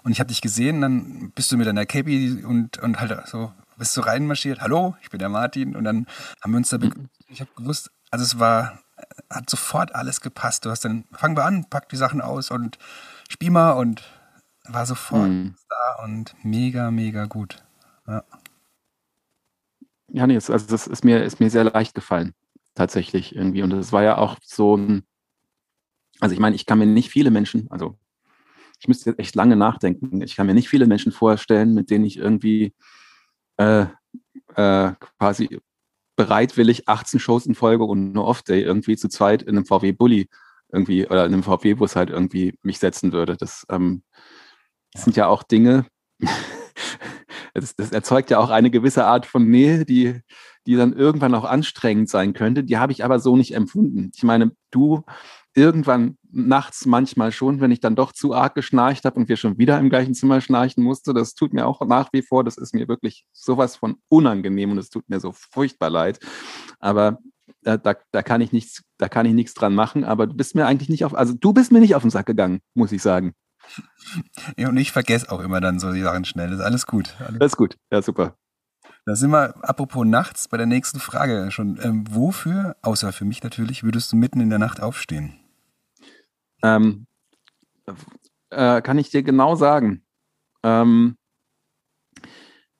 und 0.03 0.11
ich 0.11 0.19
habe 0.19 0.27
dich 0.27 0.41
gesehen, 0.41 0.81
dann 0.81 1.31
bist 1.33 1.51
du 1.51 1.57
mit 1.57 1.65
deiner 1.65 1.87
Cappy 1.87 2.43
und, 2.45 2.77
und 2.77 2.99
halt 2.99 3.27
so 3.27 3.51
bist 3.81 3.97
du 3.97 4.01
reinmarschiert, 4.01 4.61
hallo, 4.61 4.95
ich 5.01 5.09
bin 5.09 5.17
der 5.17 5.29
Martin. 5.29 5.75
Und 5.75 5.85
dann 5.85 6.05
haben 6.39 6.51
wir 6.51 6.57
uns 6.57 6.69
da 6.69 6.77
mhm. 6.77 7.09
Ich 7.27 7.41
habe 7.41 7.49
gewusst, 7.57 7.89
also 8.11 8.23
es 8.23 8.37
war, 8.37 8.79
hat 9.27 9.49
sofort 9.49 9.95
alles 9.95 10.21
gepasst. 10.21 10.65
Du 10.65 10.69
hast 10.69 10.85
dann, 10.85 11.05
fangen 11.13 11.35
wir 11.35 11.45
an, 11.45 11.65
pack 11.67 11.89
die 11.89 11.95
Sachen 11.95 12.21
aus 12.21 12.51
und 12.51 12.77
spiel 13.27 13.49
mal 13.49 13.71
und 13.71 14.03
war 14.65 14.85
sofort 14.85 15.29
mhm. 15.29 15.55
da 15.67 16.03
und 16.03 16.35
mega, 16.43 16.91
mega 16.91 17.25
gut. 17.25 17.63
Ja. 18.07 18.23
Ja, 20.09 20.27
nee, 20.27 20.35
also 20.35 20.59
das 20.59 20.85
ist 20.85 21.03
mir, 21.03 21.23
ist 21.23 21.39
mir 21.39 21.49
sehr 21.49 21.63
leicht 21.63 21.95
gefallen, 21.95 22.35
tatsächlich 22.75 23.35
irgendwie. 23.35 23.63
Und 23.63 23.71
es 23.71 23.91
war 23.91 24.03
ja 24.03 24.19
auch 24.19 24.37
so 24.45 24.77
ein, 24.77 25.07
also 26.19 26.33
ich 26.33 26.39
meine, 26.39 26.55
ich 26.55 26.67
kann 26.67 26.77
mir 26.77 26.85
nicht 26.85 27.09
viele 27.09 27.31
Menschen, 27.31 27.65
also 27.71 27.97
ich 28.79 28.87
müsste 28.87 29.09
jetzt 29.09 29.19
echt 29.19 29.33
lange 29.33 29.55
nachdenken. 29.55 30.21
Ich 30.21 30.35
kann 30.35 30.45
mir 30.45 30.53
nicht 30.53 30.69
viele 30.69 30.85
Menschen 30.85 31.11
vorstellen, 31.11 31.73
mit 31.73 31.89
denen 31.89 32.05
ich 32.05 32.17
irgendwie 32.17 32.75
äh, 33.61 33.85
äh, 34.55 34.93
quasi 35.19 35.59
bereitwillig 36.15 36.87
18 36.87 37.19
Shows 37.19 37.45
in 37.45 37.55
Folge 37.55 37.83
und 37.83 38.11
nur 38.11 38.25
Off-Day 38.25 38.61
irgendwie 38.61 38.97
zu 38.97 39.09
zweit 39.09 39.41
in 39.43 39.57
einem 39.57 39.65
VW-Bully 39.65 40.29
irgendwie 40.71 41.05
oder 41.05 41.25
in 41.25 41.33
einem 41.33 41.43
VW-Bus 41.43 41.95
halt 41.95 42.09
irgendwie 42.09 42.57
mich 42.63 42.79
setzen 42.79 43.11
würde. 43.11 43.37
Das, 43.37 43.65
ähm, 43.69 44.03
das 44.93 45.03
sind 45.03 45.15
ja 45.15 45.27
auch 45.27 45.43
Dinge, 45.43 45.85
das, 47.53 47.75
das, 47.75 47.91
erzeugt 47.91 48.29
ja 48.29 48.39
auch 48.39 48.49
eine 48.49 48.71
gewisse 48.71 49.05
Art 49.05 49.25
von 49.25 49.47
Nähe, 49.47 49.85
die, 49.85 50.21
die 50.65 50.75
dann 50.75 50.93
irgendwann 50.93 51.35
auch 51.35 51.45
anstrengend 51.45 52.09
sein 52.09 52.33
könnte. 52.33 52.63
Die 52.63 52.77
habe 52.77 52.91
ich 52.91 53.03
aber 53.03 53.19
so 53.19 53.35
nicht 53.35 53.55
empfunden. 53.55 54.11
Ich 54.15 54.23
meine, 54.23 54.51
du 54.71 55.03
irgendwann 55.53 56.17
nachts 56.31 56.85
manchmal 56.85 57.31
schon, 57.31 57.59
wenn 57.59 57.71
ich 57.71 57.81
dann 57.81 57.95
doch 57.95 58.13
zu 58.13 58.33
arg 58.33 58.55
geschnarcht 58.55 59.05
habe 59.05 59.19
und 59.19 59.29
wir 59.29 59.37
schon 59.37 59.57
wieder 59.57 59.79
im 59.79 59.89
gleichen 59.89 60.13
Zimmer 60.13 60.39
schnarchen 60.39 60.83
musste. 60.83 61.13
Das 61.13 61.35
tut 61.35 61.53
mir 61.53 61.65
auch 61.65 61.81
nach 61.85 62.09
wie 62.13 62.21
vor, 62.21 62.43
das 62.43 62.57
ist 62.57 62.73
mir 62.73 62.87
wirklich 62.87 63.25
sowas 63.33 63.75
von 63.75 63.97
unangenehm 64.07 64.71
und 64.71 64.77
es 64.77 64.89
tut 64.89 65.09
mir 65.09 65.19
so 65.19 65.33
furchtbar 65.33 65.89
leid. 65.89 66.19
Aber 66.79 67.19
da, 67.63 67.77
da, 67.77 67.95
da, 68.11 68.23
kann 68.23 68.41
ich 68.41 68.51
nichts, 68.51 68.83
da 68.97 69.09
kann 69.09 69.25
ich 69.25 69.33
nichts 69.33 69.53
dran 69.53 69.75
machen. 69.75 70.03
Aber 70.03 70.27
du 70.27 70.33
bist 70.33 70.55
mir 70.55 70.65
eigentlich 70.65 70.89
nicht 70.89 71.05
auf, 71.05 71.13
also 71.13 71.33
du 71.33 71.53
bist 71.53 71.71
mir 71.71 71.79
nicht 71.79 71.95
auf 71.95 72.01
den 72.01 72.11
Sack 72.11 72.25
gegangen, 72.25 72.61
muss 72.73 72.91
ich 72.91 73.01
sagen. 73.01 73.33
Ja, 74.57 74.69
und 74.69 74.77
ich 74.77 74.91
vergesse 74.91 75.31
auch 75.31 75.41
immer 75.41 75.61
dann 75.61 75.79
so 75.79 75.91
die 75.91 76.01
Sachen 76.01 76.25
schnell. 76.25 76.49
Das 76.49 76.59
ist 76.59 76.65
alles 76.65 76.87
gut. 76.87 77.15
Alles 77.19 77.39
das 77.39 77.51
ist 77.51 77.57
gut, 77.57 77.77
ja, 77.91 78.01
super. 78.01 78.35
Da 79.05 79.15
sind 79.15 79.31
wir, 79.31 79.55
apropos 79.67 80.05
nachts, 80.05 80.47
bei 80.47 80.57
der 80.57 80.67
nächsten 80.67 80.99
Frage 80.99 81.49
schon. 81.51 81.79
Ähm, 81.81 82.05
wofür, 82.09 82.75
außer 82.81 83.11
für 83.11 83.25
mich 83.25 83.43
natürlich, 83.43 83.83
würdest 83.83 84.11
du 84.11 84.15
mitten 84.15 84.41
in 84.41 84.49
der 84.49 84.59
Nacht 84.59 84.79
aufstehen? 84.79 85.40
Ähm, 86.63 87.07
äh, 88.49 88.81
kann 88.81 88.97
ich 88.97 89.09
dir 89.09 89.23
genau 89.23 89.55
sagen. 89.55 90.03
Ähm, 90.63 91.17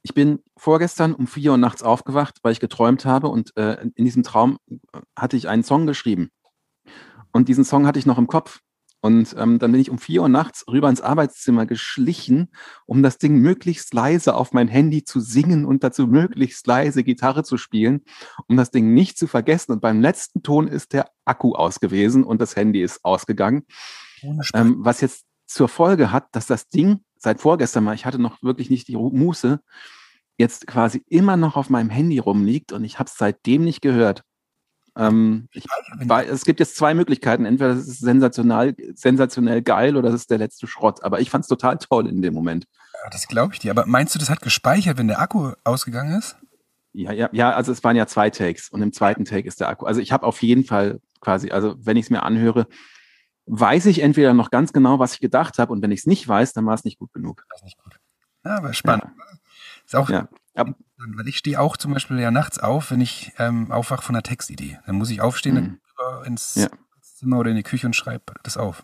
ich 0.04 0.13
bin 0.13 0.39
vorgestern 0.58 1.13
um 1.13 1.28
vier 1.28 1.52
Uhr 1.52 1.58
nachts 1.58 1.84
aufgewacht, 1.84 2.39
weil 2.41 2.52
ich 2.52 2.60
geträumt 2.60 3.06
habe 3.06 3.28
und 3.28 3.56
äh, 3.58 3.82
in 3.96 4.06
diesem 4.06 4.24
Traum 4.24 4.58
hatte 5.17 5.38
ich 5.38 5.48
einen 5.48 5.63
Song 5.63 5.86
geschrieben. 5.86 6.32
Und 7.32 7.48
diesen 7.48 7.63
Song 7.63 7.86
hatte 7.86 8.00
ich 8.00 8.06
noch 8.06 8.17
im 8.17 8.28
Kopf. 8.28 8.62
Und 9.02 9.36
ähm, 9.38 9.58
dann 9.58 9.72
bin 9.72 9.82
ich 9.82 9.90
um 9.90 9.98
vier 9.98 10.22
Uhr 10.22 10.30
nachts 10.30 10.64
rüber 10.68 10.88
ins 10.88 11.02
Arbeitszimmer 11.02 11.66
geschlichen, 11.66 12.50
um 12.86 13.02
das 13.02 13.18
Ding 13.18 13.38
möglichst 13.38 13.94
leise 13.94 14.36
auf 14.36 14.54
mein 14.54 14.68
Handy 14.68 15.04
zu 15.04 15.20
singen 15.20 15.66
und 15.66 15.84
dazu 15.84 16.06
möglichst 16.06 16.68
leise 16.68 17.04
Gitarre 17.04 17.44
zu 17.44 17.58
spielen, 17.58 18.02
um 18.48 18.58
das 18.58 18.70
Ding 18.70 18.94
nicht 18.94 19.18
zu 19.18 19.26
vergessen. 19.26 19.72
Und 19.72 19.82
beim 19.82 20.02
letzten 20.02 20.44
Ton 20.44 20.68
ist 20.68 20.94
der 20.94 21.10
Akku 21.26 21.54
aus 21.54 21.80
gewesen 21.80 22.24
und 22.24 22.42
das 22.42 22.56
Handy 22.56 22.82
ist 22.84 23.04
ausgegangen. 23.04 23.64
Ähm, 24.54 24.78
was 24.80 25.02
jetzt 25.02 25.26
zur 25.48 25.68
Folge 25.68 26.12
hat, 26.12 26.28
dass 26.34 26.46
das 26.46 26.70
Ding 26.70 27.00
seit 27.18 27.42
vorgestern 27.42 27.84
mal, 27.84 27.96
ich 27.96 28.06
hatte 28.06 28.20
noch 28.20 28.42
wirklich 28.44 28.70
nicht 28.70 28.88
die 28.88 28.96
Muße, 28.96 29.60
jetzt 30.38 30.68
quasi 30.68 31.04
immer 31.08 31.38
noch 31.38 31.56
auf 31.56 31.70
meinem 31.70 31.90
Handy 31.90 32.20
rumliegt 32.20 32.72
und 32.72 32.84
ich 32.84 33.00
habe 33.00 33.08
es 33.08 33.18
seitdem 33.18 33.64
nicht 33.64 33.82
gehört. 33.82 34.24
Ähm, 34.97 35.47
ich, 35.54 35.65
weil, 35.99 36.27
es 36.27 36.43
gibt 36.43 36.60
jetzt 36.60 36.75
zwei 36.75 36.93
Möglichkeiten. 36.93 37.45
Entweder 37.45 37.71
es 37.71 37.88
ist 37.88 37.99
sensationell, 37.99 38.75
sensationell 38.95 39.62
geil 39.62 39.95
oder 39.95 40.10
es 40.10 40.15
ist 40.15 40.32
der 40.32 40.38
letzte 40.38 40.67
Schrott. 40.67 41.04
Aber 41.04 41.19
ich 41.21 41.30
fand 41.30 41.43
es 41.43 41.47
total 41.47 41.77
toll 41.77 42.08
in 42.08 42.21
dem 42.21 42.34
Moment. 42.34 42.65
Ja, 42.93 43.10
das 43.10 43.27
glaube 43.27 43.54
ich 43.54 43.60
dir. 43.60 43.71
Aber 43.71 43.86
meinst 43.86 44.13
du, 44.15 44.19
das 44.19 44.30
hat 44.30 44.41
gespeichert, 44.41 44.97
wenn 44.97 45.08
der 45.08 45.21
Akku 45.21 45.54
ausgegangen 45.63 46.17
ist? 46.17 46.36
Ja, 46.93 47.13
ja, 47.13 47.30
ja, 47.32 47.51
also 47.51 47.71
es 47.71 47.84
waren 47.86 47.95
ja 47.95 48.06
zwei 48.06 48.30
Takes 48.30 48.69
und 48.69 48.82
im 48.82 48.91
zweiten 48.91 49.23
Take 49.23 49.47
ist 49.47 49.62
der 49.62 49.69
Akku. 49.69 49.86
Also 49.86 50.01
ich 50.01 50.12
habe 50.12 50.25
auf 50.25 50.41
jeden 50.41 50.65
Fall 50.65 50.99
quasi, 51.21 51.51
also 51.51 51.75
wenn 51.80 51.95
ich 51.95 52.06
es 52.06 52.10
mir 52.10 52.23
anhöre, 52.23 52.67
weiß 53.45 53.86
ich 53.86 54.01
entweder 54.01 54.34
noch 54.34 54.51
ganz 54.51 54.73
genau, 54.73 54.99
was 54.99 55.13
ich 55.13 55.19
gedacht 55.21 55.58
habe 55.58 55.71
und 55.71 55.82
wenn 55.82 55.91
ich 55.91 56.01
es 56.01 56.06
nicht 56.06 56.27
weiß, 56.27 56.51
dann 56.54 56.65
war 56.65 56.73
es 56.73 56.84
nicht 56.84 56.99
gut 56.99 57.13
genug. 57.13 57.45
Das 57.49 57.62
ist 57.62 57.65
nicht 57.65 57.77
gut. 57.77 57.97
Ja, 58.43 58.58
aber 58.58 58.73
spannend. 58.73 59.06
Ja. 59.06 59.38
Ist 59.86 59.95
auch, 59.95 60.10
ja. 60.10 60.27
Weil 61.16 61.28
ich 61.28 61.38
stehe 61.38 61.60
auch 61.60 61.78
zum 61.78 61.94
Beispiel 61.94 62.20
ja 62.20 62.32
nachts 62.32 62.60
auf, 62.60 62.92
wenn 62.92 63.02
ich 63.02 63.32
ähm, 63.40 63.72
aufwache 63.72 64.02
von 64.02 64.16
einer 64.16 64.24
Textidee. 64.24 64.80
Dann 64.86 64.96
muss 64.96 65.10
ich 65.10 65.22
aufstehen, 65.22 65.56
mhm. 65.56 65.80
dann 65.98 66.26
ins 66.26 66.56
ja. 66.56 66.68
Zimmer 67.02 67.40
oder 67.40 67.52
in 67.52 67.56
die 67.56 67.64
Küche 67.64 67.88
und 67.88 67.96
schreibe 67.96 68.34
das 68.44 68.58
auf. 68.58 68.84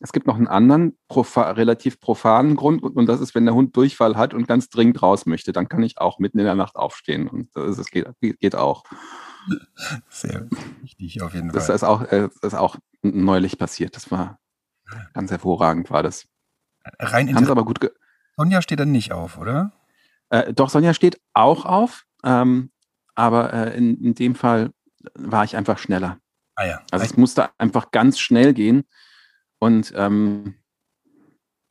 Es 0.00 0.12
gibt 0.12 0.28
noch 0.28 0.36
einen 0.36 0.46
anderen 0.46 0.96
profa 1.08 1.50
relativ 1.50 1.98
profanen 1.98 2.54
Grund 2.54 2.82
und, 2.84 2.94
und, 2.94 3.06
das 3.06 3.20
ist, 3.20 3.34
wenn 3.34 3.44
der 3.44 3.54
Hund 3.54 3.76
Durchfall 3.76 4.16
hat 4.16 4.32
und 4.32 4.46
ganz 4.46 4.68
dringend 4.68 5.02
raus 5.02 5.26
möchte, 5.26 5.52
dann 5.52 5.68
kann 5.68 5.82
ich 5.82 5.98
auch 5.98 6.20
mitten 6.20 6.38
in 6.38 6.44
der 6.44 6.54
Nacht 6.54 6.76
aufstehen 6.76 7.26
und 7.26 7.48
das, 7.56 7.78
ist, 7.78 7.90
geht, 7.90 8.06
geht 8.20 8.54
auch. 8.54 8.84
Sehr 10.08 10.46
wichtig 10.82 11.20
auf 11.22 11.34
jeden 11.34 11.50
Fall. 11.50 11.58
Das 11.58 11.68
ist 11.68 11.82
auch, 11.82 12.02
äh, 12.02 12.28
das 12.40 12.52
ist 12.52 12.58
auch 12.58 12.76
neulich 13.02 13.58
passiert. 13.58 13.96
Das 13.96 14.10
war 14.12 14.38
ganz 15.14 15.30
hervorragend, 15.32 15.90
war 15.90 16.04
das. 16.04 16.28
Rein 16.98 17.34
Haben 17.34 17.48
aber 17.48 17.64
gut. 17.64 17.90
Sonja 18.36 18.62
steht 18.62 18.78
dann 18.78 18.92
nicht 18.92 19.12
auf, 19.12 19.36
oder? 19.36 19.72
Äh, 20.30 20.52
doch, 20.52 20.70
Sonja 20.70 20.94
steht 20.94 21.20
auch 21.34 21.64
auf, 21.64 22.04
ähm, 22.24 22.70
aber 23.14 23.52
äh, 23.52 23.76
in, 23.76 24.02
in 24.02 24.14
dem 24.14 24.34
Fall 24.34 24.70
war 25.14 25.44
ich 25.44 25.56
einfach 25.56 25.78
schneller. 25.78 26.18
Ah 26.56 26.66
ja. 26.66 26.80
Also 26.90 27.04
es 27.04 27.16
musste 27.16 27.50
einfach 27.58 27.90
ganz 27.90 28.18
schnell 28.18 28.52
gehen 28.52 28.84
und 29.58 29.92
ähm, 29.96 30.54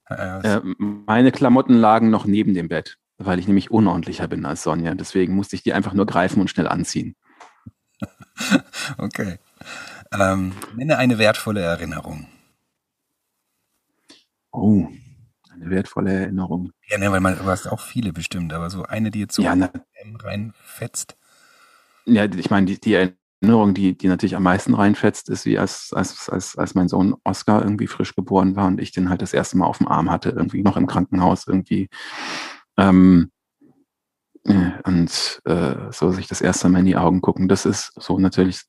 ja, 0.10 0.40
äh, 0.42 0.62
meine 0.78 1.32
Klamotten 1.32 1.74
lagen 1.74 2.10
noch 2.10 2.26
neben 2.26 2.54
dem 2.54 2.70
Bett, 2.70 2.98
weil 3.18 3.40
ich 3.40 3.48
nämlich 3.48 3.72
unordentlicher 3.72 4.28
bin 4.28 4.46
als 4.46 4.64
Sonja. 4.64 4.96
Deswegen 4.96 5.36
musste 5.36 5.56
ich 5.56 5.64
die 5.64 5.74
einfach 5.74 5.94
nur 5.94 6.06
greifen 6.06 6.40
und 6.40 6.50
schnell 6.50 6.68
anziehen. 6.68 7.16
okay. 8.98 9.38
Ähm, 10.12 10.54
nenne 10.76 10.98
eine 10.98 11.18
wertvolle 11.18 11.62
Erinnerung. 11.62 12.28
Oh, 14.52 14.88
eine 15.60 15.70
wertvolle 15.70 16.14
Erinnerung. 16.14 16.72
Ja, 16.88 16.98
ne, 16.98 17.12
weil 17.12 17.20
man, 17.20 17.38
du 17.38 17.46
hast 17.46 17.68
auch 17.68 17.82
viele 17.82 18.14
bestimmt, 18.14 18.54
aber 18.54 18.70
so 18.70 18.84
eine, 18.84 19.12
die 19.12 19.20
jetzt 19.20 19.36
so 19.36 19.44
ja, 19.44 19.56
ne. 19.56 19.72
reinfetzt. 20.20 21.18
Ja, 22.06 22.26
ich 22.26 22.50
meine, 22.50 22.66
die, 22.66 22.80
die 22.80 22.94
Erinnerung, 23.42 23.74
die, 23.74 23.98
die 23.98 24.08
natürlich 24.08 24.36
am 24.36 24.44
meisten 24.44 24.74
reinfetzt, 24.74 25.30
ist 25.30 25.46
wie 25.46 25.60
als, 25.60 25.92
als, 25.94 26.30
als, 26.30 26.58
als 26.58 26.76
mein 26.76 26.88
Sohn 26.88 27.16
Oscar 27.24 27.62
irgendwie 27.62 27.88
frisch 27.88 28.16
geboren 28.16 28.56
war 28.56 28.68
und 28.68 28.80
ich 28.80 28.92
den 28.92 29.10
halt 29.10 29.22
das 29.22 29.34
erste 29.34 29.58
Mal 29.58 29.66
auf 29.66 29.80
dem 29.80 29.88
Arm 29.88 30.10
hatte, 30.10 30.30
irgendwie 30.30 30.62
noch 30.62 30.78
im 30.78 30.88
Krankenhaus 30.88 31.48
irgendwie. 31.48 31.90
Ähm, 32.78 33.32
und 34.44 35.42
äh, 35.44 35.92
so 35.92 36.12
sich 36.12 36.28
das 36.28 36.40
erste 36.40 36.70
Mal 36.70 36.80
in 36.80 36.86
die 36.86 36.96
Augen 36.96 37.22
gucken, 37.22 37.50
das 37.50 37.66
ist 37.66 37.92
so 37.96 38.18
natürlich, 38.18 38.62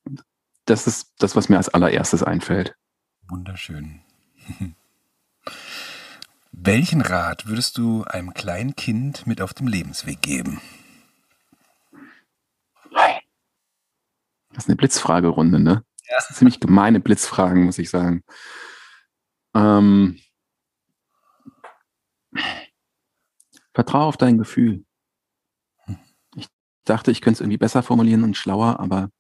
das 0.65 0.89
ist 0.89 1.13
das, 1.19 1.37
was 1.37 1.49
mir 1.49 1.57
als 1.57 1.69
allererstes 1.69 2.25
einfällt. 2.25 2.75
Wunderschön. 3.29 4.01
Welchen 6.61 7.03
Rat 7.03 7.47
würdest 7.47 7.79
du 7.79 8.03
einem 8.03 8.35
kleinen 8.35 8.75
Kind 8.75 9.29
mit 9.29 9.41
auf 9.41 9.55
dem 9.55 9.69
Lebensweg 9.69 10.21
geben? 10.21 10.61
Das 14.51 14.65
ist 14.65 14.69
eine 14.69 14.77
Blitzfragerunde, 14.77 15.61
ne? 15.61 15.85
Ja. 16.09 16.17
Das 16.17 16.27
sind 16.27 16.37
ziemlich 16.37 16.59
gemeine 16.59 16.99
Blitzfragen, 16.99 17.65
muss 17.65 17.79
ich 17.79 17.91
sagen. 17.91 18.25
Ähm, 19.55 20.19
vertraue 23.73 24.07
auf 24.07 24.17
dein 24.17 24.37
Gefühl. 24.37 24.85
Ich 26.35 26.49
dachte, 26.85 27.13
ich 27.13 27.21
könnte 27.21 27.37
es 27.37 27.41
irgendwie 27.41 27.59
besser 27.59 27.85
formulieren 27.85 28.25
und 28.25 28.37
schlauer, 28.37 28.81
aber 28.81 29.11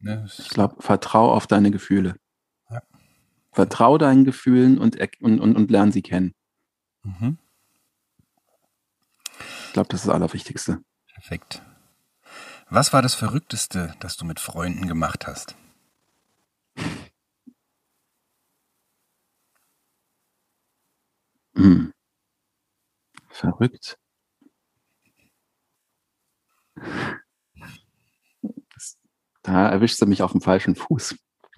ja, 0.00 0.24
ich 0.24 0.48
glaube, 0.48 0.82
vertraue 0.82 1.32
auf 1.32 1.46
deine 1.46 1.70
Gefühle. 1.70 2.16
Ja. 2.68 2.82
Vertraue 3.52 3.98
deinen 3.98 4.24
Gefühlen 4.24 4.78
und, 4.78 4.98
und, 5.20 5.38
und, 5.38 5.54
und 5.56 5.70
lerne 5.70 5.92
sie 5.92 6.02
kennen. 6.02 6.34
Mhm. 7.02 7.38
Ich 9.66 9.72
glaube, 9.72 9.88
das 9.88 10.00
ist 10.00 10.06
das 10.06 10.14
Allerwichtigste. 10.14 10.82
Perfekt. 11.14 11.62
Was 12.70 12.92
war 12.92 13.02
das 13.02 13.14
Verrückteste, 13.14 13.94
das 14.00 14.16
du 14.16 14.24
mit 14.24 14.40
Freunden 14.40 14.86
gemacht 14.86 15.26
hast? 15.26 15.56
Hm. 21.54 21.92
Verrückt. 23.30 23.98
da 29.48 29.68
erwischst 29.68 30.00
du 30.00 30.06
mich 30.06 30.22
auf 30.22 30.32
dem 30.32 30.40
falschen 30.40 30.76
Fuß. 30.76 31.16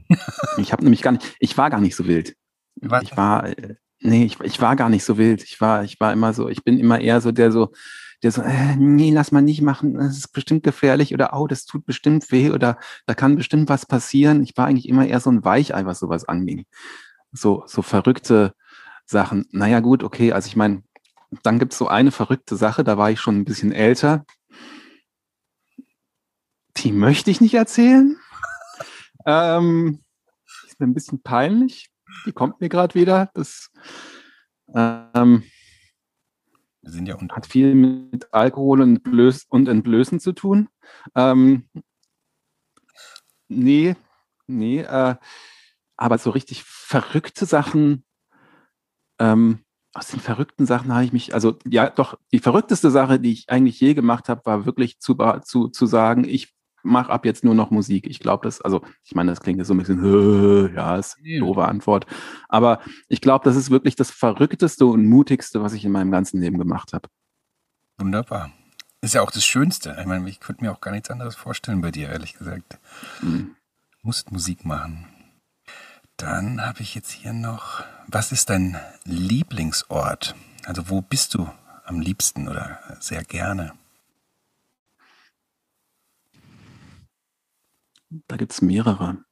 ich 0.59 0.73
habe 0.73 0.83
nämlich 0.83 1.03
gar 1.03 1.13
nicht, 1.13 1.37
ich 1.41 1.57
war 1.59 1.71
gar 1.71 1.81
nicht 1.81 1.97
so 1.97 2.07
wild. 2.07 2.37
Ich 2.77 3.17
war, 3.17 3.47
äh, 3.47 3.77
Nee, 4.03 4.25
ich, 4.25 4.41
ich 4.41 4.61
war 4.61 4.77
gar 4.77 4.89
nicht 4.89 5.05
so 5.05 5.19
wild. 5.19 5.43
Ich 5.45 5.61
war, 5.61 5.85
ich 5.85 6.01
war 6.01 6.13
immer 6.13 6.33
so, 6.33 6.49
ich 6.49 6.65
bin 6.65 6.79
immer 6.79 7.01
eher 7.01 7.21
so, 7.21 7.33
der 7.33 7.53
so, 7.53 7.71
der 8.23 8.33
so, 8.33 8.43
äh, 8.43 8.77
nee, 8.77 9.11
lass 9.11 9.33
mal 9.33 9.43
nicht 9.43 9.61
machen, 9.63 9.95
das 9.95 10.17
ist 10.17 10.33
bestimmt 10.33 10.63
gefährlich 10.63 11.13
oder 11.15 11.39
oh, 11.39 11.47
das 11.47 11.67
tut 11.67 11.85
bestimmt 11.87 12.31
weh 12.33 12.51
oder 12.51 12.79
da 13.07 13.15
kann 13.15 13.37
bestimmt 13.37 13.69
was 13.69 13.87
passieren. 13.87 14.43
Ich 14.43 14.57
war 14.57 14.67
eigentlich 14.67 14.89
immer 14.89 15.07
eher 15.07 15.21
so 15.21 15.31
ein 15.31 15.45
Weichei, 15.45 15.85
was 15.85 15.99
sowas 15.99 16.25
anging. 16.27 16.65
So, 17.33 17.63
so 17.67 17.83
verrückte 17.83 18.55
Sachen. 19.05 19.47
Naja, 19.53 19.81
gut, 19.81 20.03
okay, 20.03 20.33
also 20.33 20.49
ich 20.49 20.57
meine, 20.57 20.83
dann 21.43 21.59
gibt's 21.59 21.79
so 21.79 21.89
eine 21.89 22.11
verrückte 22.11 22.57
Sache, 22.57 22.85
da 22.85 22.97
war 22.99 23.11
ich 23.11 23.21
schon 23.21 23.39
ein 23.39 23.45
bisschen 23.45 23.73
älter. 23.73 24.25
Die 26.79 26.93
möchte 26.93 27.31
ich 27.31 27.41
nicht 27.41 27.55
erzählen. 27.55 28.17
ähm, 29.27 30.01
ist 30.67 30.81
mir 30.81 30.87
ein 30.87 30.95
bisschen 30.95 31.23
peinlich 31.23 31.90
die 32.27 32.33
kommt 32.33 32.61
mir 32.61 32.69
gerade 32.69 32.95
wieder. 32.95 33.31
Das, 33.35 33.71
Ähm, 34.75 35.45
Wir 36.83 36.91
sind 36.91 37.07
ja 37.07 37.19
hat 37.19 37.47
viel 37.47 37.75
mit 37.75 38.33
Alkohol 38.33 38.81
und, 38.81 39.03
Blöß 39.03 39.47
und 39.49 39.69
Entblößen 39.69 40.21
zu 40.21 40.33
tun. 40.33 40.69
Ähm, 41.15 41.69
nee, 43.49 43.97
nee, 44.47 44.81
äh, 44.81 45.17
aber 45.97 46.19
so 46.19 46.31
richtig 46.31 46.65
verrückte 46.65 47.45
Sachen, 47.47 48.05
ähm, 49.19 49.65
aus 49.93 50.09
den 50.09 50.21
verrückten 50.21 50.67
Sachen 50.67 50.93
habe 50.93 51.05
ich 51.05 51.13
mich, 51.13 51.35
also 51.35 51.59
ja, 51.67 51.91
doch, 51.91 52.19
die 52.33 52.39
verrückteste 52.39 52.91
Sache, 52.91 53.19
die 53.19 53.33
ich 53.33 53.51
eigentlich 53.51 53.81
je 53.81 53.95
gemacht 53.95 54.29
habe, 54.29 54.47
war 54.47 54.65
wirklich 54.65 55.01
zu, 55.01 55.17
zu, 55.45 55.69
zu 55.69 55.87
sagen, 55.87 56.25
ich 56.25 56.55
mache 56.83 57.11
ab 57.11 57.25
jetzt 57.25 57.45
nur 57.45 57.55
noch 57.55 57.71
Musik. 57.71 58.07
Ich 58.07 58.21
glaube, 58.21 58.45
das, 58.45 58.61
also 58.61 58.83
ich 59.05 59.15
meine, 59.15 59.31
das 59.31 59.41
klingt 59.41 59.59
jetzt 59.59 59.69
so 59.69 59.75
ein 59.75 59.79
bisschen, 59.79 60.75
ja, 60.75 60.97
ist 60.97 61.19
eine 61.19 61.39
doofe 61.41 61.65
Antwort. 61.65 62.07
Aber 62.49 62.81
ich 63.09 63.21
glaube, 63.21 63.45
das 63.45 63.57
ist 63.57 63.71
wirklich 63.71 63.97
das 63.97 64.11
Verrückteste 64.11 64.87
und 64.87 65.07
Mutigste, 65.07 65.63
was 65.63 65.73
ich 65.73 65.85
in 65.85 65.93
meinem 65.93 66.11
ganzen 66.11 66.41
Leben 66.41 66.59
gemacht 66.59 66.93
habe. 66.93 67.09
Wunderbar. 67.99 68.51
Ist 69.03 69.15
ja 69.15 69.23
auch 69.23 69.31
das 69.31 69.45
Schönste. 69.45 69.97
Ich 69.99 70.07
meine, 70.07 70.29
ich 70.29 70.41
könnte 70.41 70.65
mir 70.65 70.73
auch 70.73 70.81
gar 70.81 70.91
nichts 70.91 71.11
anderes 71.11 71.35
vorstellen 71.35 71.81
bei 71.81 71.91
dir, 71.91 72.09
ehrlich 72.09 72.35
gesagt. 72.35 72.79
Mhm. 73.23 73.57
Musst 74.03 74.31
Musik 74.31 74.65
machen. 74.65 75.07
Dann 76.17 76.61
habe 76.61 76.83
ich 76.83 76.95
jetzt 76.95 77.11
hier 77.11 77.33
noch, 77.33 77.83
was 78.07 78.31
ist 78.31 78.51
dein 78.51 78.79
Lieblingsort? 79.05 80.35
Also 80.67 80.91
wo 80.91 81.01
bist 81.01 81.35
du 81.35 81.49
am 81.85 82.01
liebsten 82.01 82.47
oder 82.49 82.79
sehr 83.01 83.25
gerne? 83.25 83.73
Da 88.11 88.37
gibt 88.37 88.53
es 88.53 88.61
mehrere. 88.61 89.25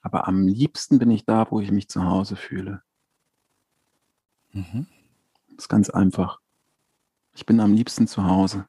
Aber 0.00 0.28
am 0.28 0.46
liebsten 0.46 0.98
bin 0.98 1.10
ich 1.10 1.24
da, 1.24 1.50
wo 1.50 1.60
ich 1.60 1.70
mich 1.70 1.88
zu 1.88 2.04
Hause 2.04 2.36
fühle. 2.36 2.82
Mhm. 4.52 4.86
Das 5.48 5.64
ist 5.64 5.68
ganz 5.68 5.90
einfach. 5.90 6.38
Ich 7.34 7.44
bin 7.44 7.60
am 7.60 7.74
liebsten 7.74 8.06
zu 8.06 8.24
Hause. 8.24 8.66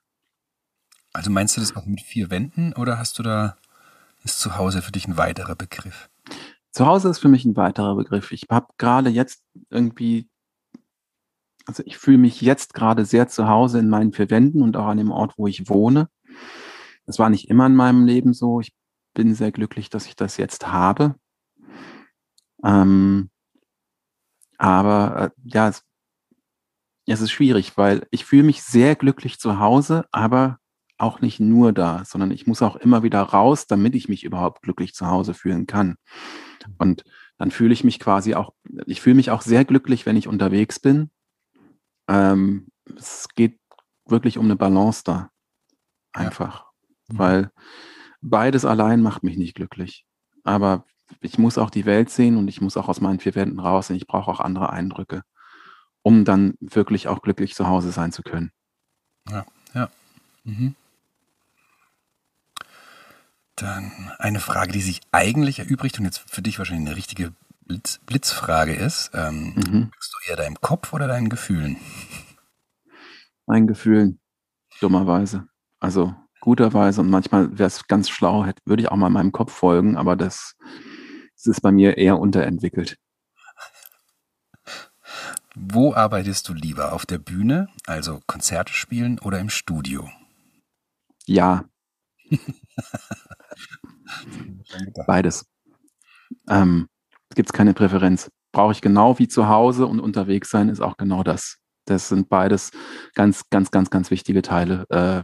Also 1.14 1.32
meinst 1.32 1.56
du 1.56 1.62
das 1.62 1.76
auch 1.76 1.86
mit 1.86 2.02
vier 2.02 2.30
Wänden 2.30 2.74
oder 2.74 2.98
hast 2.98 3.18
du 3.20 3.24
da, 3.24 3.58
ist 4.24 4.40
zu 4.40 4.58
Hause 4.58 4.82
für 4.82 4.92
dich 4.92 5.08
ein 5.08 5.18
weiterer 5.18 5.56
Begriff? 5.56 6.10
Zu 6.72 6.86
Hause 6.86 7.10
ist 7.10 7.20
für 7.20 7.30
mich 7.30 7.46
ein 7.46 7.56
weiterer 7.56 7.96
Begriff. 7.96 8.32
Ich 8.32 8.46
habe 8.52 8.68
gerade 8.78 9.10
jetzt 9.10 9.44
irgendwie, 9.70 10.30
also 11.66 11.82
ich 11.86 11.98
fühle 11.98 12.18
mich 12.18 12.42
jetzt 12.42 12.74
gerade 12.74 13.06
sehr 13.06 13.28
zu 13.28 13.48
Hause 13.48 13.80
in 13.80 13.90
meinen 13.90 14.14
vier 14.14 14.30
Wänden 14.30 14.62
und 14.62 14.76
auch 14.78 14.88
an 14.88 14.98
dem 14.98 15.12
Ort, 15.12 15.38
wo 15.38 15.48
ich 15.48 15.70
wohne. 15.70 16.10
Das 17.08 17.18
war 17.18 17.30
nicht 17.30 17.50
immer 17.50 17.66
in 17.66 17.76
meinem 17.76 18.06
Leben 18.06 18.34
so. 18.34 18.62
Ich 18.62 18.76
bin 19.16 19.34
sehr 19.34 19.52
glücklich, 19.52 19.90
dass 19.90 20.06
ich 20.06 20.16
das 20.16 20.38
jetzt 20.38 20.68
habe. 20.68 21.16
Ähm, 22.64 23.30
aber 24.58 25.22
äh, 25.22 25.30
ja, 25.44 25.70
es, 25.70 25.84
es 27.08 27.22
ist 27.22 27.32
schwierig, 27.32 27.78
weil 27.78 28.06
ich 28.12 28.26
fühle 28.26 28.44
mich 28.44 28.62
sehr 28.62 28.96
glücklich 28.96 29.40
zu 29.40 29.60
Hause, 29.60 30.06
aber 30.12 30.60
auch 30.98 31.22
nicht 31.22 31.40
nur 31.40 31.74
da, 31.74 32.04
sondern 32.06 32.32
ich 32.32 32.48
muss 32.48 32.62
auch 32.62 32.76
immer 32.76 33.04
wieder 33.04 33.22
raus, 33.22 33.68
damit 33.68 33.96
ich 33.96 34.10
mich 34.10 34.24
überhaupt 34.24 34.64
glücklich 34.64 34.94
zu 34.94 35.08
Hause 35.08 35.34
fühlen 35.34 35.68
kann. 35.68 35.96
Und 36.78 37.04
dann 37.38 37.52
fühle 37.52 37.74
ich 37.74 37.84
mich 37.84 38.00
quasi 38.00 38.34
auch, 38.34 38.54
ich 38.88 39.02
fühle 39.02 39.16
mich 39.16 39.32
auch 39.32 39.42
sehr 39.42 39.64
glücklich, 39.64 40.06
wenn 40.06 40.18
ich 40.18 40.28
unterwegs 40.28 40.80
bin. 40.80 41.12
Ähm, 42.10 42.68
es 42.98 43.28
geht 43.36 43.60
wirklich 44.06 44.38
um 44.38 44.46
eine 44.46 44.56
Balance 44.56 45.04
da. 45.06 45.30
Einfach. 46.14 46.67
Mhm. 47.08 47.20
Weil 47.20 47.52
beides 48.22 48.66
allein 48.66 49.02
macht 49.02 49.24
mich 49.24 49.38
nicht 49.38 49.56
glücklich. 49.56 50.06
Aber 50.44 50.86
ich 51.22 51.38
muss 51.38 51.58
auch 51.58 51.70
die 51.70 51.86
Welt 51.86 52.10
sehen 52.10 52.38
und 52.38 52.48
ich 52.48 52.62
muss 52.62 52.78
auch 52.78 52.90
aus 52.90 53.02
meinen 53.02 53.20
vier 53.20 53.36
Wänden 53.36 53.60
raus 53.60 53.90
und 53.90 53.96
ich 53.96 54.08
brauche 54.08 54.30
auch 54.32 54.40
andere 54.40 54.72
Eindrücke, 54.72 55.24
um 56.02 56.26
dann 56.26 56.56
wirklich 56.60 57.08
auch 57.08 57.22
glücklich 57.22 57.56
zu 57.56 57.68
Hause 57.68 57.92
sein 57.92 58.12
zu 58.12 58.24
können. 58.24 58.52
Ja, 59.30 59.46
ja. 59.74 59.90
Mhm. 60.44 60.76
Dann 63.56 63.92
eine 64.20 64.40
Frage, 64.40 64.72
die 64.72 64.82
sich 64.82 65.02
eigentlich 65.12 65.60
erübrigt 65.60 65.98
und 65.98 66.06
jetzt 66.06 66.24
für 66.30 66.42
dich 66.42 66.60
wahrscheinlich 66.60 66.88
eine 66.88 66.96
richtige 66.96 67.34
Blitz, 67.62 68.00
Blitzfrage 68.06 68.74
ist. 68.74 69.12
Ähm, 69.14 69.54
mhm. 69.56 69.92
Bist 69.98 70.14
du 70.14 70.30
eher 70.30 70.38
deinem 70.38 70.62
Kopf 70.62 70.94
oder 70.94 71.08
deinen 71.08 71.30
Gefühlen? 71.30 71.78
Meinen 73.46 73.68
Gefühlen, 73.68 74.20
dummerweise. 74.80 75.48
Also 75.80 76.16
guterweise 76.40 77.02
und 77.02 77.10
manchmal 77.10 77.58
wäre 77.58 77.68
es 77.68 77.88
ganz 77.88 78.10
schlau, 78.10 78.46
hätte, 78.46 78.62
würde 78.66 78.84
ich 78.84 78.90
auch 78.90 78.96
mal 78.96 79.10
meinem 79.10 79.32
Kopf 79.32 79.54
folgen, 79.54 79.98
aber 79.98 80.16
das, 80.16 80.56
das 81.36 81.48
ist 81.48 81.62
bei 81.62 81.72
mir 81.72 81.98
eher 81.98 82.20
unterentwickelt. 82.20 82.98
Wo 85.56 85.94
arbeitest 85.94 86.48
du 86.50 86.54
lieber? 86.54 86.94
Auf 86.94 87.06
der 87.06 87.18
Bühne, 87.18 87.68
also 87.88 88.20
Konzerte 88.28 88.74
spielen 88.74 89.18
oder 89.20 89.40
im 89.40 89.50
Studio? 89.50 90.10
Ja. 91.26 91.66
Beides. 95.08 95.48
Ähm, 96.48 96.88
Gibt 97.36 97.50
es 97.50 97.54
keine 97.54 97.74
Präferenz. 97.74 98.30
Brauche 98.52 98.72
ich 98.72 98.82
genau 98.82 99.18
wie 99.20 99.28
zu 99.28 99.48
Hause 99.48 99.88
und 99.88 100.00
unterwegs 100.00 100.50
sein 100.50 100.70
ist 100.70 100.80
auch 100.82 100.98
genau 100.98 101.24
das. 101.24 101.58
Das 101.86 102.10
sind 102.10 102.30
beides 102.30 102.72
ganz, 103.14 103.50
ganz, 103.50 103.72
ganz, 103.72 103.90
ganz 103.90 104.12
wichtige 104.12 104.42
Teile, 104.42 104.86
äh, 104.90 105.24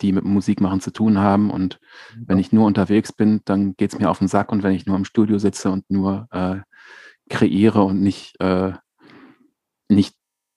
die 0.00 0.12
mit 0.12 0.24
Musikmachen 0.24 0.80
zu 0.80 0.92
tun 0.92 1.18
haben. 1.18 1.50
Und 1.50 1.80
ja. 2.14 2.22
wenn 2.26 2.38
ich 2.38 2.52
nur 2.52 2.66
unterwegs 2.66 3.12
bin, 3.12 3.40
dann 3.44 3.74
geht 3.76 3.92
es 3.92 3.98
mir 3.98 4.10
auf 4.10 4.18
den 4.18 4.28
Sack. 4.28 4.52
Und 4.52 4.62
wenn 4.62 4.74
ich 4.74 4.86
nur 4.86 4.96
im 4.96 5.04
Studio 5.04 5.38
sitze 5.38 5.70
und 5.70 5.90
nur 5.90 6.28
äh, 6.30 6.60
kreiere 7.28 7.82
und 7.82 8.00
nicht, 8.00 8.40
äh, 8.40 8.72
nicht 9.88 10.16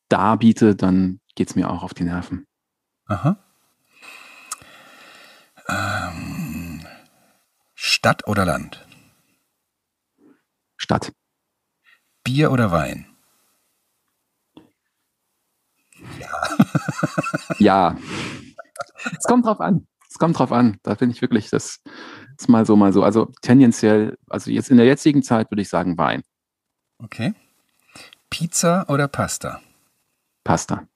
darbiete, 0.09 0.75
dann 0.75 1.19
geht 1.35 1.49
es 1.49 1.55
mir 1.55 1.69
auch 1.69 1.83
auf 1.83 1.93
die 1.93 2.03
Nerven. 2.03 2.47
Aha. 3.05 3.37
Ähm, 5.67 6.85
Stadt 7.73 8.27
oder 8.27 8.45
Land? 8.45 8.85
Stadt. 10.77 11.11
Bier 12.23 12.51
oder 12.51 12.71
Wein? 12.71 13.07
Ja. 16.19 16.57
ja. 17.59 17.97
Es 19.17 19.25
kommt 19.25 19.45
drauf 19.45 19.59
an. 19.59 19.87
Es 20.09 20.17
kommt 20.17 20.37
drauf 20.39 20.51
an. 20.51 20.77
Da 20.83 20.95
finde 20.95 21.15
ich 21.15 21.21
wirklich, 21.21 21.49
das 21.49 21.81
ist 22.37 22.49
mal 22.49 22.65
so, 22.65 22.75
mal 22.75 22.93
so. 22.93 23.03
Also 23.03 23.31
tendenziell, 23.41 24.17
also 24.29 24.51
jetzt 24.51 24.69
in 24.69 24.77
der 24.77 24.85
jetzigen 24.85 25.23
Zeit 25.23 25.51
würde 25.51 25.61
ich 25.61 25.69
sagen 25.69 25.97
Wein. 25.97 26.23
Okay. 26.99 27.33
Pizza 28.29 28.85
oder 28.89 29.07
Pasta? 29.07 29.61
Pasta. 30.43 30.87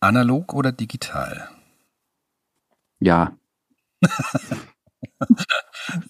Analog 0.00 0.54
oder 0.54 0.72
digital? 0.72 1.48
Ja. 3.00 3.36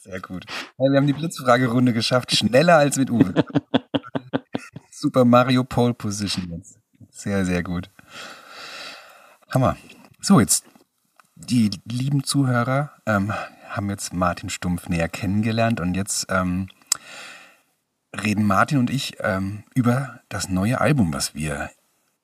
Sehr 0.00 0.20
gut. 0.20 0.46
Wir 0.78 0.96
haben 0.96 1.06
die 1.06 1.12
Blitzfragerunde 1.12 1.92
geschafft, 1.92 2.34
schneller 2.36 2.76
als 2.76 2.96
mit 2.96 3.10
Uwe. 3.10 3.34
Super 4.90 5.24
Mario 5.24 5.64
Pole 5.64 5.94
Position 5.94 6.50
jetzt. 6.50 6.78
Sehr, 7.10 7.44
sehr 7.44 7.62
gut. 7.62 7.90
Hammer. 9.52 9.76
So, 10.26 10.40
jetzt 10.40 10.64
die 11.36 11.70
lieben 11.84 12.24
Zuhörer 12.24 12.90
ähm, 13.06 13.32
haben 13.68 13.90
jetzt 13.90 14.12
Martin 14.12 14.50
Stumpf 14.50 14.88
näher 14.88 15.08
kennengelernt 15.08 15.78
und 15.78 15.94
jetzt 15.94 16.26
ähm, 16.30 16.66
reden 18.12 18.44
Martin 18.44 18.78
und 18.78 18.90
ich 18.90 19.18
ähm, 19.20 19.62
über 19.72 20.18
das 20.28 20.48
neue 20.48 20.80
Album, 20.80 21.12
was 21.12 21.36
wir 21.36 21.70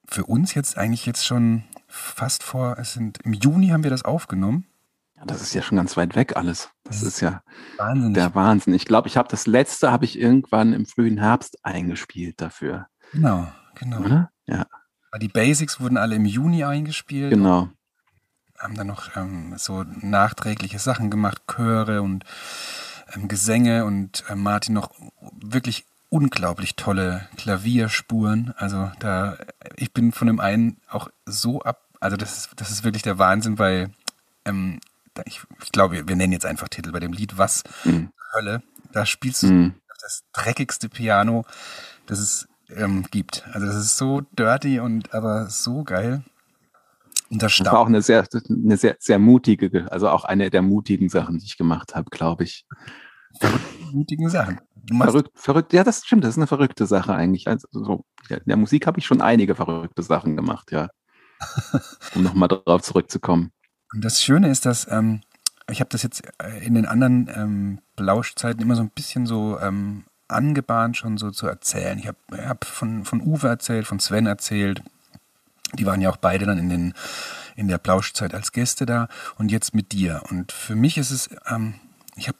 für 0.04 0.24
uns 0.24 0.52
jetzt 0.54 0.76
eigentlich 0.76 1.06
jetzt 1.06 1.24
schon 1.24 1.62
fast 1.86 2.42
vor, 2.42 2.76
es 2.76 2.94
sind 2.94 3.18
im 3.22 3.34
Juni 3.34 3.68
haben 3.68 3.84
wir 3.84 3.90
das 3.90 4.04
aufgenommen. 4.04 4.66
Ja, 5.16 5.24
das 5.24 5.40
ist 5.40 5.54
ja 5.54 5.62
schon 5.62 5.76
ganz 5.78 5.96
weit 5.96 6.16
weg 6.16 6.36
alles. 6.36 6.70
Das, 6.82 6.98
das 6.98 7.08
ist 7.08 7.20
ja 7.20 7.44
Wahnsinn. 7.76 8.14
der 8.14 8.34
Wahnsinn. 8.34 8.74
Ich 8.74 8.84
glaube, 8.84 9.06
ich 9.06 9.16
habe 9.16 9.28
das 9.28 9.46
letzte 9.46 9.92
habe 9.92 10.06
ich 10.06 10.18
irgendwann 10.18 10.72
im 10.72 10.86
frühen 10.86 11.18
Herbst 11.18 11.64
eingespielt 11.64 12.40
dafür. 12.40 12.88
Genau, 13.12 13.46
genau. 13.76 14.00
Oder? 14.00 14.32
Ja. 14.46 14.66
Die 15.20 15.28
Basics 15.28 15.78
wurden 15.78 15.98
alle 15.98 16.16
im 16.16 16.24
Juni 16.24 16.64
eingespielt. 16.64 17.30
Genau 17.30 17.70
haben 18.62 18.74
dann 18.74 18.86
noch 18.86 19.16
ähm, 19.16 19.54
so 19.58 19.84
nachträgliche 20.00 20.78
Sachen 20.78 21.10
gemacht, 21.10 21.42
Chöre 21.46 22.00
und 22.02 22.24
ähm, 23.14 23.28
Gesänge 23.28 23.84
und 23.84 24.24
äh, 24.28 24.34
Martin 24.34 24.74
noch 24.74 24.90
wirklich 25.40 25.84
unglaublich 26.08 26.76
tolle 26.76 27.26
Klavierspuren. 27.36 28.54
Also 28.56 28.92
da, 28.98 29.36
ich 29.76 29.92
bin 29.92 30.12
von 30.12 30.26
dem 30.26 30.40
einen 30.40 30.76
auch 30.90 31.08
so 31.26 31.62
ab, 31.62 31.82
also 32.00 32.16
das 32.16 32.36
ist, 32.36 32.50
das 32.56 32.70
ist 32.70 32.84
wirklich 32.84 33.02
der 33.02 33.18
Wahnsinn, 33.18 33.58
weil 33.58 33.90
ähm, 34.44 34.80
ich, 35.24 35.42
ich 35.62 35.72
glaube, 35.72 36.06
wir 36.06 36.16
nennen 36.16 36.32
jetzt 36.32 36.46
einfach 36.46 36.68
Titel 36.68 36.92
bei 36.92 37.00
dem 37.00 37.12
Lied 37.12 37.38
Was 37.38 37.64
mhm. 37.84 38.12
Hölle. 38.34 38.62
Da 38.92 39.06
spielst 39.06 39.42
du 39.42 39.46
mhm. 39.48 39.74
das 40.00 40.24
dreckigste 40.32 40.88
Piano, 40.88 41.44
das 42.06 42.18
es 42.18 42.48
ähm, 42.68 43.04
gibt. 43.10 43.44
Also 43.52 43.66
das 43.66 43.76
ist 43.76 43.96
so 43.96 44.20
dirty 44.38 44.80
und 44.80 45.14
aber 45.14 45.48
so 45.48 45.82
geil. 45.82 46.22
Und 47.32 47.42
das, 47.42 47.56
das 47.56 47.66
war 47.66 47.78
auch 47.78 47.86
eine 47.86 48.02
sehr, 48.02 48.26
eine 48.48 48.76
sehr, 48.76 48.96
sehr 48.98 49.18
mutige, 49.18 49.90
also 49.90 50.10
auch 50.10 50.24
eine 50.24 50.50
der 50.50 50.60
mutigen 50.60 51.08
Sachen, 51.08 51.38
die 51.38 51.46
ich 51.46 51.56
gemacht 51.56 51.94
habe, 51.94 52.10
glaube 52.10 52.44
ich. 52.44 52.66
mutigen 53.90 54.28
Sachen. 54.28 54.60
Verrückt, 54.98 55.30
verrückt, 55.34 55.72
ja, 55.72 55.82
das 55.82 56.04
stimmt, 56.04 56.24
das 56.24 56.30
ist 56.32 56.38
eine 56.38 56.46
verrückte 56.46 56.86
Sache 56.86 57.14
eigentlich. 57.14 57.48
Also 57.48 57.68
so, 57.70 58.04
in 58.28 58.42
der 58.44 58.58
Musik 58.58 58.86
habe 58.86 58.98
ich 58.98 59.06
schon 59.06 59.22
einige 59.22 59.54
verrückte 59.54 60.02
Sachen 60.02 60.36
gemacht, 60.36 60.72
ja. 60.72 60.88
um 62.14 62.22
nochmal 62.22 62.48
darauf 62.48 62.82
zurückzukommen. 62.82 63.52
Und 63.94 64.04
das 64.04 64.22
Schöne 64.22 64.50
ist, 64.50 64.66
dass 64.66 64.86
ähm, 64.90 65.22
ich 65.70 65.80
habe 65.80 65.88
das 65.88 66.02
jetzt 66.02 66.22
äh, 66.38 66.64
in 66.66 66.74
den 66.74 66.84
anderen 66.84 67.30
ähm, 67.34 67.78
Blauschzeiten 67.96 68.60
immer 68.60 68.76
so 68.76 68.82
ein 68.82 68.90
bisschen 68.90 69.24
so 69.24 69.58
ähm, 69.58 70.04
angebahnt, 70.28 70.98
schon 70.98 71.16
so 71.16 71.30
zu 71.30 71.46
erzählen. 71.46 71.98
Ich 71.98 72.08
habe 72.08 72.18
hab 72.46 72.64
von, 72.66 73.04
von 73.04 73.22
Uwe 73.22 73.48
erzählt, 73.48 73.86
von 73.86 74.00
Sven 74.00 74.26
erzählt. 74.26 74.82
Die 75.78 75.86
waren 75.86 76.00
ja 76.00 76.10
auch 76.10 76.16
beide 76.16 76.46
dann 76.46 76.58
in, 76.58 76.68
den, 76.68 76.94
in 77.56 77.68
der 77.68 77.78
Blauschzeit 77.78 78.34
als 78.34 78.52
Gäste 78.52 78.86
da 78.86 79.08
und 79.36 79.50
jetzt 79.50 79.74
mit 79.74 79.92
dir. 79.92 80.22
Und 80.30 80.52
für 80.52 80.74
mich 80.74 80.98
ist 80.98 81.10
es, 81.10 81.30
ähm, 81.48 81.74
ich 82.16 82.28
habe 82.28 82.38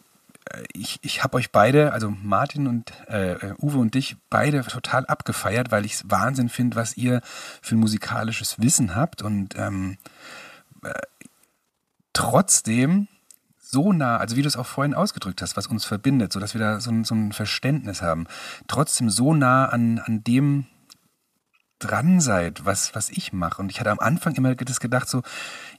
äh, 0.50 0.64
ich, 0.72 0.98
ich 1.02 1.22
habe 1.22 1.36
euch 1.36 1.50
beide, 1.50 1.92
also 1.92 2.10
Martin 2.10 2.66
und 2.66 2.92
äh, 3.08 3.54
Uwe 3.58 3.78
und 3.78 3.94
dich, 3.94 4.16
beide 4.30 4.62
total 4.62 5.06
abgefeiert, 5.06 5.70
weil 5.70 5.84
ich 5.84 5.94
es 5.94 6.10
Wahnsinn 6.10 6.48
finde, 6.48 6.76
was 6.76 6.96
ihr 6.96 7.20
für 7.60 7.76
ein 7.76 7.80
musikalisches 7.80 8.60
Wissen 8.60 8.94
habt 8.94 9.22
und 9.22 9.56
ähm, 9.56 9.98
äh, 10.82 10.92
trotzdem 12.12 13.08
so 13.58 13.92
nah, 13.92 14.18
also 14.18 14.36
wie 14.36 14.42
du 14.42 14.48
es 14.48 14.56
auch 14.56 14.66
vorhin 14.66 14.92
ausgedrückt 14.92 15.40
hast, 15.40 15.56
was 15.56 15.66
uns 15.66 15.86
verbindet, 15.86 16.32
so 16.32 16.40
dass 16.40 16.52
wir 16.52 16.60
da 16.60 16.78
so 16.80 16.92
so 17.04 17.14
ein 17.14 17.32
Verständnis 17.32 18.02
haben, 18.02 18.26
trotzdem 18.66 19.08
so 19.08 19.32
nah 19.32 19.66
an, 19.66 19.98
an 19.98 20.22
dem 20.22 20.66
dran 21.84 22.20
seid, 22.20 22.64
was, 22.64 22.94
was 22.94 23.10
ich 23.10 23.32
mache. 23.32 23.60
Und 23.60 23.70
ich 23.70 23.80
hatte 23.80 23.90
am 23.90 23.98
Anfang 23.98 24.34
immer 24.34 24.54
das 24.54 24.80
gedacht, 24.80 25.08
so, 25.08 25.22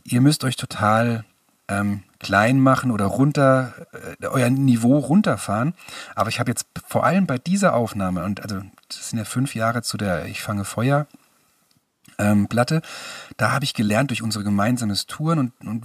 ihr 0.03 0.21
müsst 0.21 0.43
euch 0.43 0.55
total 0.55 1.25
ähm, 1.67 2.03
klein 2.19 2.59
machen 2.59 2.91
oder 2.91 3.05
runter, 3.05 3.73
äh, 4.21 4.27
euer 4.27 4.49
Niveau 4.49 4.97
runterfahren. 4.97 5.73
Aber 6.15 6.29
ich 6.29 6.39
habe 6.39 6.51
jetzt 6.51 6.67
vor 6.87 7.05
allem 7.05 7.25
bei 7.25 7.37
dieser 7.37 7.73
Aufnahme, 7.73 8.23
und 8.23 8.41
also 8.41 8.61
das 8.87 9.09
sind 9.09 9.19
ja 9.19 9.25
fünf 9.25 9.55
Jahre 9.55 9.81
zu 9.81 9.97
der 9.97 10.25
Ich 10.25 10.41
fange 10.41 10.65
Feuer 10.65 11.07
ähm, 12.17 12.47
Platte, 12.47 12.81
da 13.37 13.51
habe 13.51 13.65
ich 13.65 13.73
gelernt 13.73 14.09
durch 14.11 14.21
unsere 14.21 14.43
gemeinsames 14.43 15.07
Touren 15.07 15.39
und, 15.39 15.53
und 15.65 15.83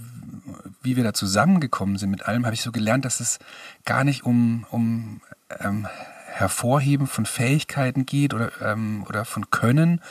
wie 0.81 0.95
wir 0.95 1.03
da 1.03 1.13
zusammengekommen 1.13 1.97
sind 1.97 2.11
mit 2.11 2.27
allem, 2.27 2.45
habe 2.45 2.53
ich 2.53 2.61
so 2.61 2.71
gelernt, 2.71 3.05
dass 3.05 3.19
es 3.19 3.39
gar 3.85 4.03
nicht 4.03 4.23
um, 4.25 4.65
um 4.69 5.21
ähm, 5.59 5.87
Hervorheben 6.29 7.07
von 7.07 7.25
Fähigkeiten 7.25 8.05
geht 8.05 8.33
oder, 8.33 8.51
ähm, 8.61 9.05
oder 9.07 9.25
von 9.25 9.49
Können 9.49 10.01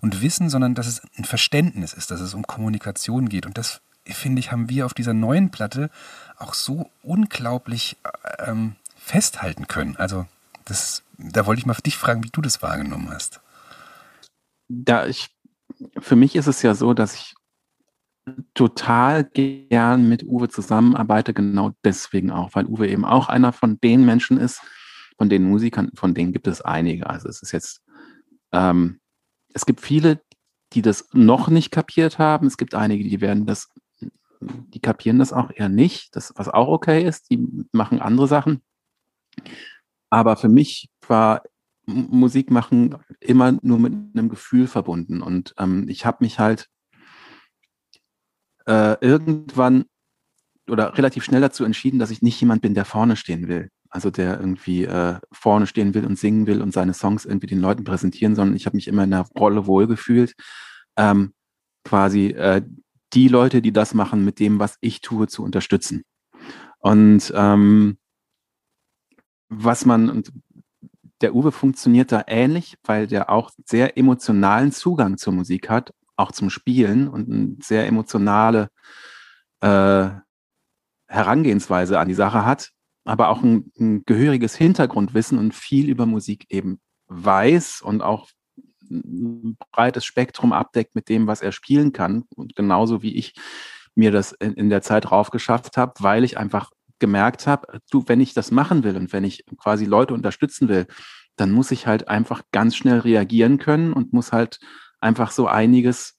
und 0.00 0.22
Wissen, 0.22 0.50
sondern 0.50 0.74
dass 0.74 0.86
es 0.86 1.02
ein 1.16 1.24
Verständnis 1.24 1.92
ist, 1.92 2.10
dass 2.10 2.20
es 2.20 2.34
um 2.34 2.46
Kommunikation 2.46 3.28
geht. 3.28 3.46
Und 3.46 3.58
das, 3.58 3.80
finde 4.04 4.40
ich, 4.40 4.52
haben 4.52 4.68
wir 4.68 4.86
auf 4.86 4.94
dieser 4.94 5.14
neuen 5.14 5.50
Platte 5.50 5.90
auch 6.36 6.54
so 6.54 6.90
unglaublich 7.02 7.96
ähm, 8.38 8.76
festhalten 8.96 9.68
können. 9.68 9.96
Also 9.96 10.26
das, 10.64 11.02
da 11.16 11.46
wollte 11.46 11.60
ich 11.60 11.66
mal 11.66 11.74
dich 11.74 11.96
fragen, 11.96 12.24
wie 12.24 12.30
du 12.30 12.42
das 12.42 12.62
wahrgenommen 12.62 13.10
hast. 13.10 13.40
Da 14.68 15.06
ich, 15.06 15.30
für 15.98 16.16
mich 16.16 16.36
ist 16.36 16.46
es 16.46 16.62
ja 16.62 16.74
so, 16.74 16.92
dass 16.92 17.14
ich 17.14 17.34
total 18.52 19.24
gern 19.24 20.08
mit 20.08 20.22
Uwe 20.24 20.48
zusammenarbeite, 20.48 21.32
genau 21.32 21.72
deswegen 21.84 22.30
auch, 22.30 22.50
weil 22.54 22.66
Uwe 22.66 22.88
eben 22.88 23.04
auch 23.04 23.28
einer 23.28 23.52
von 23.52 23.80
den 23.80 24.04
Menschen 24.04 24.38
ist, 24.38 24.60
von 25.18 25.28
den 25.28 25.44
Musikern, 25.44 25.90
von 25.94 26.14
denen 26.14 26.32
gibt 26.32 26.46
es 26.46 26.62
einige. 26.62 27.10
Also 27.10 27.28
es 27.28 27.42
ist 27.42 27.52
jetzt, 27.52 27.82
ähm, 28.52 29.00
es 29.52 29.66
gibt 29.66 29.80
viele, 29.80 30.22
die 30.72 30.82
das 30.82 31.08
noch 31.12 31.48
nicht 31.48 31.70
kapiert 31.70 32.18
haben. 32.18 32.46
Es 32.46 32.56
gibt 32.56 32.74
einige, 32.74 33.04
die 33.04 33.20
werden 33.20 33.44
das, 33.44 33.68
die 34.40 34.80
kapieren 34.80 35.18
das 35.18 35.32
auch 35.32 35.50
eher 35.52 35.68
nicht, 35.68 36.14
das, 36.14 36.32
was 36.36 36.48
auch 36.48 36.68
okay 36.68 37.04
ist. 37.04 37.30
Die 37.30 37.44
machen 37.72 38.00
andere 38.00 38.28
Sachen. 38.28 38.62
Aber 40.08 40.36
für 40.36 40.48
mich 40.48 40.88
war 41.06 41.42
Musik 41.86 42.50
machen 42.50 42.96
immer 43.18 43.58
nur 43.62 43.78
mit 43.78 43.92
einem 43.92 44.28
Gefühl 44.28 44.66
verbunden. 44.66 45.22
Und 45.22 45.54
ähm, 45.58 45.88
ich 45.88 46.04
habe 46.04 46.18
mich 46.20 46.38
halt 46.38 46.68
äh, 48.66 48.96
irgendwann 49.00 49.86
oder 50.68 50.96
relativ 50.98 51.24
schnell 51.24 51.40
dazu 51.40 51.64
entschieden, 51.64 51.98
dass 51.98 52.10
ich 52.10 52.20
nicht 52.20 52.38
jemand 52.40 52.60
bin, 52.60 52.74
der 52.74 52.84
vorne 52.84 53.16
stehen 53.16 53.48
will. 53.48 53.70
Also 53.90 54.10
der 54.10 54.38
irgendwie 54.38 54.84
äh, 54.84 55.18
vorne 55.32 55.66
stehen 55.66 55.94
will 55.94 56.04
und 56.04 56.18
singen 56.18 56.46
will 56.46 56.60
und 56.60 56.72
seine 56.72 56.94
Songs 56.94 57.24
irgendwie 57.24 57.46
den 57.46 57.60
Leuten 57.60 57.84
präsentieren, 57.84 58.34
sondern 58.34 58.56
ich 58.56 58.66
habe 58.66 58.76
mich 58.76 58.88
immer 58.88 59.04
in 59.04 59.10
der 59.10 59.26
Rolle 59.38 59.66
wohlgefühlt. 59.66 60.34
Ähm, 60.96 61.32
quasi 61.84 62.28
äh, 62.28 62.62
die 63.14 63.28
Leute, 63.28 63.62
die 63.62 63.72
das 63.72 63.94
machen, 63.94 64.24
mit 64.24 64.38
dem, 64.40 64.58
was 64.58 64.76
ich 64.80 65.00
tue, 65.00 65.26
zu 65.26 65.42
unterstützen. 65.42 66.04
Und 66.80 67.32
ähm, 67.34 67.98
was 69.48 69.86
man, 69.86 70.10
und 70.10 70.32
der 71.22 71.34
Uwe 71.34 71.52
funktioniert 71.52 72.12
da 72.12 72.22
ähnlich, 72.26 72.76
weil 72.84 73.06
der 73.06 73.30
auch 73.30 73.50
sehr 73.64 73.96
emotionalen 73.96 74.72
Zugang 74.72 75.16
zur 75.16 75.32
Musik 75.32 75.70
hat 75.70 75.92
auch 76.18 76.32
zum 76.32 76.50
Spielen 76.50 77.08
und 77.08 77.30
eine 77.30 77.56
sehr 77.62 77.86
emotionale 77.86 78.70
äh, 79.60 80.08
Herangehensweise 81.06 81.98
an 81.98 82.08
die 82.08 82.14
Sache 82.14 82.44
hat, 82.44 82.72
aber 83.08 83.28
auch 83.28 83.42
ein, 83.42 83.72
ein, 83.78 84.04
gehöriges 84.04 84.54
Hintergrundwissen 84.56 85.38
und 85.38 85.54
viel 85.54 85.88
über 85.88 86.06
Musik 86.06 86.46
eben 86.50 86.80
weiß 87.08 87.80
und 87.82 88.02
auch 88.02 88.28
ein 88.90 89.56
breites 89.72 90.04
Spektrum 90.04 90.52
abdeckt 90.52 90.94
mit 90.94 91.08
dem, 91.08 91.26
was 91.26 91.42
er 91.42 91.52
spielen 91.52 91.92
kann. 91.92 92.24
Und 92.34 92.56
genauso 92.56 93.02
wie 93.02 93.16
ich 93.16 93.34
mir 93.94 94.10
das 94.10 94.32
in, 94.32 94.54
in 94.54 94.70
der 94.70 94.82
Zeit 94.82 95.10
raufgeschafft 95.10 95.76
habe, 95.76 95.94
weil 96.00 96.24
ich 96.24 96.38
einfach 96.38 96.70
gemerkt 96.98 97.46
habe, 97.46 97.80
du, 97.90 98.04
wenn 98.06 98.20
ich 98.20 98.34
das 98.34 98.50
machen 98.50 98.84
will 98.84 98.96
und 98.96 99.12
wenn 99.12 99.24
ich 99.24 99.44
quasi 99.56 99.84
Leute 99.84 100.14
unterstützen 100.14 100.68
will, 100.68 100.86
dann 101.36 101.52
muss 101.52 101.70
ich 101.70 101.86
halt 101.86 102.08
einfach 102.08 102.42
ganz 102.52 102.76
schnell 102.76 102.98
reagieren 102.98 103.58
können 103.58 103.92
und 103.92 104.12
muss 104.12 104.32
halt 104.32 104.58
einfach 105.00 105.30
so 105.30 105.46
einiges 105.46 106.17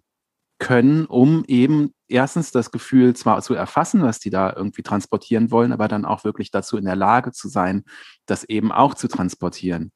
können, 0.60 1.06
um 1.06 1.44
eben 1.48 1.94
erstens 2.10 2.52
das 2.52 2.72
Gefühl 2.72 3.16
zwar 3.16 3.42
zu 3.42 3.54
erfassen, 3.54 4.02
was 4.02 4.20
die 4.20 4.30
da 4.30 4.54
irgendwie 4.56 4.84
transportieren 4.84 5.52
wollen, 5.52 5.72
aber 5.72 5.88
dann 5.88 6.06
auch 6.06 6.24
wirklich 6.24 6.52
dazu 6.52 6.78
in 6.78 6.86
der 6.86 6.96
Lage 6.96 7.32
zu 7.32 7.48
sein, 7.48 7.84
das 8.26 8.44
eben 8.44 8.72
auch 8.72 8.94
zu 8.94 9.08
transportieren. 9.08 9.92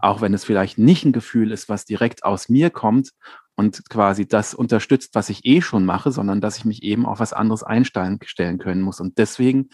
Auch 0.00 0.20
wenn 0.20 0.34
es 0.34 0.44
vielleicht 0.44 0.76
nicht 0.76 1.04
ein 1.04 1.12
Gefühl 1.12 1.52
ist, 1.52 1.68
was 1.68 1.84
direkt 1.84 2.24
aus 2.24 2.48
mir 2.48 2.70
kommt 2.70 3.10
und 3.54 3.88
quasi 3.90 4.26
das 4.26 4.54
unterstützt, 4.54 5.14
was 5.14 5.28
ich 5.30 5.44
eh 5.44 5.60
schon 5.60 5.84
mache, 5.84 6.10
sondern 6.10 6.40
dass 6.40 6.58
ich 6.58 6.64
mich 6.64 6.82
eben 6.82 7.06
auf 7.06 7.20
was 7.20 7.32
anderes 7.32 7.62
einstellen 7.62 8.18
können 8.58 8.82
muss. 8.82 9.00
Und 9.00 9.18
deswegen 9.18 9.68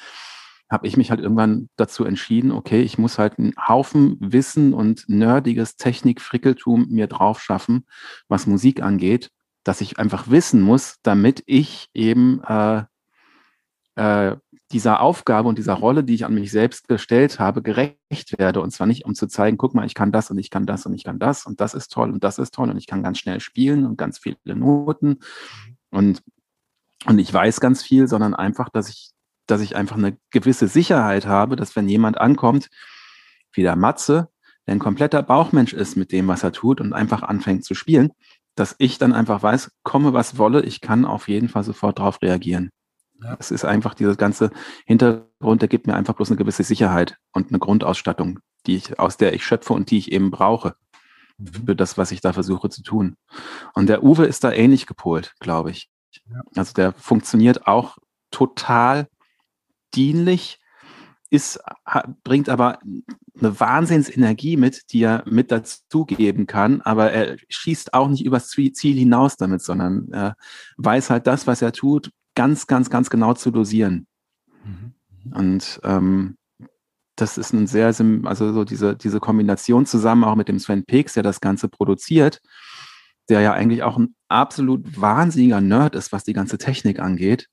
habe 0.71 0.87
ich 0.87 0.97
mich 0.97 1.11
halt 1.11 1.21
irgendwann 1.21 1.69
dazu 1.77 2.05
entschieden, 2.05 2.51
okay, 2.51 2.83
ich 2.83 2.99
muss 2.99 3.19
halt 3.19 3.39
einen 3.39 3.55
Haufen 3.69 4.17
Wissen 4.21 4.75
und 4.75 5.05
nerdiges 5.09 5.77
Technik-Frickeltum 5.77 6.89
mir 6.89 7.07
drauf 7.07 7.41
schaffen, 7.41 7.87
was 8.29 8.47
Musik 8.47 8.83
angeht, 8.83 9.31
dass 9.65 9.81
ich 9.81 9.99
einfach 9.99 10.31
wissen 10.31 10.61
muss, 10.61 10.97
damit 11.03 11.43
ich 11.47 11.89
eben 11.95 12.43
äh, 12.45 12.85
äh, 13.97 14.37
dieser 14.73 15.01
Aufgabe 15.01 15.49
und 15.49 15.59
dieser 15.59 15.75
Rolle, 15.75 16.05
die 16.05 16.15
ich 16.15 16.25
an 16.25 16.35
mich 16.35 16.51
selbst 16.51 16.89
gestellt 16.89 17.39
habe, 17.39 17.63
gerecht 17.63 18.39
werde. 18.39 18.61
Und 18.61 18.71
zwar 18.71 18.87
nicht, 18.87 19.05
um 19.05 19.15
zu 19.15 19.27
zeigen, 19.27 19.57
guck 19.57 19.75
mal, 19.75 19.87
ich 19.87 19.95
kann 19.95 20.13
das 20.13 20.31
und 20.31 20.39
ich 20.39 20.51
kann 20.51 20.67
das 20.67 20.85
und 20.87 20.95
ich 20.95 21.05
kann 21.05 21.19
das 21.19 21.47
und 21.47 21.61
das 21.61 21.75
ist 21.75 21.93
toll 21.93 22.11
und 22.11 22.25
das 22.25 22.39
ist 22.39 22.55
toll 22.55 22.71
und 22.71 22.77
ich 22.77 22.87
kann 22.87 23.03
ganz 23.03 23.19
schnell 23.19 23.41
spielen 23.41 23.87
und 23.87 23.97
ganz 23.97 24.19
viele 24.19 24.37
Noten 24.57 25.09
mhm. 25.09 25.19
und, 25.91 26.23
und 27.07 27.19
ich 27.19 27.33
weiß 27.33 27.61
ganz 27.61 27.83
viel, 27.83 28.09
sondern 28.09 28.35
einfach, 28.35 28.69
dass 28.69 28.89
ich 28.89 29.15
dass 29.47 29.61
ich 29.61 29.77
einfach 29.77 29.97
eine 29.97 30.17
gewisse 30.31 30.69
Sicherheit 30.69 31.27
habe, 31.27 31.57
dass 31.57 31.77
wenn 31.77 31.89
jemand 31.89 32.19
ankommt, 32.19 32.71
wie 33.53 33.63
der 33.63 33.77
Matze, 33.77 34.29
der 34.67 34.75
ein 34.75 34.79
kompletter 34.79 35.23
Bauchmensch 35.23 35.73
ist 35.73 35.97
mit 35.97 36.13
dem, 36.13 36.29
was 36.29 36.43
er 36.43 36.53
tut 36.53 36.81
und 36.81 36.93
einfach 36.93 37.23
anfängt 37.23 37.65
zu 37.65 37.75
spielen, 37.75 38.13
dass 38.55 38.75
ich 38.79 38.99
dann 38.99 39.13
einfach 39.13 39.43
weiß, 39.43 39.71
komme 39.83 40.13
was 40.13 40.39
wolle, 40.39 40.63
ich 40.63 40.81
kann 40.81 41.05
auf 41.05 41.29
jeden 41.29 41.49
Fall 41.49 41.65
sofort 41.65 41.99
darauf 41.99 42.23
reagieren. 42.23 42.71
Ja. 43.23 43.37
Es 43.39 43.51
ist 43.51 43.65
einfach 43.65 43.95
dieses 43.95 44.17
ganze 44.17 44.51
Hintergrund, 44.87 45.63
der 45.63 45.69
gibt 45.69 45.87
mir 45.87 45.95
einfach 45.95 46.15
bloß 46.15 46.31
eine 46.31 46.37
gewisse 46.37 46.63
Sicherheit 46.63 47.17
und 47.33 47.49
eine 47.49 47.59
Grundausstattung, 47.59 48.41
die 48.67 48.77
ich, 48.77 48.99
aus 48.99 49.17
der 49.17 49.35
ich 49.35 49.45
schöpfe 49.45 49.73
und 49.73 49.91
die 49.91 49.99
ich 49.99 50.13
eben 50.13 50.31
brauche 50.31 50.75
mhm. 51.39 51.67
für 51.67 51.77
das, 51.77 51.97
was 51.97 52.13
ich 52.13 52.21
da 52.21 52.33
versuche 52.33 52.71
zu 52.71 52.83
tun. 52.83 53.17
Und 53.75 53.89
der 53.89 54.03
Uwe 54.03 54.27
ist 54.27 54.45
da 54.45 54.53
ähnlich 54.53 54.87
gepolt, 54.87 55.35
glaube 55.41 55.71
ich. 55.71 55.91
Ja. 56.27 56.43
Also 56.57 56.73
der 56.75 56.93
funktioniert 56.93 57.67
auch 57.67 57.99
total 58.31 59.09
dienlich, 59.95 60.59
ist, 61.31 61.61
bringt 62.23 62.49
aber 62.49 62.79
eine 63.39 63.59
Wahnsinnsenergie 63.59 64.57
mit, 64.57 64.93
die 64.93 65.03
er 65.03 65.25
mit 65.27 65.51
dazugeben 65.51 66.47
kann, 66.47 66.81
aber 66.83 67.11
er 67.13 67.37
schießt 67.49 67.95
auch 67.95 68.09
nicht 68.09 68.25
übers 68.25 68.49
Ziel 68.49 68.97
hinaus 68.97 69.37
damit, 69.37 69.63
sondern 69.63 70.09
er 70.13 70.37
weiß 70.77 71.11
halt 71.11 71.27
das, 71.27 71.47
was 71.47 71.63
er 71.63 71.73
tut, 71.73 72.11
ganz, 72.35 72.67
ganz, 72.67 72.91
ganz 72.91 73.11
genau 73.11 73.35
zu 73.35 73.51
dosieren. 73.51 74.07
Mhm. 74.65 74.95
Und 75.33 75.81
ähm, 75.83 76.37
das 77.17 77.39
ist 77.39 77.53
ein 77.53 77.67
sehr, 77.67 77.87
also 77.87 78.53
so 78.53 78.65
diese, 78.65 78.97
diese 78.97 79.21
Kombination 79.21 79.87
zusammen 79.87 80.25
auch 80.25 80.35
mit 80.35 80.49
dem 80.49 80.59
Sven 80.59 80.85
Peaks, 80.85 81.15
der 81.15 81.23
das 81.23 81.41
Ganze 81.41 81.69
produziert, 81.69 82.41
der 83.29 83.41
ja 83.41 83.53
eigentlich 83.53 83.83
auch 83.83 83.97
ein 83.97 84.15
absolut 84.29 85.01
wahnsinniger 85.01 85.61
Nerd 85.61 85.95
ist, 85.95 86.13
was 86.13 86.25
die 86.25 86.33
ganze 86.33 86.59
Technik 86.59 86.99
angeht 86.99 87.49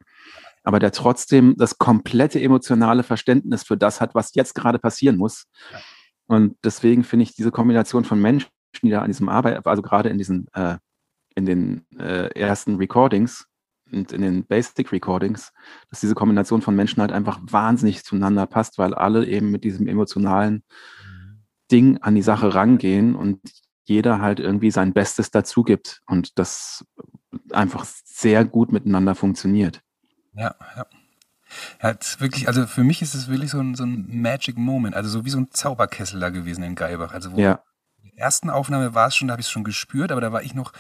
aber 0.63 0.79
der 0.79 0.91
trotzdem 0.91 1.55
das 1.57 1.77
komplette 1.77 2.39
emotionale 2.39 3.03
Verständnis 3.03 3.63
für 3.63 3.77
das 3.77 4.01
hat, 4.01 4.15
was 4.15 4.35
jetzt 4.35 4.53
gerade 4.53 4.79
passieren 4.79 5.17
muss. 5.17 5.45
Und 6.27 6.55
deswegen 6.63 7.03
finde 7.03 7.23
ich 7.23 7.35
diese 7.35 7.51
Kombination 7.51 8.03
von 8.05 8.21
Menschen, 8.21 8.49
die 8.81 8.89
da 8.89 9.01
an 9.01 9.09
diesem 9.09 9.29
Arbeit, 9.29 9.65
also 9.65 9.81
gerade 9.81 10.09
in 10.09 10.17
diesen, 10.17 10.47
äh, 10.53 10.77
in 11.35 11.45
den 11.45 11.85
äh, 11.97 12.27
ersten 12.39 12.75
Recordings 12.75 13.47
und 13.91 14.11
in 14.11 14.21
den 14.21 14.45
Basic 14.45 14.91
Recordings, 14.91 15.51
dass 15.89 15.99
diese 15.99 16.15
Kombination 16.15 16.61
von 16.61 16.75
Menschen 16.75 17.01
halt 17.01 17.11
einfach 17.11 17.39
wahnsinnig 17.41 18.03
zueinander 18.03 18.45
passt, 18.45 18.77
weil 18.77 18.93
alle 18.93 19.25
eben 19.25 19.51
mit 19.51 19.63
diesem 19.63 19.87
emotionalen 19.87 20.63
Ding 21.71 21.97
an 21.97 22.15
die 22.15 22.21
Sache 22.21 22.53
rangehen 22.53 23.15
und 23.15 23.39
jeder 23.83 24.21
halt 24.21 24.39
irgendwie 24.39 24.71
sein 24.71 24.93
Bestes 24.93 25.31
dazu 25.31 25.63
gibt 25.63 26.01
und 26.05 26.37
das 26.37 26.85
einfach 27.51 27.85
sehr 27.85 28.45
gut 28.45 28.71
miteinander 28.71 29.15
funktioniert. 29.15 29.81
Ja, 30.33 30.55
ja. 30.75 30.85
Ja, 31.81 31.95
wirklich, 32.19 32.47
also 32.47 32.65
für 32.65 32.83
mich 32.83 33.01
ist 33.01 33.13
es 33.13 33.27
wirklich 33.27 33.51
so 33.51 33.59
ein, 33.59 33.75
so 33.75 33.83
ein 33.83 34.21
Magic 34.21 34.57
Moment, 34.57 34.95
also 34.95 35.09
so 35.09 35.25
wie 35.25 35.29
so 35.29 35.37
ein 35.37 35.51
Zauberkessel 35.51 36.19
da 36.19 36.29
gewesen 36.29 36.63
in 36.63 36.75
Geibach. 36.75 37.13
Also 37.13 37.33
wo 37.33 37.39
ja. 37.39 37.61
in 38.01 38.11
der 38.11 38.19
ersten 38.19 38.49
Aufnahme 38.49 38.93
war 38.93 39.07
es 39.07 39.15
schon, 39.15 39.27
da 39.27 39.33
habe 39.33 39.41
ich 39.41 39.47
es 39.47 39.51
schon 39.51 39.65
gespürt, 39.65 40.11
aber 40.11 40.21
da 40.21 40.31
war 40.31 40.43
ich 40.43 40.53
noch 40.53 40.71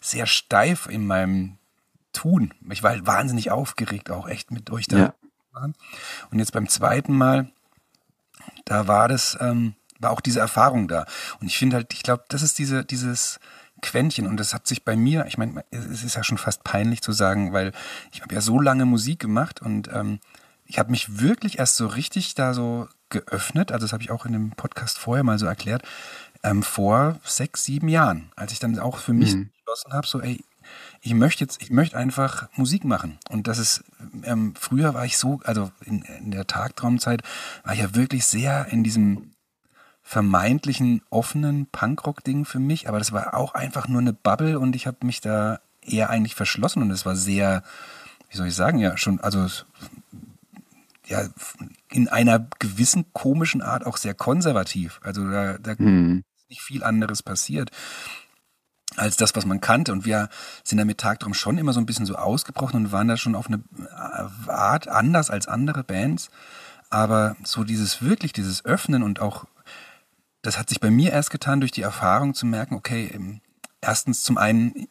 sehr 0.00 0.26
steif 0.26 0.86
in 0.86 1.06
meinem 1.06 1.58
Tun. 2.12 2.54
Ich 2.70 2.82
war 2.82 2.90
halt 2.90 3.06
wahnsinnig 3.06 3.50
aufgeregt, 3.50 4.10
auch 4.10 4.28
echt 4.28 4.50
mit 4.50 4.70
euch 4.70 4.86
da. 4.86 4.98
Ja. 4.98 5.14
Und 6.30 6.38
jetzt 6.38 6.52
beim 6.52 6.68
zweiten 6.68 7.16
Mal, 7.16 7.50
da 8.64 8.86
war 8.86 9.08
das, 9.08 9.36
ähm, 9.40 9.74
war 9.98 10.10
auch 10.12 10.20
diese 10.20 10.40
Erfahrung 10.40 10.88
da. 10.88 11.06
Und 11.40 11.48
ich 11.48 11.58
finde 11.58 11.76
halt, 11.76 11.92
ich 11.92 12.02
glaube, 12.02 12.24
das 12.28 12.42
ist 12.42 12.58
diese, 12.58 12.84
dieses 12.84 13.40
Quäntchen 13.80 14.26
und 14.26 14.38
das 14.38 14.54
hat 14.54 14.66
sich 14.66 14.84
bei 14.84 14.96
mir, 14.96 15.26
ich 15.26 15.38
meine, 15.38 15.64
es 15.70 16.02
ist 16.02 16.16
ja 16.16 16.24
schon 16.24 16.38
fast 16.38 16.64
peinlich 16.64 17.02
zu 17.02 17.12
sagen, 17.12 17.52
weil 17.52 17.72
ich 18.12 18.22
habe 18.22 18.34
ja 18.34 18.40
so 18.40 18.60
lange 18.60 18.86
Musik 18.86 19.18
gemacht 19.18 19.62
und 19.62 19.88
ähm, 19.92 20.20
ich 20.66 20.78
habe 20.78 20.90
mich 20.90 21.20
wirklich 21.20 21.58
erst 21.58 21.76
so 21.76 21.86
richtig 21.86 22.34
da 22.34 22.54
so 22.54 22.88
geöffnet, 23.08 23.72
also 23.72 23.84
das 23.84 23.92
habe 23.92 24.02
ich 24.02 24.10
auch 24.10 24.24
in 24.24 24.32
dem 24.32 24.50
Podcast 24.52 24.98
vorher 24.98 25.24
mal 25.24 25.38
so 25.38 25.46
erklärt, 25.46 25.82
ähm, 26.42 26.62
vor 26.62 27.18
sechs, 27.24 27.64
sieben 27.64 27.88
Jahren, 27.88 28.32
als 28.36 28.52
ich 28.52 28.58
dann 28.58 28.78
auch 28.78 28.98
für 28.98 29.12
mich 29.12 29.34
mhm. 29.34 29.50
beschlossen 29.50 29.92
habe, 29.92 30.06
so 30.06 30.20
ey, 30.20 30.40
ich 31.02 31.14
möchte 31.14 31.44
jetzt, 31.44 31.62
ich 31.62 31.70
möchte 31.70 31.96
einfach 31.96 32.48
Musik 32.56 32.84
machen. 32.84 33.18
Und 33.28 33.46
das 33.48 33.58
ist, 33.58 33.84
ähm, 34.22 34.54
früher 34.58 34.94
war 34.94 35.04
ich 35.04 35.18
so, 35.18 35.40
also 35.44 35.70
in, 35.84 36.02
in 36.02 36.30
der 36.30 36.46
Tagtraumzeit 36.46 37.22
war 37.64 37.74
ich 37.74 37.80
ja 37.80 37.94
wirklich 37.94 38.24
sehr 38.26 38.66
in 38.70 38.84
diesem 38.84 39.32
vermeintlichen 40.10 41.02
offenen 41.10 41.66
Punkrock-Ding 41.66 42.44
für 42.44 42.58
mich, 42.58 42.88
aber 42.88 42.98
das 42.98 43.12
war 43.12 43.34
auch 43.34 43.54
einfach 43.54 43.86
nur 43.86 44.00
eine 44.00 44.12
Bubble 44.12 44.58
und 44.58 44.74
ich 44.74 44.88
habe 44.88 45.06
mich 45.06 45.20
da 45.20 45.60
eher 45.82 46.10
eigentlich 46.10 46.34
verschlossen 46.34 46.82
und 46.82 46.90
es 46.90 47.06
war 47.06 47.14
sehr, 47.14 47.62
wie 48.28 48.36
soll 48.36 48.48
ich 48.48 48.56
sagen, 48.56 48.80
ja, 48.80 48.96
schon, 48.96 49.20
also 49.20 49.46
ja, 51.06 51.28
in 51.92 52.08
einer 52.08 52.44
gewissen 52.58 53.12
komischen 53.12 53.62
Art 53.62 53.86
auch 53.86 53.96
sehr 53.96 54.14
konservativ. 54.14 54.98
Also 55.04 55.30
da, 55.30 55.58
da 55.58 55.78
hm. 55.78 56.24
ist 56.36 56.50
nicht 56.50 56.62
viel 56.62 56.82
anderes 56.82 57.22
passiert 57.22 57.70
als 58.96 59.16
das, 59.16 59.36
was 59.36 59.46
man 59.46 59.60
kannte. 59.60 59.92
Und 59.92 60.04
wir 60.04 60.28
sind 60.64 60.78
da 60.78 60.84
mit 60.84 60.98
Tagtraum 60.98 61.34
schon 61.34 61.56
immer 61.56 61.72
so 61.72 61.78
ein 61.78 61.86
bisschen 61.86 62.06
so 62.06 62.16
ausgebrochen 62.16 62.84
und 62.84 62.92
waren 62.92 63.06
da 63.06 63.16
schon 63.16 63.36
auf 63.36 63.46
eine 63.46 63.62
Art 64.48 64.88
anders 64.88 65.30
als 65.30 65.46
andere 65.46 65.84
Bands. 65.84 66.30
Aber 66.90 67.36
so 67.44 67.62
dieses 67.62 68.02
wirklich, 68.02 68.32
dieses 68.32 68.64
Öffnen 68.64 69.04
und 69.04 69.20
auch 69.20 69.46
das 70.42 70.58
hat 70.58 70.68
sich 70.68 70.80
bei 70.80 70.90
mir 70.90 71.12
erst 71.12 71.30
getan 71.30 71.60
durch 71.60 71.72
die 71.72 71.82
Erfahrung 71.82 72.34
zu 72.34 72.46
merken, 72.46 72.74
okay, 72.74 73.10
ähm, 73.12 73.40
erstens 73.80 74.22
zum 74.22 74.38
einen, 74.38 74.88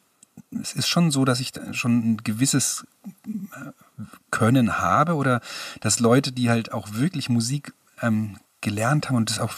es 0.61 0.73
ist 0.73 0.87
schon 0.87 1.11
so, 1.11 1.25
dass 1.25 1.39
ich 1.39 1.51
schon 1.71 2.13
ein 2.13 2.17
gewisses 2.17 2.85
äh, 3.25 3.71
Können 4.31 4.79
habe 4.79 5.15
oder 5.15 5.41
dass 5.81 5.99
Leute, 5.99 6.31
die 6.31 6.49
halt 6.49 6.71
auch 6.71 6.93
wirklich 6.93 7.29
Musik 7.29 7.73
ähm, 8.01 8.37
gelernt 8.61 9.09
haben 9.09 9.15
und 9.15 9.29
das 9.29 9.39
auch 9.39 9.53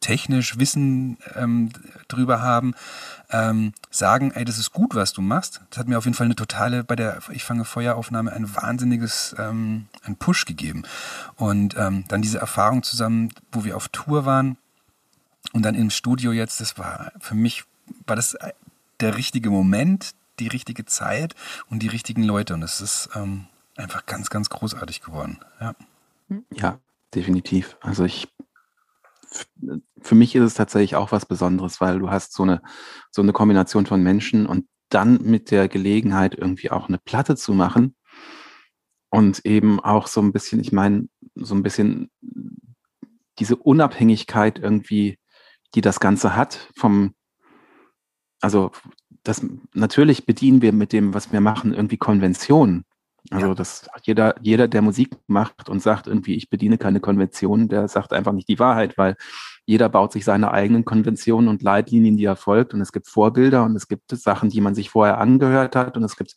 technisch 0.00 0.58
Wissen 0.58 1.18
ähm, 1.34 1.70
drüber 2.06 2.40
haben, 2.40 2.74
ähm, 3.30 3.72
sagen, 3.90 4.30
ey, 4.30 4.44
das 4.44 4.58
ist 4.58 4.72
gut, 4.72 4.94
was 4.94 5.12
du 5.12 5.20
machst. 5.20 5.60
Das 5.70 5.78
hat 5.78 5.88
mir 5.88 5.98
auf 5.98 6.04
jeden 6.04 6.14
Fall 6.14 6.26
eine 6.26 6.36
totale, 6.36 6.84
bei 6.84 6.96
der 6.96 7.18
Ich 7.30 7.44
fange 7.44 7.64
Feueraufnahme 7.64 8.32
ein 8.32 8.54
wahnsinniges, 8.54 9.34
ähm, 9.38 9.88
ein 10.04 10.16
Push 10.16 10.44
gegeben. 10.44 10.84
Und 11.36 11.76
ähm, 11.76 12.04
dann 12.08 12.22
diese 12.22 12.38
Erfahrung 12.38 12.82
zusammen, 12.82 13.34
wo 13.52 13.64
wir 13.64 13.76
auf 13.76 13.88
Tour 13.88 14.24
waren, 14.24 14.56
und 15.52 15.62
dann 15.62 15.74
im 15.74 15.90
Studio 15.90 16.32
jetzt, 16.32 16.60
das 16.60 16.78
war 16.78 17.12
für 17.20 17.34
mich, 17.34 17.64
war 18.06 18.16
das 18.16 18.36
der 19.00 19.16
richtige 19.16 19.50
Moment, 19.50 20.14
die 20.38 20.48
richtige 20.48 20.84
Zeit 20.84 21.34
und 21.68 21.82
die 21.82 21.88
richtigen 21.88 22.22
Leute. 22.22 22.54
Und 22.54 22.62
es 22.62 22.80
ist 22.80 23.10
ähm, 23.14 23.46
einfach 23.76 24.06
ganz, 24.06 24.30
ganz 24.30 24.50
großartig 24.50 25.00
geworden. 25.00 25.38
Ja. 25.60 25.74
ja, 26.52 26.78
definitiv. 27.14 27.76
Also 27.80 28.04
ich, 28.04 28.28
für 30.00 30.14
mich 30.14 30.34
ist 30.34 30.44
es 30.44 30.54
tatsächlich 30.54 30.96
auch 30.96 31.12
was 31.12 31.26
Besonderes, 31.26 31.80
weil 31.80 31.98
du 31.98 32.10
hast 32.10 32.32
so 32.32 32.42
eine, 32.42 32.62
so 33.10 33.22
eine 33.22 33.32
Kombination 33.32 33.86
von 33.86 34.02
Menschen 34.02 34.46
und 34.46 34.66
dann 34.90 35.22
mit 35.22 35.50
der 35.50 35.68
Gelegenheit 35.68 36.34
irgendwie 36.34 36.70
auch 36.70 36.88
eine 36.88 36.98
Platte 36.98 37.36
zu 37.36 37.52
machen 37.52 37.94
und 39.10 39.44
eben 39.44 39.80
auch 39.80 40.06
so 40.06 40.20
ein 40.20 40.32
bisschen, 40.32 40.60
ich 40.60 40.72
meine, 40.72 41.08
so 41.34 41.54
ein 41.54 41.62
bisschen 41.62 42.10
diese 43.38 43.56
Unabhängigkeit 43.56 44.58
irgendwie 44.58 45.17
die 45.74 45.80
das 45.80 46.00
Ganze 46.00 46.36
hat 46.36 46.70
vom, 46.76 47.14
also 48.40 48.70
das 49.22 49.44
natürlich 49.74 50.26
bedienen 50.26 50.62
wir 50.62 50.72
mit 50.72 50.92
dem, 50.92 51.14
was 51.14 51.32
wir 51.32 51.40
machen, 51.40 51.74
irgendwie 51.74 51.98
Konventionen. 51.98 52.84
Also 53.30 53.48
ja. 53.48 53.54
dass 53.54 53.88
jeder, 54.04 54.36
jeder, 54.40 54.68
der 54.68 54.80
Musik 54.80 55.10
macht 55.26 55.68
und 55.68 55.82
sagt 55.82 56.06
irgendwie, 56.06 56.34
ich 56.34 56.48
bediene 56.48 56.78
keine 56.78 57.00
Konventionen, 57.00 57.68
der 57.68 57.86
sagt 57.88 58.12
einfach 58.12 58.32
nicht 58.32 58.48
die 58.48 58.58
Wahrheit, 58.58 58.96
weil 58.96 59.16
jeder 59.66 59.90
baut 59.90 60.12
sich 60.12 60.24
seine 60.24 60.50
eigenen 60.52 60.86
Konventionen 60.86 61.48
und 61.48 61.62
Leitlinien, 61.62 62.16
die 62.16 62.24
er 62.24 62.36
folgt. 62.36 62.72
Und 62.72 62.80
es 62.80 62.92
gibt 62.92 63.06
Vorbilder 63.06 63.64
und 63.64 63.76
es 63.76 63.86
gibt 63.86 64.10
Sachen, 64.10 64.48
die 64.48 64.62
man 64.62 64.74
sich 64.74 64.88
vorher 64.88 65.18
angehört 65.18 65.76
hat 65.76 65.96
und 65.96 66.04
es 66.04 66.16
gibt 66.16 66.36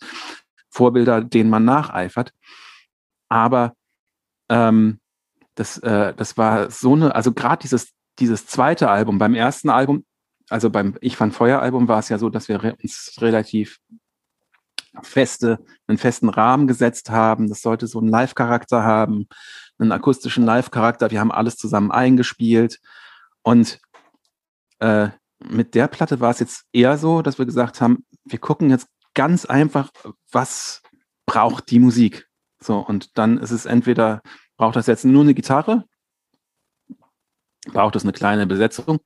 Vorbilder, 0.70 1.22
denen 1.22 1.50
man 1.50 1.64
nacheifert. 1.64 2.34
Aber 3.30 3.74
ähm, 4.50 5.00
das, 5.56 5.78
äh, 5.78 6.14
das 6.14 6.38
war 6.38 6.72
so 6.72 6.94
eine, 6.94 7.16
also 7.16 7.32
gerade 7.32 7.62
dieses 7.62 7.94
dieses 8.20 8.46
zweite 8.46 8.90
Album, 8.90 9.18
beim 9.18 9.36
ersten 9.36 9.70
Album, 9.70 10.06
also 10.50 10.70
beim 10.70 10.98
Ich 11.02 11.16
fand 11.16 11.34
Feuer 11.34 11.62
Album 11.62 11.88
war 11.88 12.00
es 12.00 12.10
ja 12.10 12.18
so, 12.18 12.30
dass 12.30 12.48
wir 12.50 12.76
uns 12.82 13.14
relativ 13.20 13.80
feste, 15.02 15.64
einen 15.88 15.98
festen 15.98 16.30
Rahmen 16.30 16.68
gesetzt 16.68 17.10
haben. 17.10 17.48
Das 17.48 17.62
sollte 17.62 17.88
so 17.88 18.00
einen 18.00 18.10
Live-Charakter 18.10 18.84
haben, 18.84 19.28
einen 19.80 19.92
akustischen 19.92 20.46
Live-Charakter. 20.46 21.12
Wir 21.12 21.20
haben 21.20 21.32
alles 21.32 21.56
zusammen 21.56 21.92
eingespielt. 21.92 22.80
Und 23.44 23.80
äh, 24.80 25.10
mit 25.40 25.74
der 25.76 25.88
Platte 25.88 26.20
war 26.20 26.32
es 26.32 26.40
jetzt 26.40 26.66
eher 26.74 26.98
so, 26.98 27.22
dass 27.22 27.38
wir 27.38 27.46
gesagt 27.46 27.82
haben, 27.82 28.06
wir 28.26 28.40
gucken 28.40 28.70
jetzt 28.70 28.88
ganz 29.14 29.46
einfach, 29.46 29.90
was 30.32 30.82
braucht 31.26 31.72
die 31.72 31.80
Musik. 31.80 32.28
So, 32.60 32.80
und 32.80 33.18
dann 33.18 33.38
ist 33.38 33.52
es 33.52 33.66
entweder, 33.66 34.22
braucht 34.58 34.76
das 34.76 34.88
jetzt 34.88 35.06
nur 35.06 35.24
eine 35.24 35.34
Gitarre 35.34 35.86
Braucht 37.68 37.96
es 37.96 38.04
eine 38.04 38.12
kleine 38.12 38.48
Besetzung 38.48 39.00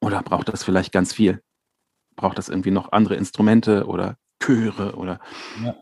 oder 0.00 0.22
braucht 0.22 0.48
das 0.48 0.64
vielleicht 0.64 0.92
ganz 0.92 1.12
viel? 1.12 1.42
Braucht 2.16 2.38
das 2.38 2.48
irgendwie 2.48 2.70
noch 2.70 2.92
andere 2.92 3.16
Instrumente 3.16 3.86
oder 3.86 4.16
Chöre 4.42 4.94
oder 4.94 5.20
ja. 5.64 5.74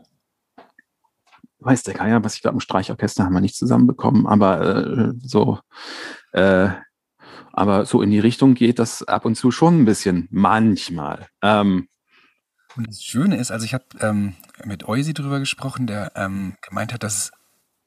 weiß 1.59 1.83
der 1.83 1.95
Geier, 1.95 2.24
was 2.24 2.35
ich 2.35 2.43
glaube, 2.43 2.57
im 2.57 2.61
Streichorchester 2.61 3.24
haben 3.24 3.35
wir 3.35 3.41
nicht 3.41 3.57
zusammenbekommen, 3.57 4.27
aber 4.27 4.61
äh, 4.62 5.12
so 5.22 5.61
äh, 6.33 6.70
aber 7.57 7.87
so 7.87 8.03
in 8.03 8.11
die 8.11 8.18
Richtung 8.18 8.55
geht 8.55 8.79
das 8.79 9.03
ab 9.03 9.24
und 9.24 9.35
zu 9.35 9.51
schon 9.51 9.81
ein 9.81 9.85
bisschen, 9.87 10.29
manchmal. 10.31 11.27
Ähm, 11.41 11.89
und 12.77 12.87
das 12.89 13.03
Schöne 13.03 13.39
ist, 13.39 13.51
also 13.51 13.64
ich 13.64 13.72
habe 13.72 13.87
ähm, 14.01 14.35
mit 14.64 14.87
Eusi 14.87 15.14
drüber 15.14 15.41
gesprochen, 15.41 15.87
der 15.87 16.12
ähm, 16.14 16.57
gemeint 16.61 16.93
hat, 16.93 17.03
dass, 17.03 17.33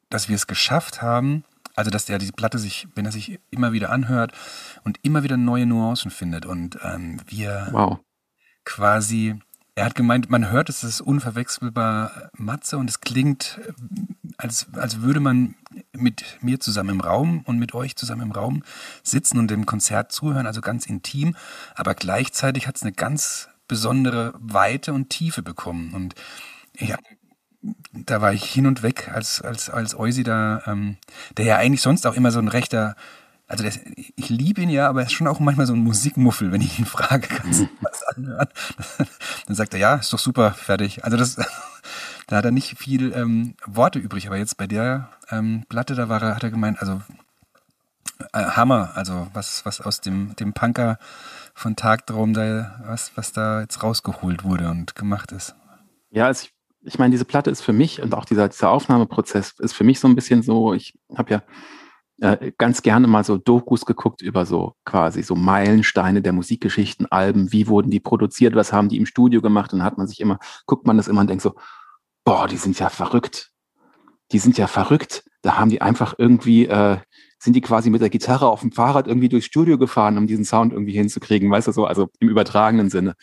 dass 0.09 0.27
wir 0.27 0.35
es 0.35 0.47
geschafft 0.47 1.03
haben, 1.03 1.43
also, 1.79 1.91
dass 1.91 2.03
der 2.03 2.17
die 2.19 2.33
Platte 2.33 2.59
sich, 2.59 2.89
wenn 2.93 3.05
er 3.05 3.13
sich 3.13 3.39
immer 3.51 3.71
wieder 3.71 3.89
anhört 3.89 4.33
und 4.83 4.99
immer 5.01 5.23
wieder 5.23 5.37
neue 5.37 5.65
Nuancen 5.65 6.11
findet. 6.11 6.45
Und 6.45 6.77
ähm, 6.83 7.21
wir 7.25 7.69
wow. 7.71 7.99
quasi, 8.65 9.39
er 9.75 9.85
hat 9.85 9.95
gemeint, 9.95 10.29
man 10.29 10.51
hört, 10.51 10.67
es 10.67 10.83
ist 10.83 10.99
unverwechselbar 10.99 12.31
Matze 12.33 12.77
und 12.77 12.89
es 12.89 12.99
klingt, 12.99 13.61
äh, 13.65 13.71
als, 14.35 14.67
als 14.73 14.99
würde 14.99 15.21
man 15.21 15.55
mit 15.93 16.39
mir 16.41 16.59
zusammen 16.59 16.89
im 16.89 16.99
Raum 16.99 17.43
und 17.45 17.59
mit 17.59 17.73
euch 17.73 17.95
zusammen 17.95 18.23
im 18.23 18.33
Raum 18.33 18.61
sitzen 19.01 19.39
und 19.39 19.49
dem 19.49 19.65
Konzert 19.65 20.11
zuhören, 20.11 20.47
also 20.47 20.59
ganz 20.59 20.85
intim, 20.85 21.37
aber 21.75 21.95
gleichzeitig 21.95 22.67
hat 22.67 22.75
es 22.75 22.81
eine 22.81 22.91
ganz 22.91 23.47
besondere 23.69 24.33
Weite 24.37 24.91
und 24.91 25.09
Tiefe 25.11 25.43
bekommen. 25.43 25.93
Und 25.93 26.13
ich 26.73 26.91
habe 26.91 27.03
da 27.93 28.21
war 28.21 28.33
ich 28.33 28.43
hin 28.43 28.67
und 28.67 28.83
weg, 28.83 29.09
als, 29.13 29.41
als, 29.41 29.69
als 29.69 29.97
Eusi 29.97 30.23
da, 30.23 30.61
ähm, 30.65 30.97
der 31.37 31.45
ja 31.45 31.57
eigentlich 31.57 31.81
sonst 31.81 32.07
auch 32.07 32.15
immer 32.15 32.31
so 32.31 32.39
ein 32.39 32.47
rechter, 32.47 32.95
also 33.47 33.63
der, 33.63 33.73
ich 34.15 34.29
liebe 34.29 34.61
ihn 34.61 34.69
ja, 34.69 34.87
aber 34.87 35.01
er 35.01 35.07
ist 35.07 35.13
schon 35.13 35.27
auch 35.27 35.39
manchmal 35.39 35.65
so 35.65 35.73
ein 35.73 35.83
Musikmuffel, 35.83 36.51
wenn 36.51 36.61
ich 36.61 36.79
ihn 36.79 36.85
frage, 36.85 37.27
kannst 37.35 37.61
du 37.61 37.69
was 37.81 38.03
anhören? 38.03 38.47
Dann 39.47 39.55
sagt 39.55 39.73
er, 39.73 39.79
ja, 39.79 39.95
ist 39.95 40.13
doch 40.13 40.19
super, 40.19 40.51
fertig. 40.51 41.03
Also 41.03 41.17
das, 41.17 41.35
da 42.27 42.37
hat 42.37 42.45
er 42.45 42.51
nicht 42.51 42.77
viel 42.77 43.11
ähm, 43.13 43.55
Worte 43.65 43.99
übrig. 43.99 44.27
Aber 44.27 44.37
jetzt 44.37 44.57
bei 44.57 44.67
der 44.67 45.09
ähm, 45.29 45.65
Platte, 45.67 45.95
da 45.95 46.07
war 46.09 46.21
er, 46.21 46.35
hat 46.35 46.43
er 46.43 46.51
gemeint, 46.51 46.79
also 46.79 47.01
äh, 48.33 48.43
Hammer, 48.43 48.91
also 48.95 49.27
was, 49.33 49.65
was 49.65 49.81
aus 49.81 49.99
dem, 49.99 50.35
dem 50.35 50.53
Punker 50.53 50.97
von 51.53 51.75
Tagtraum 51.75 52.33
da, 52.33 52.79
was, 52.85 53.11
was 53.15 53.33
da 53.33 53.61
jetzt 53.61 53.83
rausgeholt 53.83 54.43
wurde 54.43 54.69
und 54.69 54.95
gemacht 54.95 55.31
ist. 55.31 55.55
Ja, 56.11 56.27
also 56.27 56.45
ich, 56.45 56.53
ich 56.81 56.99
meine, 56.99 57.11
diese 57.11 57.25
Platte 57.25 57.49
ist 57.49 57.61
für 57.61 57.73
mich 57.73 58.01
und 58.01 58.13
auch 58.13 58.25
dieser, 58.25 58.47
dieser 58.49 58.71
Aufnahmeprozess 58.71 59.55
ist 59.59 59.73
für 59.73 59.83
mich 59.83 59.99
so 59.99 60.07
ein 60.07 60.15
bisschen 60.15 60.41
so, 60.41 60.73
ich 60.73 60.93
habe 61.15 61.31
ja 61.31 61.43
äh, 62.21 62.51
ganz 62.57 62.81
gerne 62.81 63.07
mal 63.07 63.23
so 63.23 63.37
Dokus 63.37 63.85
geguckt 63.85 64.21
über 64.21 64.45
so 64.45 64.75
quasi 64.85 65.23
so 65.23 65.35
Meilensteine 65.35 66.21
der 66.21 66.33
Musikgeschichten, 66.33 67.05
Alben, 67.11 67.51
wie 67.51 67.67
wurden 67.67 67.91
die 67.91 67.99
produziert, 67.99 68.55
was 68.55 68.73
haben 68.73 68.89
die 68.89 68.97
im 68.97 69.05
Studio 69.05 69.41
gemacht 69.41 69.73
und 69.73 69.79
dann 69.79 69.85
hat 69.85 69.97
man 69.97 70.07
sich 70.07 70.19
immer, 70.19 70.39
guckt 70.65 70.85
man 70.85 70.97
das 70.97 71.07
immer 71.07 71.21
und 71.21 71.29
denkt 71.29 71.43
so, 71.43 71.55
boah, 72.25 72.47
die 72.47 72.57
sind 72.57 72.79
ja 72.79 72.89
verrückt. 72.89 73.51
Die 74.31 74.39
sind 74.39 74.57
ja 74.57 74.67
verrückt. 74.67 75.23
Da 75.41 75.57
haben 75.57 75.69
die 75.69 75.81
einfach 75.81 76.13
irgendwie, 76.17 76.67
äh, 76.67 76.97
sind 77.39 77.55
die 77.55 77.61
quasi 77.61 77.89
mit 77.89 78.01
der 78.01 78.09
Gitarre 78.09 78.47
auf 78.47 78.61
dem 78.61 78.71
Fahrrad 78.71 79.07
irgendwie 79.07 79.29
durchs 79.29 79.47
Studio 79.47 79.77
gefahren, 79.77 80.17
um 80.17 80.27
diesen 80.27 80.45
Sound 80.45 80.73
irgendwie 80.73 80.91
hinzukriegen, 80.93 81.49
weißt 81.49 81.69
du 81.69 81.71
so, 81.71 81.85
also 81.85 82.09
im 82.19 82.29
übertragenen 82.29 82.89
Sinne. 82.89 83.15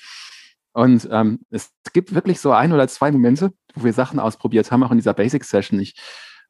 Und 0.77 1.09
ähm, 1.11 1.41
es 1.49 1.73
gibt 1.95 2.15
wirklich 2.15 2.39
so 2.39 2.53
ein 2.53 2.71
oder 2.71 2.87
zwei 2.87 3.11
Momente, 3.11 3.51
wo 3.75 3.85
wir 3.85 3.95
Sachen 3.95 4.21
ausprobiert 4.21 4.71
haben, 4.71 4.83
auch 4.83 4.91
in 4.91 4.99
dieser 4.99 5.15
Basic 5.15 5.43
Session. 5.43 5.81
Ich, 5.81 5.95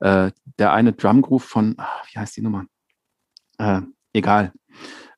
äh, 0.00 0.32
der 0.58 0.72
eine 0.72 0.94
Drum 0.94 1.22
Groove 1.22 1.44
von, 1.44 1.76
ach, 1.78 2.04
wie 2.10 2.18
heißt 2.18 2.36
die 2.36 2.42
Nummer? 2.42 2.64
Äh, 3.58 3.82
egal. 4.12 4.52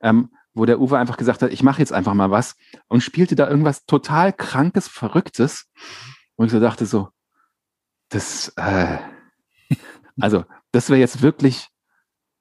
Ähm, 0.03 0.29
wo 0.53 0.67
der 0.67 0.79
Uwe 0.79 0.99
einfach 0.99 1.17
gesagt 1.17 1.41
hat, 1.41 1.51
ich 1.53 1.63
mache 1.63 1.79
jetzt 1.79 1.93
einfach 1.95 2.13
mal 2.13 2.31
was 2.31 2.55
und 2.89 3.01
spielte 3.01 3.35
da 3.35 3.49
irgendwas 3.49 3.87
total 3.87 4.31
krankes, 4.31 4.89
verrücktes. 4.89 5.71
Und 6.37 6.49
ich 6.49 6.53
so 6.53 6.61
dachte 6.61 6.85
so, 6.85 7.09
das, 8.11 8.53
äh, 8.57 8.99
also 10.21 10.45
das 10.71 10.91
wäre 10.91 11.01
jetzt 11.01 11.23
wirklich 11.23 11.71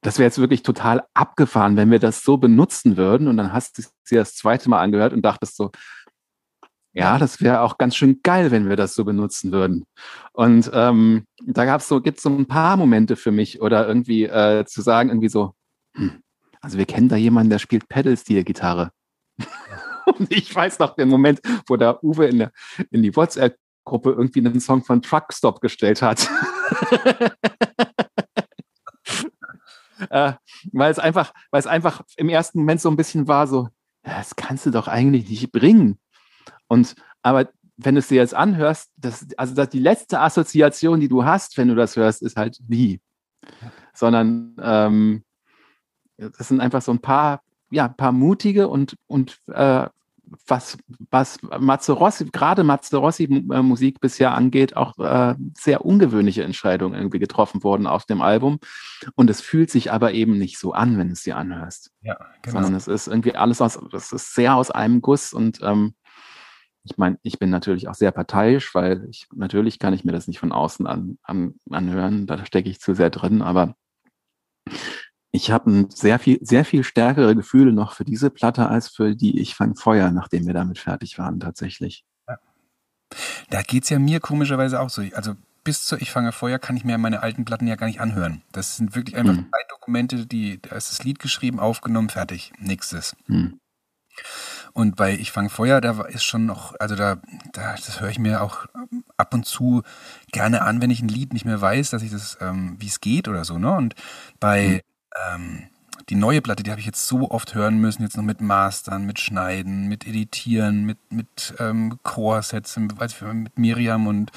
das 0.02 0.20
wäre 0.20 0.28
jetzt 0.28 0.38
wirklich 0.38 0.64
total 0.64 1.06
abgefahren, 1.14 1.76
wenn 1.76 1.92
wir 1.92 2.00
das 2.00 2.24
so 2.24 2.38
benutzen 2.38 2.98
würden. 2.98 3.28
Und 3.28 3.38
dann 3.38 3.52
hast 3.52 3.78
du 3.78 3.84
sie 4.04 4.16
das 4.16 4.36
zweite 4.36 4.70
Mal 4.70 4.80
angehört 4.80 5.12
und 5.12 5.24
dachtest 5.24 5.56
so, 5.56 5.72
ja, 6.98 7.20
das 7.20 7.42
wäre 7.42 7.62
auch 7.62 7.78
ganz 7.78 7.96
schön 7.96 8.22
geil, 8.24 8.50
wenn 8.50 8.70
wir 8.70 8.76
das 8.76 8.96
so 8.96 9.06
benutzen 9.06 9.52
würden. 9.52 9.86
Und 10.34 10.72
ähm, 10.74 11.28
da 11.46 11.66
gab's 11.66 11.88
so, 11.88 12.02
gibt's 12.02 12.24
so 12.24 12.30
ein 12.30 12.48
paar 12.48 12.76
Momente 12.76 13.16
für 13.16 13.32
mich 13.32 13.62
oder 13.62 13.88
irgendwie 13.88 14.24
äh, 14.24 14.66
zu 14.66 14.82
sagen, 14.82 15.10
irgendwie 15.10 15.30
so, 15.30 15.54
hm, 15.96 16.24
also 16.60 16.80
wir 16.80 16.86
kennen 16.86 17.08
da 17.08 17.16
jemanden, 17.16 17.52
der 17.52 17.60
spielt 17.60 17.88
Pedal-Steel-Gitarre. 17.88 18.90
und 20.18 20.34
ich 20.34 20.54
weiß 20.54 20.80
noch 20.80 20.96
den 20.96 21.10
Moment, 21.10 21.40
wo 21.68 21.76
der 21.76 22.04
Uwe 22.04 22.26
in, 22.26 22.40
der, 22.40 22.52
in 22.90 23.04
die 23.04 23.16
WhatsApp-Gruppe 23.16 24.16
irgendwie 24.18 24.40
einen 24.40 24.60
Song 24.60 24.84
von 24.84 25.04
Truckstop 25.04 25.62
gestellt 25.62 26.02
hat. 26.02 26.28
äh, 30.10 30.34
weil 30.72 30.92
es 30.92 30.98
einfach, 30.98 31.32
weil 31.52 31.60
es 31.60 31.68
einfach 31.68 32.02
im 32.16 32.30
ersten 32.30 32.58
Moment 32.58 32.82
so 32.82 32.90
ein 32.90 32.98
bisschen 32.98 33.28
war, 33.28 33.46
so, 33.46 33.70
das 34.02 34.36
kannst 34.36 34.66
du 34.66 34.72
doch 34.72 34.88
eigentlich 34.88 35.30
nicht 35.30 35.52
bringen. 35.52 36.00
Und 36.68 36.96
aber 37.22 37.50
wenn 37.78 37.96
du 37.96 38.00
es 38.00 38.08
dir 38.08 38.16
jetzt 38.16 38.34
anhörst, 38.34 38.92
das, 38.98 39.28
also 39.38 39.54
das, 39.54 39.70
die 39.70 39.80
letzte 39.80 40.20
Assoziation, 40.20 41.00
die 41.00 41.08
du 41.08 41.24
hast, 41.24 41.58
wenn 41.58 41.68
du 41.68 41.76
das 41.76 41.96
hörst, 41.96 42.22
ist 42.22 42.36
halt 42.36 42.60
wie. 42.68 43.00
Sondern 43.94 44.56
ähm, 44.62 45.24
das 46.18 46.48
sind 46.48 46.60
einfach 46.60 46.82
so 46.82 46.92
ein 46.92 47.00
paar, 47.00 47.42
ja, 47.70 47.86
ein 47.86 47.96
paar 47.96 48.12
mutige 48.12 48.68
und, 48.68 48.98
und 49.06 49.40
äh, 49.48 49.88
was, 50.46 50.78
was 51.10 51.40
Mazzarossi, 51.42 52.26
gerade 52.26 52.64
Mazzarossi 52.64 53.24
äh, 53.24 53.62
Musik 53.62 54.00
bisher 54.02 54.34
angeht, 54.34 54.76
auch 54.76 54.98
äh, 54.98 55.36
sehr 55.56 55.86
ungewöhnliche 55.86 56.44
Entscheidungen 56.44 56.96
irgendwie 56.96 57.20
getroffen 57.20 57.64
worden 57.64 57.88
auf 57.88 58.06
dem 58.06 58.22
Album. 58.22 58.60
Und 59.16 59.30
es 59.30 59.40
fühlt 59.40 59.70
sich 59.70 59.92
aber 59.92 60.14
eben 60.14 60.38
nicht 60.38 60.58
so 60.58 60.74
an, 60.74 60.98
wenn 60.98 61.08
du 61.08 61.14
es 61.14 61.24
dir 61.24 61.38
anhörst. 61.38 61.92
Ja, 62.02 62.18
genau. 62.42 62.56
Sondern 62.56 62.76
es 62.76 62.88
ist 62.88 63.08
irgendwie 63.08 63.36
alles 63.36 63.62
aus, 63.62 63.80
das 63.92 64.12
ist 64.12 64.34
sehr 64.34 64.56
aus 64.56 64.72
einem 64.72 65.02
Guss 65.02 65.32
und 65.32 65.60
ähm, 65.62 65.94
ich 66.90 66.98
meine, 66.98 67.18
ich 67.22 67.40
bin 67.40 67.50
natürlich 67.50 67.88
auch 67.88 67.94
sehr 67.94 68.12
parteiisch, 68.12 68.74
weil 68.74 69.06
ich 69.10 69.28
natürlich 69.36 69.80
kann 69.80 69.94
ich 69.94 70.06
mir 70.06 70.12
das 70.12 70.28
nicht 70.28 70.40
von 70.40 70.52
außen 70.52 70.88
an, 70.88 71.18
an, 71.24 71.56
anhören, 71.70 72.28
da 72.28 72.46
stecke 72.46 72.70
ich 72.70 72.80
zu 72.80 72.94
sehr 72.94 73.10
drin, 73.10 73.42
aber 73.42 73.76
ich 75.32 75.52
habe 75.52 75.88
sehr 75.94 76.20
viel, 76.20 76.40
sehr 76.42 76.66
viel 76.66 76.84
stärkere 76.84 77.36
Gefühle 77.36 77.74
noch 77.74 77.94
für 77.94 78.06
diese 78.06 78.30
Platte 78.30 78.68
als 78.70 78.90
für 78.90 79.16
die 79.16 79.40
Ich 79.40 79.56
fang 79.56 79.76
Feuer, 79.76 80.12
nachdem 80.12 80.48
wir 80.48 80.54
damit 80.54 80.80
fertig 80.80 81.18
waren, 81.20 81.40
tatsächlich. 81.40 82.06
Ja. 82.28 82.40
Da 83.50 83.62
geht's 83.62 83.90
ja 83.90 84.00
mir 84.00 84.20
komischerweise 84.20 84.80
auch 84.80 84.90
so. 84.90 85.04
Also 85.14 85.36
bis 85.64 85.86
zu 85.86 85.98
Ich 85.98 86.12
fange 86.12 86.32
Feuer 86.32 86.60
kann 86.60 86.78
ich 86.78 86.86
mir 86.86 86.98
meine 86.98 87.22
alten 87.22 87.44
Platten 87.44 87.68
ja 87.68 87.76
gar 87.76 87.88
nicht 87.88 88.00
anhören. 88.00 88.42
Das 88.54 88.78
sind 88.78 88.96
wirklich 88.96 89.18
einfach 89.18 89.36
hm. 89.36 89.48
drei 89.52 89.64
Dokumente, 89.70 90.26
die, 90.26 90.62
da 90.62 90.76
ist 90.76 90.92
das 90.92 91.04
Lied 91.04 91.20
geschrieben, 91.20 91.60
aufgenommen, 91.60 92.10
fertig. 92.10 92.54
Nächstes. 92.58 93.16
Hm. 93.26 93.60
Und 94.78 94.96
bei 94.96 95.16
Ich 95.16 95.32
fange 95.32 95.50
Feuer, 95.50 95.82
da 95.82 96.04
ist 96.04 96.24
schon 96.24 96.46
noch, 96.46 96.76
also 96.80 96.94
da, 96.94 97.18
da 97.52 97.74
das 97.74 98.00
höre 98.00 98.10
ich 98.10 98.20
mir 98.20 98.44
auch 98.44 98.68
ab 99.18 99.34
und 99.34 99.44
zu 99.44 99.82
gerne 100.32 100.62
an, 100.62 100.84
wenn 100.84 100.92
ich 100.92 101.02
ein 101.02 101.08
Lied 101.08 101.34
nicht 101.34 101.46
mehr 101.46 101.60
weiß, 101.60 101.90
dass 101.90 102.04
ich 102.04 102.12
das, 102.12 102.38
ähm, 102.42 102.76
wie 102.78 102.86
es 102.86 103.02
geht 103.02 103.28
oder 103.28 103.44
so, 103.44 103.58
ne? 103.58 103.72
Und 103.72 103.96
bei 104.40 104.84
ähm, 105.32 105.64
die 106.10 106.16
neue 106.16 106.44
Platte, 106.44 106.62
die 106.62 106.70
habe 106.70 106.80
ich 106.80 106.86
jetzt 106.86 107.08
so 107.08 107.32
oft 107.32 107.56
hören 107.56 107.80
müssen, 107.80 108.04
jetzt 108.04 108.18
noch 108.18 108.24
mit 108.24 108.40
Mastern, 108.40 109.08
mit 109.08 109.20
Schneiden, 109.20 109.88
mit 109.88 110.06
Editieren, 110.06 110.86
mit, 110.86 111.00
mit 111.12 111.56
ähm, 111.58 111.98
Chorsets, 112.04 112.80
als 113.00 113.20
wir 113.20 113.34
mit 113.34 113.58
Miriam 113.58 114.06
und 114.06 114.32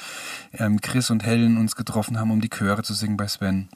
ähm, 0.55 0.81
Chris 0.81 1.11
und 1.11 1.23
Helen 1.23 1.59
uns 1.59 1.77
getroffen 1.77 2.19
haben, 2.19 2.31
um 2.31 2.41
die 2.41 2.49
Chöre 2.49 2.83
zu 2.83 2.95
singen 2.95 3.19
bei 3.19 3.29
Sven. 3.29 3.69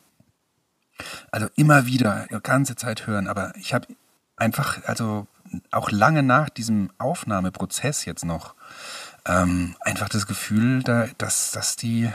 Also 1.30 1.46
immer 1.56 1.84
wieder, 1.84 2.26
ganze 2.42 2.74
Zeit 2.74 3.06
hören, 3.06 3.28
aber 3.28 3.52
ich 3.56 3.74
habe 3.74 3.86
einfach, 4.38 4.82
also 4.86 5.26
auch 5.70 5.90
lange 5.90 6.22
nach 6.22 6.48
diesem 6.48 6.90
Aufnahmeprozess 6.98 8.05
jetzt 8.05 8.24
noch, 8.24 8.55
ähm, 9.26 9.76
einfach 9.80 10.09
das 10.09 10.26
Gefühl, 10.26 10.82
da, 10.82 11.07
dass, 11.18 11.52
dass 11.52 11.76
die, 11.76 12.11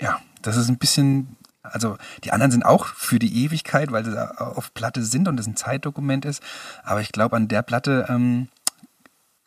ja, 0.00 0.20
dass 0.42 0.56
es 0.56 0.68
ein 0.68 0.78
bisschen 0.78 1.36
also 1.62 1.96
die 2.22 2.30
anderen 2.30 2.52
sind 2.52 2.64
auch 2.64 2.86
für 2.86 3.18
die 3.18 3.42
Ewigkeit, 3.44 3.90
weil 3.90 4.04
sie 4.04 4.38
auf 4.38 4.74
Platte 4.74 5.02
sind 5.02 5.28
und 5.28 5.40
es 5.40 5.46
ein 5.46 5.56
Zeitdokument 5.56 6.26
ist. 6.26 6.42
Aber 6.82 7.00
ich 7.00 7.10
glaube, 7.10 7.36
an 7.36 7.48
der 7.48 7.62
Platte 7.62 8.06
ähm, 8.10 8.48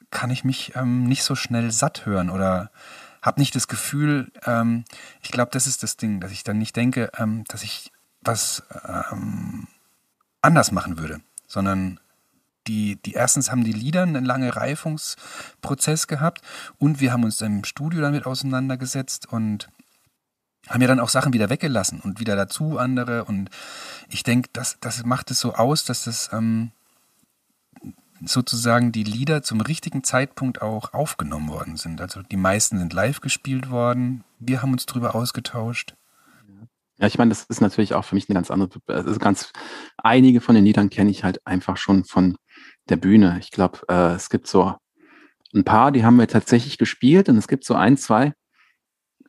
kann 0.10 0.32
ich 0.32 0.44
mich 0.44 0.76
ähm, 0.76 1.04
nicht 1.04 1.24
so 1.24 1.36
schnell 1.36 1.72
satt 1.72 2.06
hören 2.06 2.30
oder 2.30 2.72
habe 3.22 3.40
nicht 3.40 3.56
das 3.56 3.68
Gefühl, 3.68 4.32
ähm, 4.46 4.84
ich 5.22 5.32
glaube, 5.32 5.52
das 5.52 5.68
ist 5.68 5.84
das 5.84 5.98
Ding, 5.98 6.20
dass 6.20 6.32
ich 6.32 6.44
dann 6.44 6.58
nicht 6.58 6.76
denke, 6.76 7.12
ähm, 7.18 7.44
dass 7.48 7.64
ich 7.64 7.92
was 8.22 8.64
ähm, 9.12 9.68
anders 10.42 10.72
machen 10.72 10.98
würde, 10.98 11.22
sondern 11.48 12.00
die, 12.68 12.98
die 12.98 13.14
erstens 13.14 13.52
haben 13.52 13.64
die 13.64 13.74
Lieder 13.74 14.04
einen 14.04 14.26
langen 14.26 14.50
Reifungsprozess 14.50 16.08
gehabt 16.08 16.42
und 16.78 17.00
wir 17.00 17.14
haben 17.14 17.24
uns 17.24 17.42
im 17.42 17.64
Studio 17.64 18.02
damit 18.02 18.26
auseinandergesetzt 18.26 19.32
und 19.32 19.70
haben 20.68 20.82
ja 20.82 20.88
dann 20.88 21.00
auch 21.00 21.10
Sachen 21.10 21.34
wieder 21.34 21.50
weggelassen 21.50 22.02
und 22.02 22.20
wieder 22.20 22.36
dazu 22.36 22.78
andere. 22.78 23.24
Und 23.24 23.50
ich 24.10 24.24
denke, 24.24 24.50
das, 24.54 24.78
das 24.82 25.04
macht 25.06 25.32
es 25.32 25.40
so 25.40 25.54
aus, 25.54 25.86
dass 25.86 26.04
das 26.04 26.30
ähm, 26.34 26.72
sozusagen 28.26 28.92
die 28.92 29.04
Lieder 29.04 29.44
zum 29.44 29.62
richtigen 29.62 30.04
Zeitpunkt 30.04 30.62
auch 30.62 30.94
aufgenommen 30.94 31.50
worden 31.50 31.78
sind. 31.78 32.02
Also 32.02 32.22
die 32.22 32.38
meisten 32.38 32.80
sind 32.80 32.94
live 32.94 33.22
gespielt 33.22 33.70
worden. 33.70 34.24
Wir 34.40 34.62
haben 34.62 34.72
uns 34.72 34.86
drüber 34.86 35.16
ausgetauscht. 35.16 35.96
Ja, 37.00 37.06
ich 37.06 37.18
meine, 37.20 37.30
das 37.30 37.44
ist 37.44 37.62
natürlich 37.62 37.94
auch 37.94 38.06
für 38.06 38.16
mich 38.16 38.28
eine 38.28 38.34
ganz 38.34 38.50
andere, 38.50 38.80
also 38.88 39.20
ganz, 39.20 39.52
einige 39.98 40.42
von 40.42 40.56
den 40.56 40.66
Liedern 40.66 40.90
kenne 40.90 41.12
ich 41.12 41.24
halt 41.24 41.46
einfach 41.46 41.78
schon 41.78 42.06
von 42.06 42.38
der 42.90 42.98
Bühne. 42.98 43.38
Ich 43.40 43.52
glaube, 43.52 43.80
äh, 43.90 44.16
es 44.16 44.30
gibt 44.30 44.48
so 44.48 44.76
ein 45.54 45.64
paar, 45.64 45.92
die 45.92 46.04
haben 46.04 46.18
wir 46.18 46.28
tatsächlich 46.28 46.78
gespielt 46.78 47.30
und 47.30 47.38
es 47.38 47.48
gibt 47.48 47.64
so 47.64 47.74
ein, 47.74 47.98
zwei, 47.98 48.34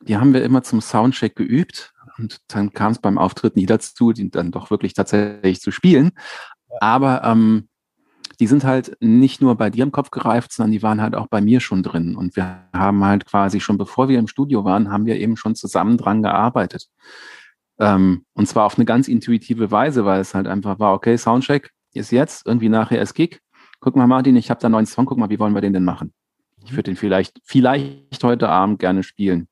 die 0.01 0.17
haben 0.17 0.33
wir 0.33 0.43
immer 0.43 0.63
zum 0.63 0.81
Soundcheck 0.81 1.35
geübt 1.35 1.93
und 2.17 2.39
dann 2.47 2.73
kam 2.73 2.91
es 2.91 2.99
beim 2.99 3.17
Auftritt 3.17 3.55
nie 3.55 3.65
dazu, 3.65 4.13
die 4.13 4.29
dann 4.29 4.51
doch 4.51 4.71
wirklich 4.71 4.93
tatsächlich 4.93 5.61
zu 5.61 5.71
spielen. 5.71 6.11
Aber 6.79 7.23
ähm, 7.23 7.69
die 8.39 8.47
sind 8.47 8.63
halt 8.63 8.95
nicht 9.01 9.41
nur 9.41 9.55
bei 9.55 9.69
dir 9.69 9.83
im 9.83 9.91
Kopf 9.91 10.11
gereift, 10.11 10.53
sondern 10.53 10.71
die 10.71 10.83
waren 10.83 11.01
halt 11.01 11.15
auch 11.15 11.27
bei 11.27 11.41
mir 11.41 11.59
schon 11.59 11.83
drin. 11.83 12.15
Und 12.15 12.35
wir 12.35 12.69
haben 12.73 13.03
halt 13.03 13.25
quasi 13.25 13.59
schon 13.59 13.77
bevor 13.77 14.07
wir 14.07 14.17
im 14.17 14.27
Studio 14.27 14.63
waren, 14.63 14.91
haben 14.91 15.05
wir 15.05 15.17
eben 15.17 15.35
schon 15.35 15.55
zusammen 15.55 15.97
dran 15.97 16.23
gearbeitet. 16.23 16.87
Ähm, 17.79 18.25
und 18.33 18.47
zwar 18.47 18.65
auf 18.65 18.77
eine 18.77 18.85
ganz 18.85 19.07
intuitive 19.07 19.71
Weise, 19.71 20.05
weil 20.05 20.21
es 20.21 20.33
halt 20.33 20.47
einfach 20.47 20.79
war, 20.79 20.93
okay, 20.93 21.17
Soundcheck 21.17 21.71
ist 21.93 22.11
jetzt, 22.11 22.45
irgendwie 22.45 22.69
nachher 22.69 23.01
ist 23.01 23.13
Gig. 23.13 23.39
Guck 23.79 23.95
mal, 23.95 24.07
Martin, 24.07 24.35
ich 24.35 24.49
habe 24.49 24.59
da 24.59 24.67
einen 24.67 24.73
neuen 24.73 24.85
Song, 24.85 25.05
guck 25.05 25.17
mal, 25.17 25.29
wie 25.29 25.39
wollen 25.39 25.53
wir 25.53 25.61
den 25.61 25.73
denn 25.73 25.85
machen? 25.85 26.13
Ich 26.65 26.71
würde 26.71 26.83
den 26.83 26.95
vielleicht, 26.97 27.39
vielleicht 27.43 28.23
heute 28.23 28.49
Abend 28.49 28.79
gerne 28.79 29.03
spielen. 29.03 29.47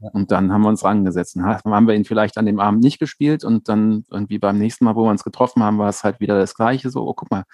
Und 0.00 0.32
dann 0.32 0.52
haben 0.52 0.62
wir 0.62 0.68
uns 0.68 0.82
rangesetzt. 0.82 1.36
Dann 1.36 1.44
haben 1.44 1.86
wir 1.86 1.94
ihn 1.94 2.04
vielleicht 2.04 2.36
an 2.36 2.46
dem 2.46 2.58
Abend 2.58 2.82
nicht 2.82 2.98
gespielt 2.98 3.44
und 3.44 3.68
dann 3.68 4.04
irgendwie 4.10 4.38
beim 4.38 4.58
nächsten 4.58 4.84
Mal, 4.84 4.96
wo 4.96 5.04
wir 5.04 5.10
uns 5.10 5.22
getroffen 5.22 5.62
haben, 5.62 5.78
war 5.78 5.88
es 5.88 6.02
halt 6.02 6.18
wieder 6.18 6.36
das 6.36 6.56
Gleiche. 6.56 6.90
So, 6.90 7.06
oh, 7.06 7.14
guck 7.14 7.30
mal, 7.30 7.44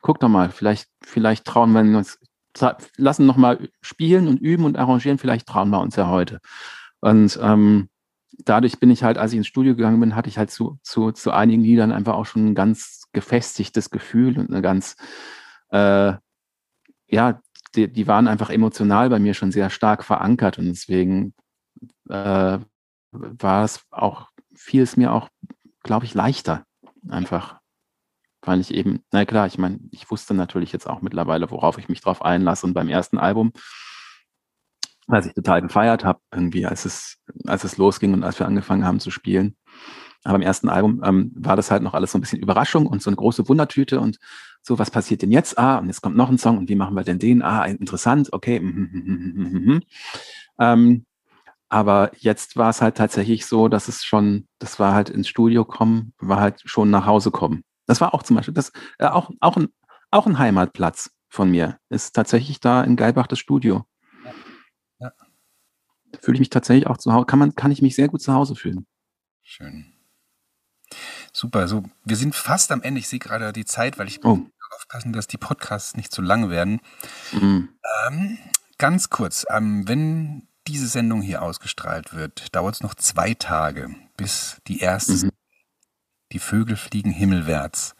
guck 0.00 0.20
doch 0.20 0.28
mal, 0.28 0.50
vielleicht, 0.50 0.88
vielleicht 1.02 1.44
trauen 1.44 1.72
wir 1.72 1.80
uns, 1.80 2.20
lassen 2.96 3.26
nochmal 3.26 3.68
spielen 3.80 4.28
und 4.28 4.40
üben 4.40 4.64
und 4.64 4.76
arrangieren, 4.76 5.18
vielleicht 5.18 5.48
trauen 5.48 5.70
wir 5.70 5.80
uns 5.80 5.96
ja 5.96 6.08
heute. 6.08 6.38
Und 7.00 7.36
ähm, 7.42 7.88
dadurch 8.44 8.78
bin 8.78 8.90
ich 8.90 9.02
halt, 9.02 9.18
als 9.18 9.32
ich 9.32 9.38
ins 9.38 9.48
Studio 9.48 9.74
gegangen 9.74 9.98
bin, 9.98 10.14
hatte 10.14 10.28
ich 10.28 10.38
halt 10.38 10.52
zu, 10.52 10.78
zu, 10.82 11.10
zu 11.10 11.32
einigen 11.32 11.62
Liedern 11.62 11.90
einfach 11.90 12.14
auch 12.14 12.26
schon 12.26 12.54
ganz 12.54 13.01
gefestigtes 13.12 13.90
Gefühl 13.90 14.38
und 14.38 14.50
eine 14.50 14.62
ganz, 14.62 14.96
äh, 15.70 16.14
ja, 17.08 17.40
die, 17.74 17.92
die 17.92 18.06
waren 18.06 18.28
einfach 18.28 18.50
emotional 18.50 19.08
bei 19.10 19.18
mir 19.18 19.34
schon 19.34 19.52
sehr 19.52 19.70
stark 19.70 20.04
verankert 20.04 20.58
und 20.58 20.66
deswegen 20.66 21.34
äh, 22.08 22.58
war 23.10 23.64
es 23.64 23.84
auch, 23.90 24.28
fiel 24.54 24.82
es 24.82 24.96
mir 24.96 25.12
auch, 25.12 25.28
glaube 25.82 26.04
ich, 26.04 26.14
leichter 26.14 26.64
einfach 27.08 27.62
weil 28.42 28.60
ich 28.60 28.74
eben, 28.74 29.02
na 29.12 29.24
klar, 29.24 29.46
ich 29.46 29.56
meine, 29.56 29.78
ich 29.92 30.10
wusste 30.10 30.34
natürlich 30.34 30.72
jetzt 30.72 30.88
auch 30.88 31.00
mittlerweile, 31.00 31.50
worauf 31.50 31.78
ich 31.78 31.88
mich 31.88 32.00
drauf 32.00 32.22
einlasse. 32.22 32.66
Und 32.66 32.74
beim 32.74 32.88
ersten 32.88 33.18
Album, 33.18 33.52
was 35.06 35.26
ich 35.26 35.34
total 35.34 35.62
gefeiert 35.62 36.04
habe, 36.04 36.20
irgendwie, 36.32 36.66
als 36.66 36.84
es, 36.84 37.18
als 37.46 37.64
es 37.64 37.76
losging 37.76 38.12
und 38.14 38.24
als 38.24 38.38
wir 38.38 38.46
angefangen 38.46 38.84
haben 38.84 39.00
zu 39.00 39.10
spielen. 39.10 39.56
Aber 40.24 40.36
im 40.36 40.42
ersten 40.42 40.68
Album 40.68 41.02
ähm, 41.04 41.32
war 41.34 41.56
das 41.56 41.70
halt 41.70 41.82
noch 41.82 41.94
alles 41.94 42.12
so 42.12 42.18
ein 42.18 42.20
bisschen 42.20 42.40
Überraschung 42.40 42.86
und 42.86 43.02
so 43.02 43.10
eine 43.10 43.16
große 43.16 43.48
Wundertüte 43.48 44.00
und 44.00 44.18
so, 44.62 44.78
was 44.78 44.90
passiert 44.90 45.22
denn 45.22 45.32
jetzt? 45.32 45.58
Ah, 45.58 45.78
und 45.78 45.88
jetzt 45.88 46.02
kommt 46.02 46.16
noch 46.16 46.30
ein 46.30 46.38
Song 46.38 46.58
und 46.58 46.68
wie 46.68 46.76
machen 46.76 46.94
wir 46.94 47.02
denn 47.02 47.18
den? 47.18 47.42
Ah, 47.42 47.64
interessant, 47.64 48.32
okay. 48.32 48.58
ähm, 50.58 51.04
aber 51.68 52.12
jetzt 52.18 52.56
war 52.56 52.70
es 52.70 52.82
halt 52.82 52.96
tatsächlich 52.96 53.46
so, 53.46 53.68
dass 53.68 53.88
es 53.88 54.04
schon, 54.04 54.46
das 54.58 54.78
war 54.78 54.94
halt 54.94 55.08
ins 55.08 55.26
Studio 55.26 55.64
kommen, 55.64 56.12
war 56.18 56.38
halt 56.38 56.60
schon 56.64 56.90
nach 56.90 57.06
Hause 57.06 57.30
kommen. 57.30 57.64
Das 57.86 58.00
war 58.00 58.14
auch 58.14 58.22
zum 58.22 58.36
Beispiel, 58.36 58.54
das, 58.54 58.72
äh, 58.98 59.06
auch, 59.06 59.30
auch, 59.40 59.56
ein, 59.56 59.68
auch 60.10 60.26
ein 60.26 60.38
Heimatplatz 60.38 61.10
von 61.28 61.50
mir. 61.50 61.78
Ist 61.88 62.12
tatsächlich 62.12 62.60
da 62.60 62.84
in 62.84 62.94
Geibach 62.94 63.26
das 63.26 63.38
Studio. 63.38 63.86
Ja. 64.22 64.32
ja. 65.00 65.12
Fühle 66.20 66.34
ich 66.36 66.40
mich 66.40 66.50
tatsächlich 66.50 66.86
auch 66.86 66.98
zu 66.98 67.12
Hause, 67.12 67.24
kann, 67.26 67.38
man, 67.38 67.54
kann 67.54 67.72
ich 67.72 67.82
mich 67.82 67.96
sehr 67.96 68.08
gut 68.08 68.20
zu 68.20 68.34
Hause 68.34 68.54
fühlen. 68.54 68.86
Schön. 69.42 69.91
Super, 71.42 71.66
so, 71.66 71.82
wir 72.04 72.14
sind 72.14 72.36
fast 72.36 72.70
am 72.70 72.82
Ende. 72.82 73.00
Ich 73.00 73.08
sehe 73.08 73.18
gerade 73.18 73.52
die 73.52 73.64
Zeit, 73.64 73.98
weil 73.98 74.06
ich 74.06 74.24
oh. 74.24 74.46
aufpassen, 74.76 75.12
dass 75.12 75.26
die 75.26 75.38
Podcasts 75.38 75.96
nicht 75.96 76.12
zu 76.12 76.22
lang 76.22 76.50
werden. 76.50 76.80
Mhm. 77.32 77.68
Ähm, 78.06 78.38
ganz 78.78 79.10
kurz, 79.10 79.44
ähm, 79.50 79.88
wenn 79.88 80.46
diese 80.68 80.86
Sendung 80.86 81.20
hier 81.20 81.42
ausgestrahlt 81.42 82.14
wird, 82.14 82.54
dauert 82.54 82.76
es 82.76 82.80
noch 82.80 82.94
zwei 82.94 83.34
Tage, 83.34 83.92
bis 84.16 84.58
die 84.68 84.78
erste 84.78 85.14
mhm. 85.14 85.32
Die 86.30 86.38
Vögel 86.38 86.76
fliegen 86.76 87.10
himmelwärts 87.10 87.96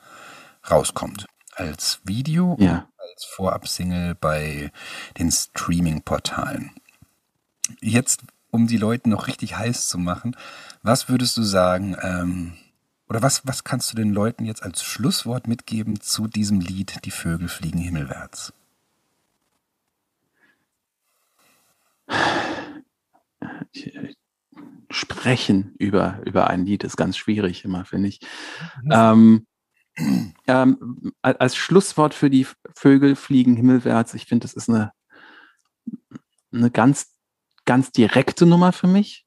rauskommt. 0.71 1.27
Als 1.57 2.01
Video 2.05 2.57
ja. 2.61 2.73
und 2.77 3.11
als 3.11 3.25
Vorabsingle 3.25 4.15
bei 4.15 4.71
den 5.19 5.33
Streaming-Portalen. 5.33 6.71
Jetzt, 7.81 8.23
um 8.53 8.69
die 8.69 8.79
Leute 8.79 9.11
noch 9.11 9.27
richtig 9.27 9.57
heiß 9.57 9.89
zu 9.89 9.99
machen, 9.99 10.37
was 10.85 11.09
würdest 11.09 11.37
du 11.37 11.43
sagen, 11.43 11.97
ähm, 12.01 12.57
oder 13.09 13.23
was, 13.23 13.47
was 13.47 13.65
kannst 13.65 13.93
du 13.93 13.97
den 13.97 14.13
Leuten 14.13 14.45
jetzt 14.45 14.63
als 14.63 14.83
Schlusswort 14.83 15.47
mitgeben 15.47 16.01
zu 16.01 16.29
diesem 16.29 16.61
Lied 16.61 17.05
Die 17.05 17.11
Vögel 17.11 17.49
fliegen 17.49 17.79
himmelwärts? 17.79 18.53
Sprechen 24.91 25.75
über, 25.79 26.21
über 26.25 26.49
ein 26.49 26.67
Lied 26.67 26.85
ist 26.85 26.97
ganz 26.97 27.17
schwierig 27.17 27.65
immer, 27.65 27.85
finde 27.85 28.09
ich. 28.09 28.21
Ähm, 28.91 29.47
ähm, 30.47 31.13
als 31.21 31.57
Schlusswort 31.57 32.15
für 32.15 32.31
die 32.31 32.47
Vögel 32.75 33.17
fliegen 33.17 33.57
himmelwärts, 33.57 34.15
ich 34.15 34.27
finde, 34.27 34.45
das 34.45 34.55
ist 34.55 34.69
eine, 34.69 34.93
eine 36.53 36.71
ganz, 36.71 37.15
ganz 37.65 37.91
direkte 37.93 38.47
Nummer 38.47 38.73
für 38.73 38.87
mich. 38.87 39.27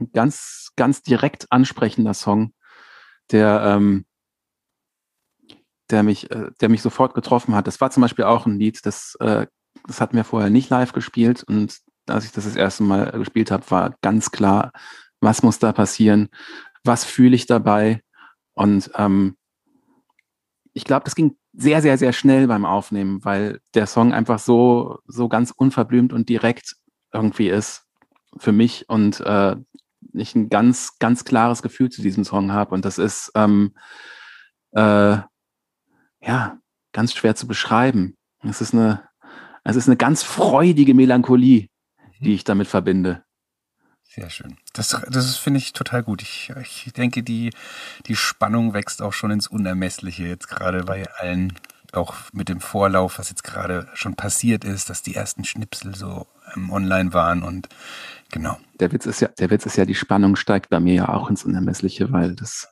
Ein 0.00 0.10
ganz, 0.12 0.72
ganz 0.76 1.02
direkt 1.02 1.50
ansprechender 1.50 2.14
Song, 2.14 2.52
der, 3.30 3.62
ähm, 3.64 4.06
der 5.90 6.02
mich, 6.02 6.30
äh, 6.30 6.50
der 6.60 6.68
mich 6.68 6.82
sofort 6.82 7.14
getroffen 7.14 7.54
hat. 7.54 7.66
Das 7.66 7.80
war 7.80 7.90
zum 7.90 8.00
Beispiel 8.02 8.24
auch 8.24 8.46
ein 8.46 8.58
Lied, 8.58 8.84
das, 8.86 9.16
äh, 9.20 9.46
das 9.86 10.00
hat 10.00 10.14
mir 10.14 10.24
vorher 10.24 10.50
nicht 10.50 10.70
live 10.70 10.92
gespielt 10.92 11.42
und 11.44 11.78
als 12.06 12.24
ich 12.24 12.32
das 12.32 12.44
das 12.44 12.56
erste 12.56 12.82
Mal 12.82 13.10
gespielt 13.12 13.50
habe, 13.50 13.70
war 13.70 13.94
ganz 14.02 14.30
klar, 14.30 14.72
was 15.20 15.42
muss 15.42 15.58
da 15.58 15.72
passieren, 15.72 16.28
was 16.84 17.04
fühle 17.04 17.34
ich 17.34 17.46
dabei. 17.46 18.02
Und 18.52 18.90
ähm, 18.94 19.36
ich 20.74 20.84
glaube, 20.84 21.04
das 21.04 21.14
ging 21.14 21.36
sehr, 21.52 21.82
sehr, 21.82 21.98
sehr 21.98 22.12
schnell 22.12 22.46
beim 22.46 22.64
Aufnehmen, 22.66 23.24
weil 23.24 23.60
der 23.74 23.86
Song 23.86 24.12
einfach 24.12 24.38
so, 24.38 24.98
so 25.06 25.28
ganz 25.28 25.50
unverblümt 25.50 26.12
und 26.12 26.28
direkt 26.28 26.76
irgendwie 27.12 27.48
ist 27.48 27.86
für 28.36 28.52
mich 28.52 28.88
und 28.88 29.20
äh, 29.20 29.56
ich 30.14 30.34
ein 30.34 30.48
ganz, 30.48 30.98
ganz 30.98 31.24
klares 31.24 31.62
Gefühl 31.62 31.90
zu 31.90 32.02
diesem 32.02 32.24
Song 32.24 32.52
habe. 32.52 32.74
Und 32.74 32.84
das 32.84 32.98
ist 32.98 33.32
ähm, 33.34 33.74
äh, 34.72 35.18
ja 36.20 36.58
ganz 36.92 37.14
schwer 37.14 37.34
zu 37.34 37.46
beschreiben. 37.46 38.16
Es 38.42 38.60
ist 38.60 38.74
eine, 38.74 39.08
es 39.64 39.76
ist 39.76 39.88
eine 39.88 39.96
ganz 39.96 40.22
freudige 40.22 40.94
Melancholie, 40.94 41.68
die 42.20 42.34
ich 42.34 42.44
damit 42.44 42.68
verbinde. 42.68 43.24
Sehr 44.14 44.30
schön. 44.30 44.56
Das, 44.72 44.96
das 45.10 45.36
finde 45.36 45.58
ich 45.58 45.72
total 45.72 46.04
gut. 46.04 46.22
Ich, 46.22 46.52
ich 46.60 46.92
denke, 46.92 47.24
die, 47.24 47.50
die 48.06 48.14
Spannung 48.14 48.72
wächst 48.72 49.02
auch 49.02 49.12
schon 49.12 49.32
ins 49.32 49.48
Unermessliche 49.48 50.24
jetzt 50.24 50.48
gerade 50.48 50.84
bei 50.84 51.10
allen, 51.18 51.52
auch 51.96 52.14
mit 52.32 52.48
dem 52.48 52.60
Vorlauf, 52.60 53.18
was 53.18 53.30
jetzt 53.30 53.44
gerade 53.44 53.88
schon 53.94 54.14
passiert 54.14 54.64
ist, 54.64 54.90
dass 54.90 55.02
die 55.02 55.14
ersten 55.14 55.44
Schnipsel 55.44 55.94
so 55.94 56.26
ähm, 56.54 56.70
online 56.70 57.12
waren 57.12 57.42
und 57.42 57.68
genau. 58.30 58.58
Der 58.80 58.92
Witz 58.92 59.06
ist 59.06 59.20
ja, 59.20 59.28
der 59.28 59.50
Witz 59.50 59.66
ist 59.66 59.76
ja, 59.76 59.84
die 59.84 59.94
Spannung 59.94 60.36
steigt 60.36 60.70
bei 60.70 60.80
mir 60.80 60.94
ja 60.94 61.08
auch 61.08 61.30
ins 61.30 61.44
Unermessliche, 61.44 62.12
weil 62.12 62.34
das 62.34 62.68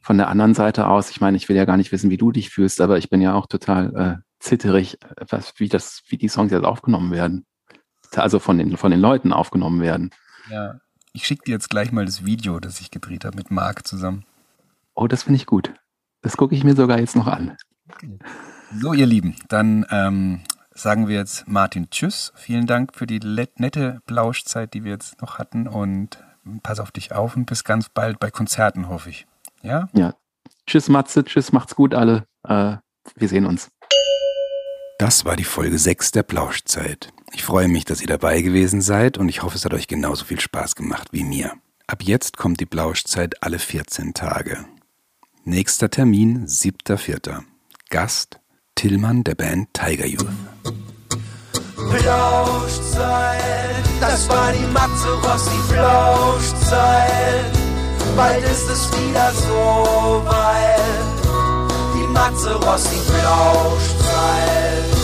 von 0.00 0.18
der 0.18 0.28
anderen 0.28 0.54
Seite 0.54 0.88
aus, 0.88 1.10
ich 1.10 1.20
meine, 1.20 1.36
ich 1.36 1.48
will 1.48 1.56
ja 1.56 1.64
gar 1.64 1.76
nicht 1.76 1.92
wissen, 1.92 2.10
wie 2.10 2.16
du 2.16 2.32
dich 2.32 2.50
fühlst, 2.50 2.80
aber 2.80 2.98
ich 2.98 3.10
bin 3.10 3.20
ja 3.20 3.34
auch 3.34 3.46
total 3.46 3.94
äh, 3.96 4.22
zitterig, 4.40 4.98
was, 5.28 5.54
wie 5.58 5.68
das, 5.68 6.02
wie 6.08 6.18
die 6.18 6.28
Songs 6.28 6.52
jetzt 6.52 6.64
aufgenommen 6.64 7.12
werden 7.12 7.46
also 8.18 8.38
von 8.38 8.58
den, 8.58 8.76
von 8.76 8.90
den 8.90 9.00
Leuten 9.00 9.32
aufgenommen 9.32 9.80
werden. 9.80 10.10
Ja, 10.50 10.80
ich 11.12 11.26
schicke 11.26 11.44
dir 11.44 11.52
jetzt 11.52 11.70
gleich 11.70 11.92
mal 11.92 12.04
das 12.04 12.24
Video, 12.24 12.60
das 12.60 12.80
ich 12.80 12.90
gedreht 12.90 13.24
habe 13.24 13.36
mit 13.36 13.50
Marc 13.50 13.86
zusammen. 13.86 14.24
Oh, 14.94 15.06
das 15.06 15.24
finde 15.24 15.36
ich 15.36 15.46
gut. 15.46 15.72
Das 16.22 16.36
gucke 16.36 16.54
ich 16.54 16.64
mir 16.64 16.74
sogar 16.74 16.98
jetzt 16.98 17.16
noch 17.16 17.26
an. 17.26 17.56
Okay. 17.88 18.18
So, 18.80 18.92
ihr 18.92 19.06
Lieben, 19.06 19.36
dann 19.48 19.86
ähm, 19.90 20.40
sagen 20.74 21.06
wir 21.06 21.16
jetzt 21.16 21.46
Martin 21.46 21.90
Tschüss. 21.90 22.32
Vielen 22.34 22.66
Dank 22.66 22.94
für 22.94 23.06
die 23.06 23.20
nette 23.20 24.00
Blauschzeit, 24.06 24.74
die 24.74 24.82
wir 24.82 24.92
jetzt 24.92 25.20
noch 25.22 25.38
hatten 25.38 25.68
und 25.68 26.18
pass 26.62 26.80
auf 26.80 26.90
dich 26.90 27.12
auf 27.12 27.36
und 27.36 27.46
bis 27.46 27.62
ganz 27.62 27.88
bald 27.88 28.18
bei 28.18 28.30
Konzerten, 28.30 28.88
hoffe 28.88 29.10
ich. 29.10 29.26
Ja? 29.62 29.88
Ja. 29.92 30.14
Tschüss, 30.66 30.88
Matze. 30.88 31.24
Tschüss, 31.24 31.52
macht's 31.52 31.76
gut, 31.76 31.94
alle. 31.94 32.26
Äh, 32.42 32.76
wir 33.14 33.28
sehen 33.28 33.46
uns. 33.46 33.70
Das 34.98 35.24
war 35.24 35.36
die 35.36 35.44
Folge 35.44 35.78
6 35.78 36.10
der 36.10 36.24
Plauschzeit. 36.24 37.12
Ich 37.32 37.44
freue 37.44 37.68
mich, 37.68 37.84
dass 37.84 38.00
ihr 38.00 38.08
dabei 38.08 38.42
gewesen 38.42 38.80
seid 38.80 39.18
und 39.18 39.28
ich 39.28 39.42
hoffe, 39.42 39.56
es 39.56 39.64
hat 39.64 39.74
euch 39.74 39.86
genauso 39.86 40.24
viel 40.24 40.40
Spaß 40.40 40.74
gemacht 40.74 41.08
wie 41.12 41.24
mir. 41.24 41.52
Ab 41.86 42.02
jetzt 42.02 42.36
kommt 42.36 42.60
die 42.60 42.66
Plauschzeit 42.66 43.42
alle 43.42 43.58
14 43.58 44.14
Tage. 44.14 44.64
Nächster 45.44 45.90
Termin 45.90 46.46
7.4. 46.46 47.42
Gast 47.90 48.40
Tillmann 48.74 49.24
der 49.24 49.34
Band 49.34 49.68
Tiger 49.72 50.06
Youth. 50.06 50.26
Plauschzeit, 51.76 53.40
das 54.00 54.28
war 54.28 54.52
die 54.52 54.66
Matze 54.72 55.12
Rossi 55.22 55.58
Plauschzeit. 55.68 57.52
Bald 58.16 58.44
ist 58.44 58.68
es 58.68 58.90
wieder 58.92 59.32
so 59.32 60.22
weit. 60.26 60.80
Die 61.94 62.06
Matze 62.12 62.54
Rossi 62.54 62.96
Plauschzeit. 63.06 65.03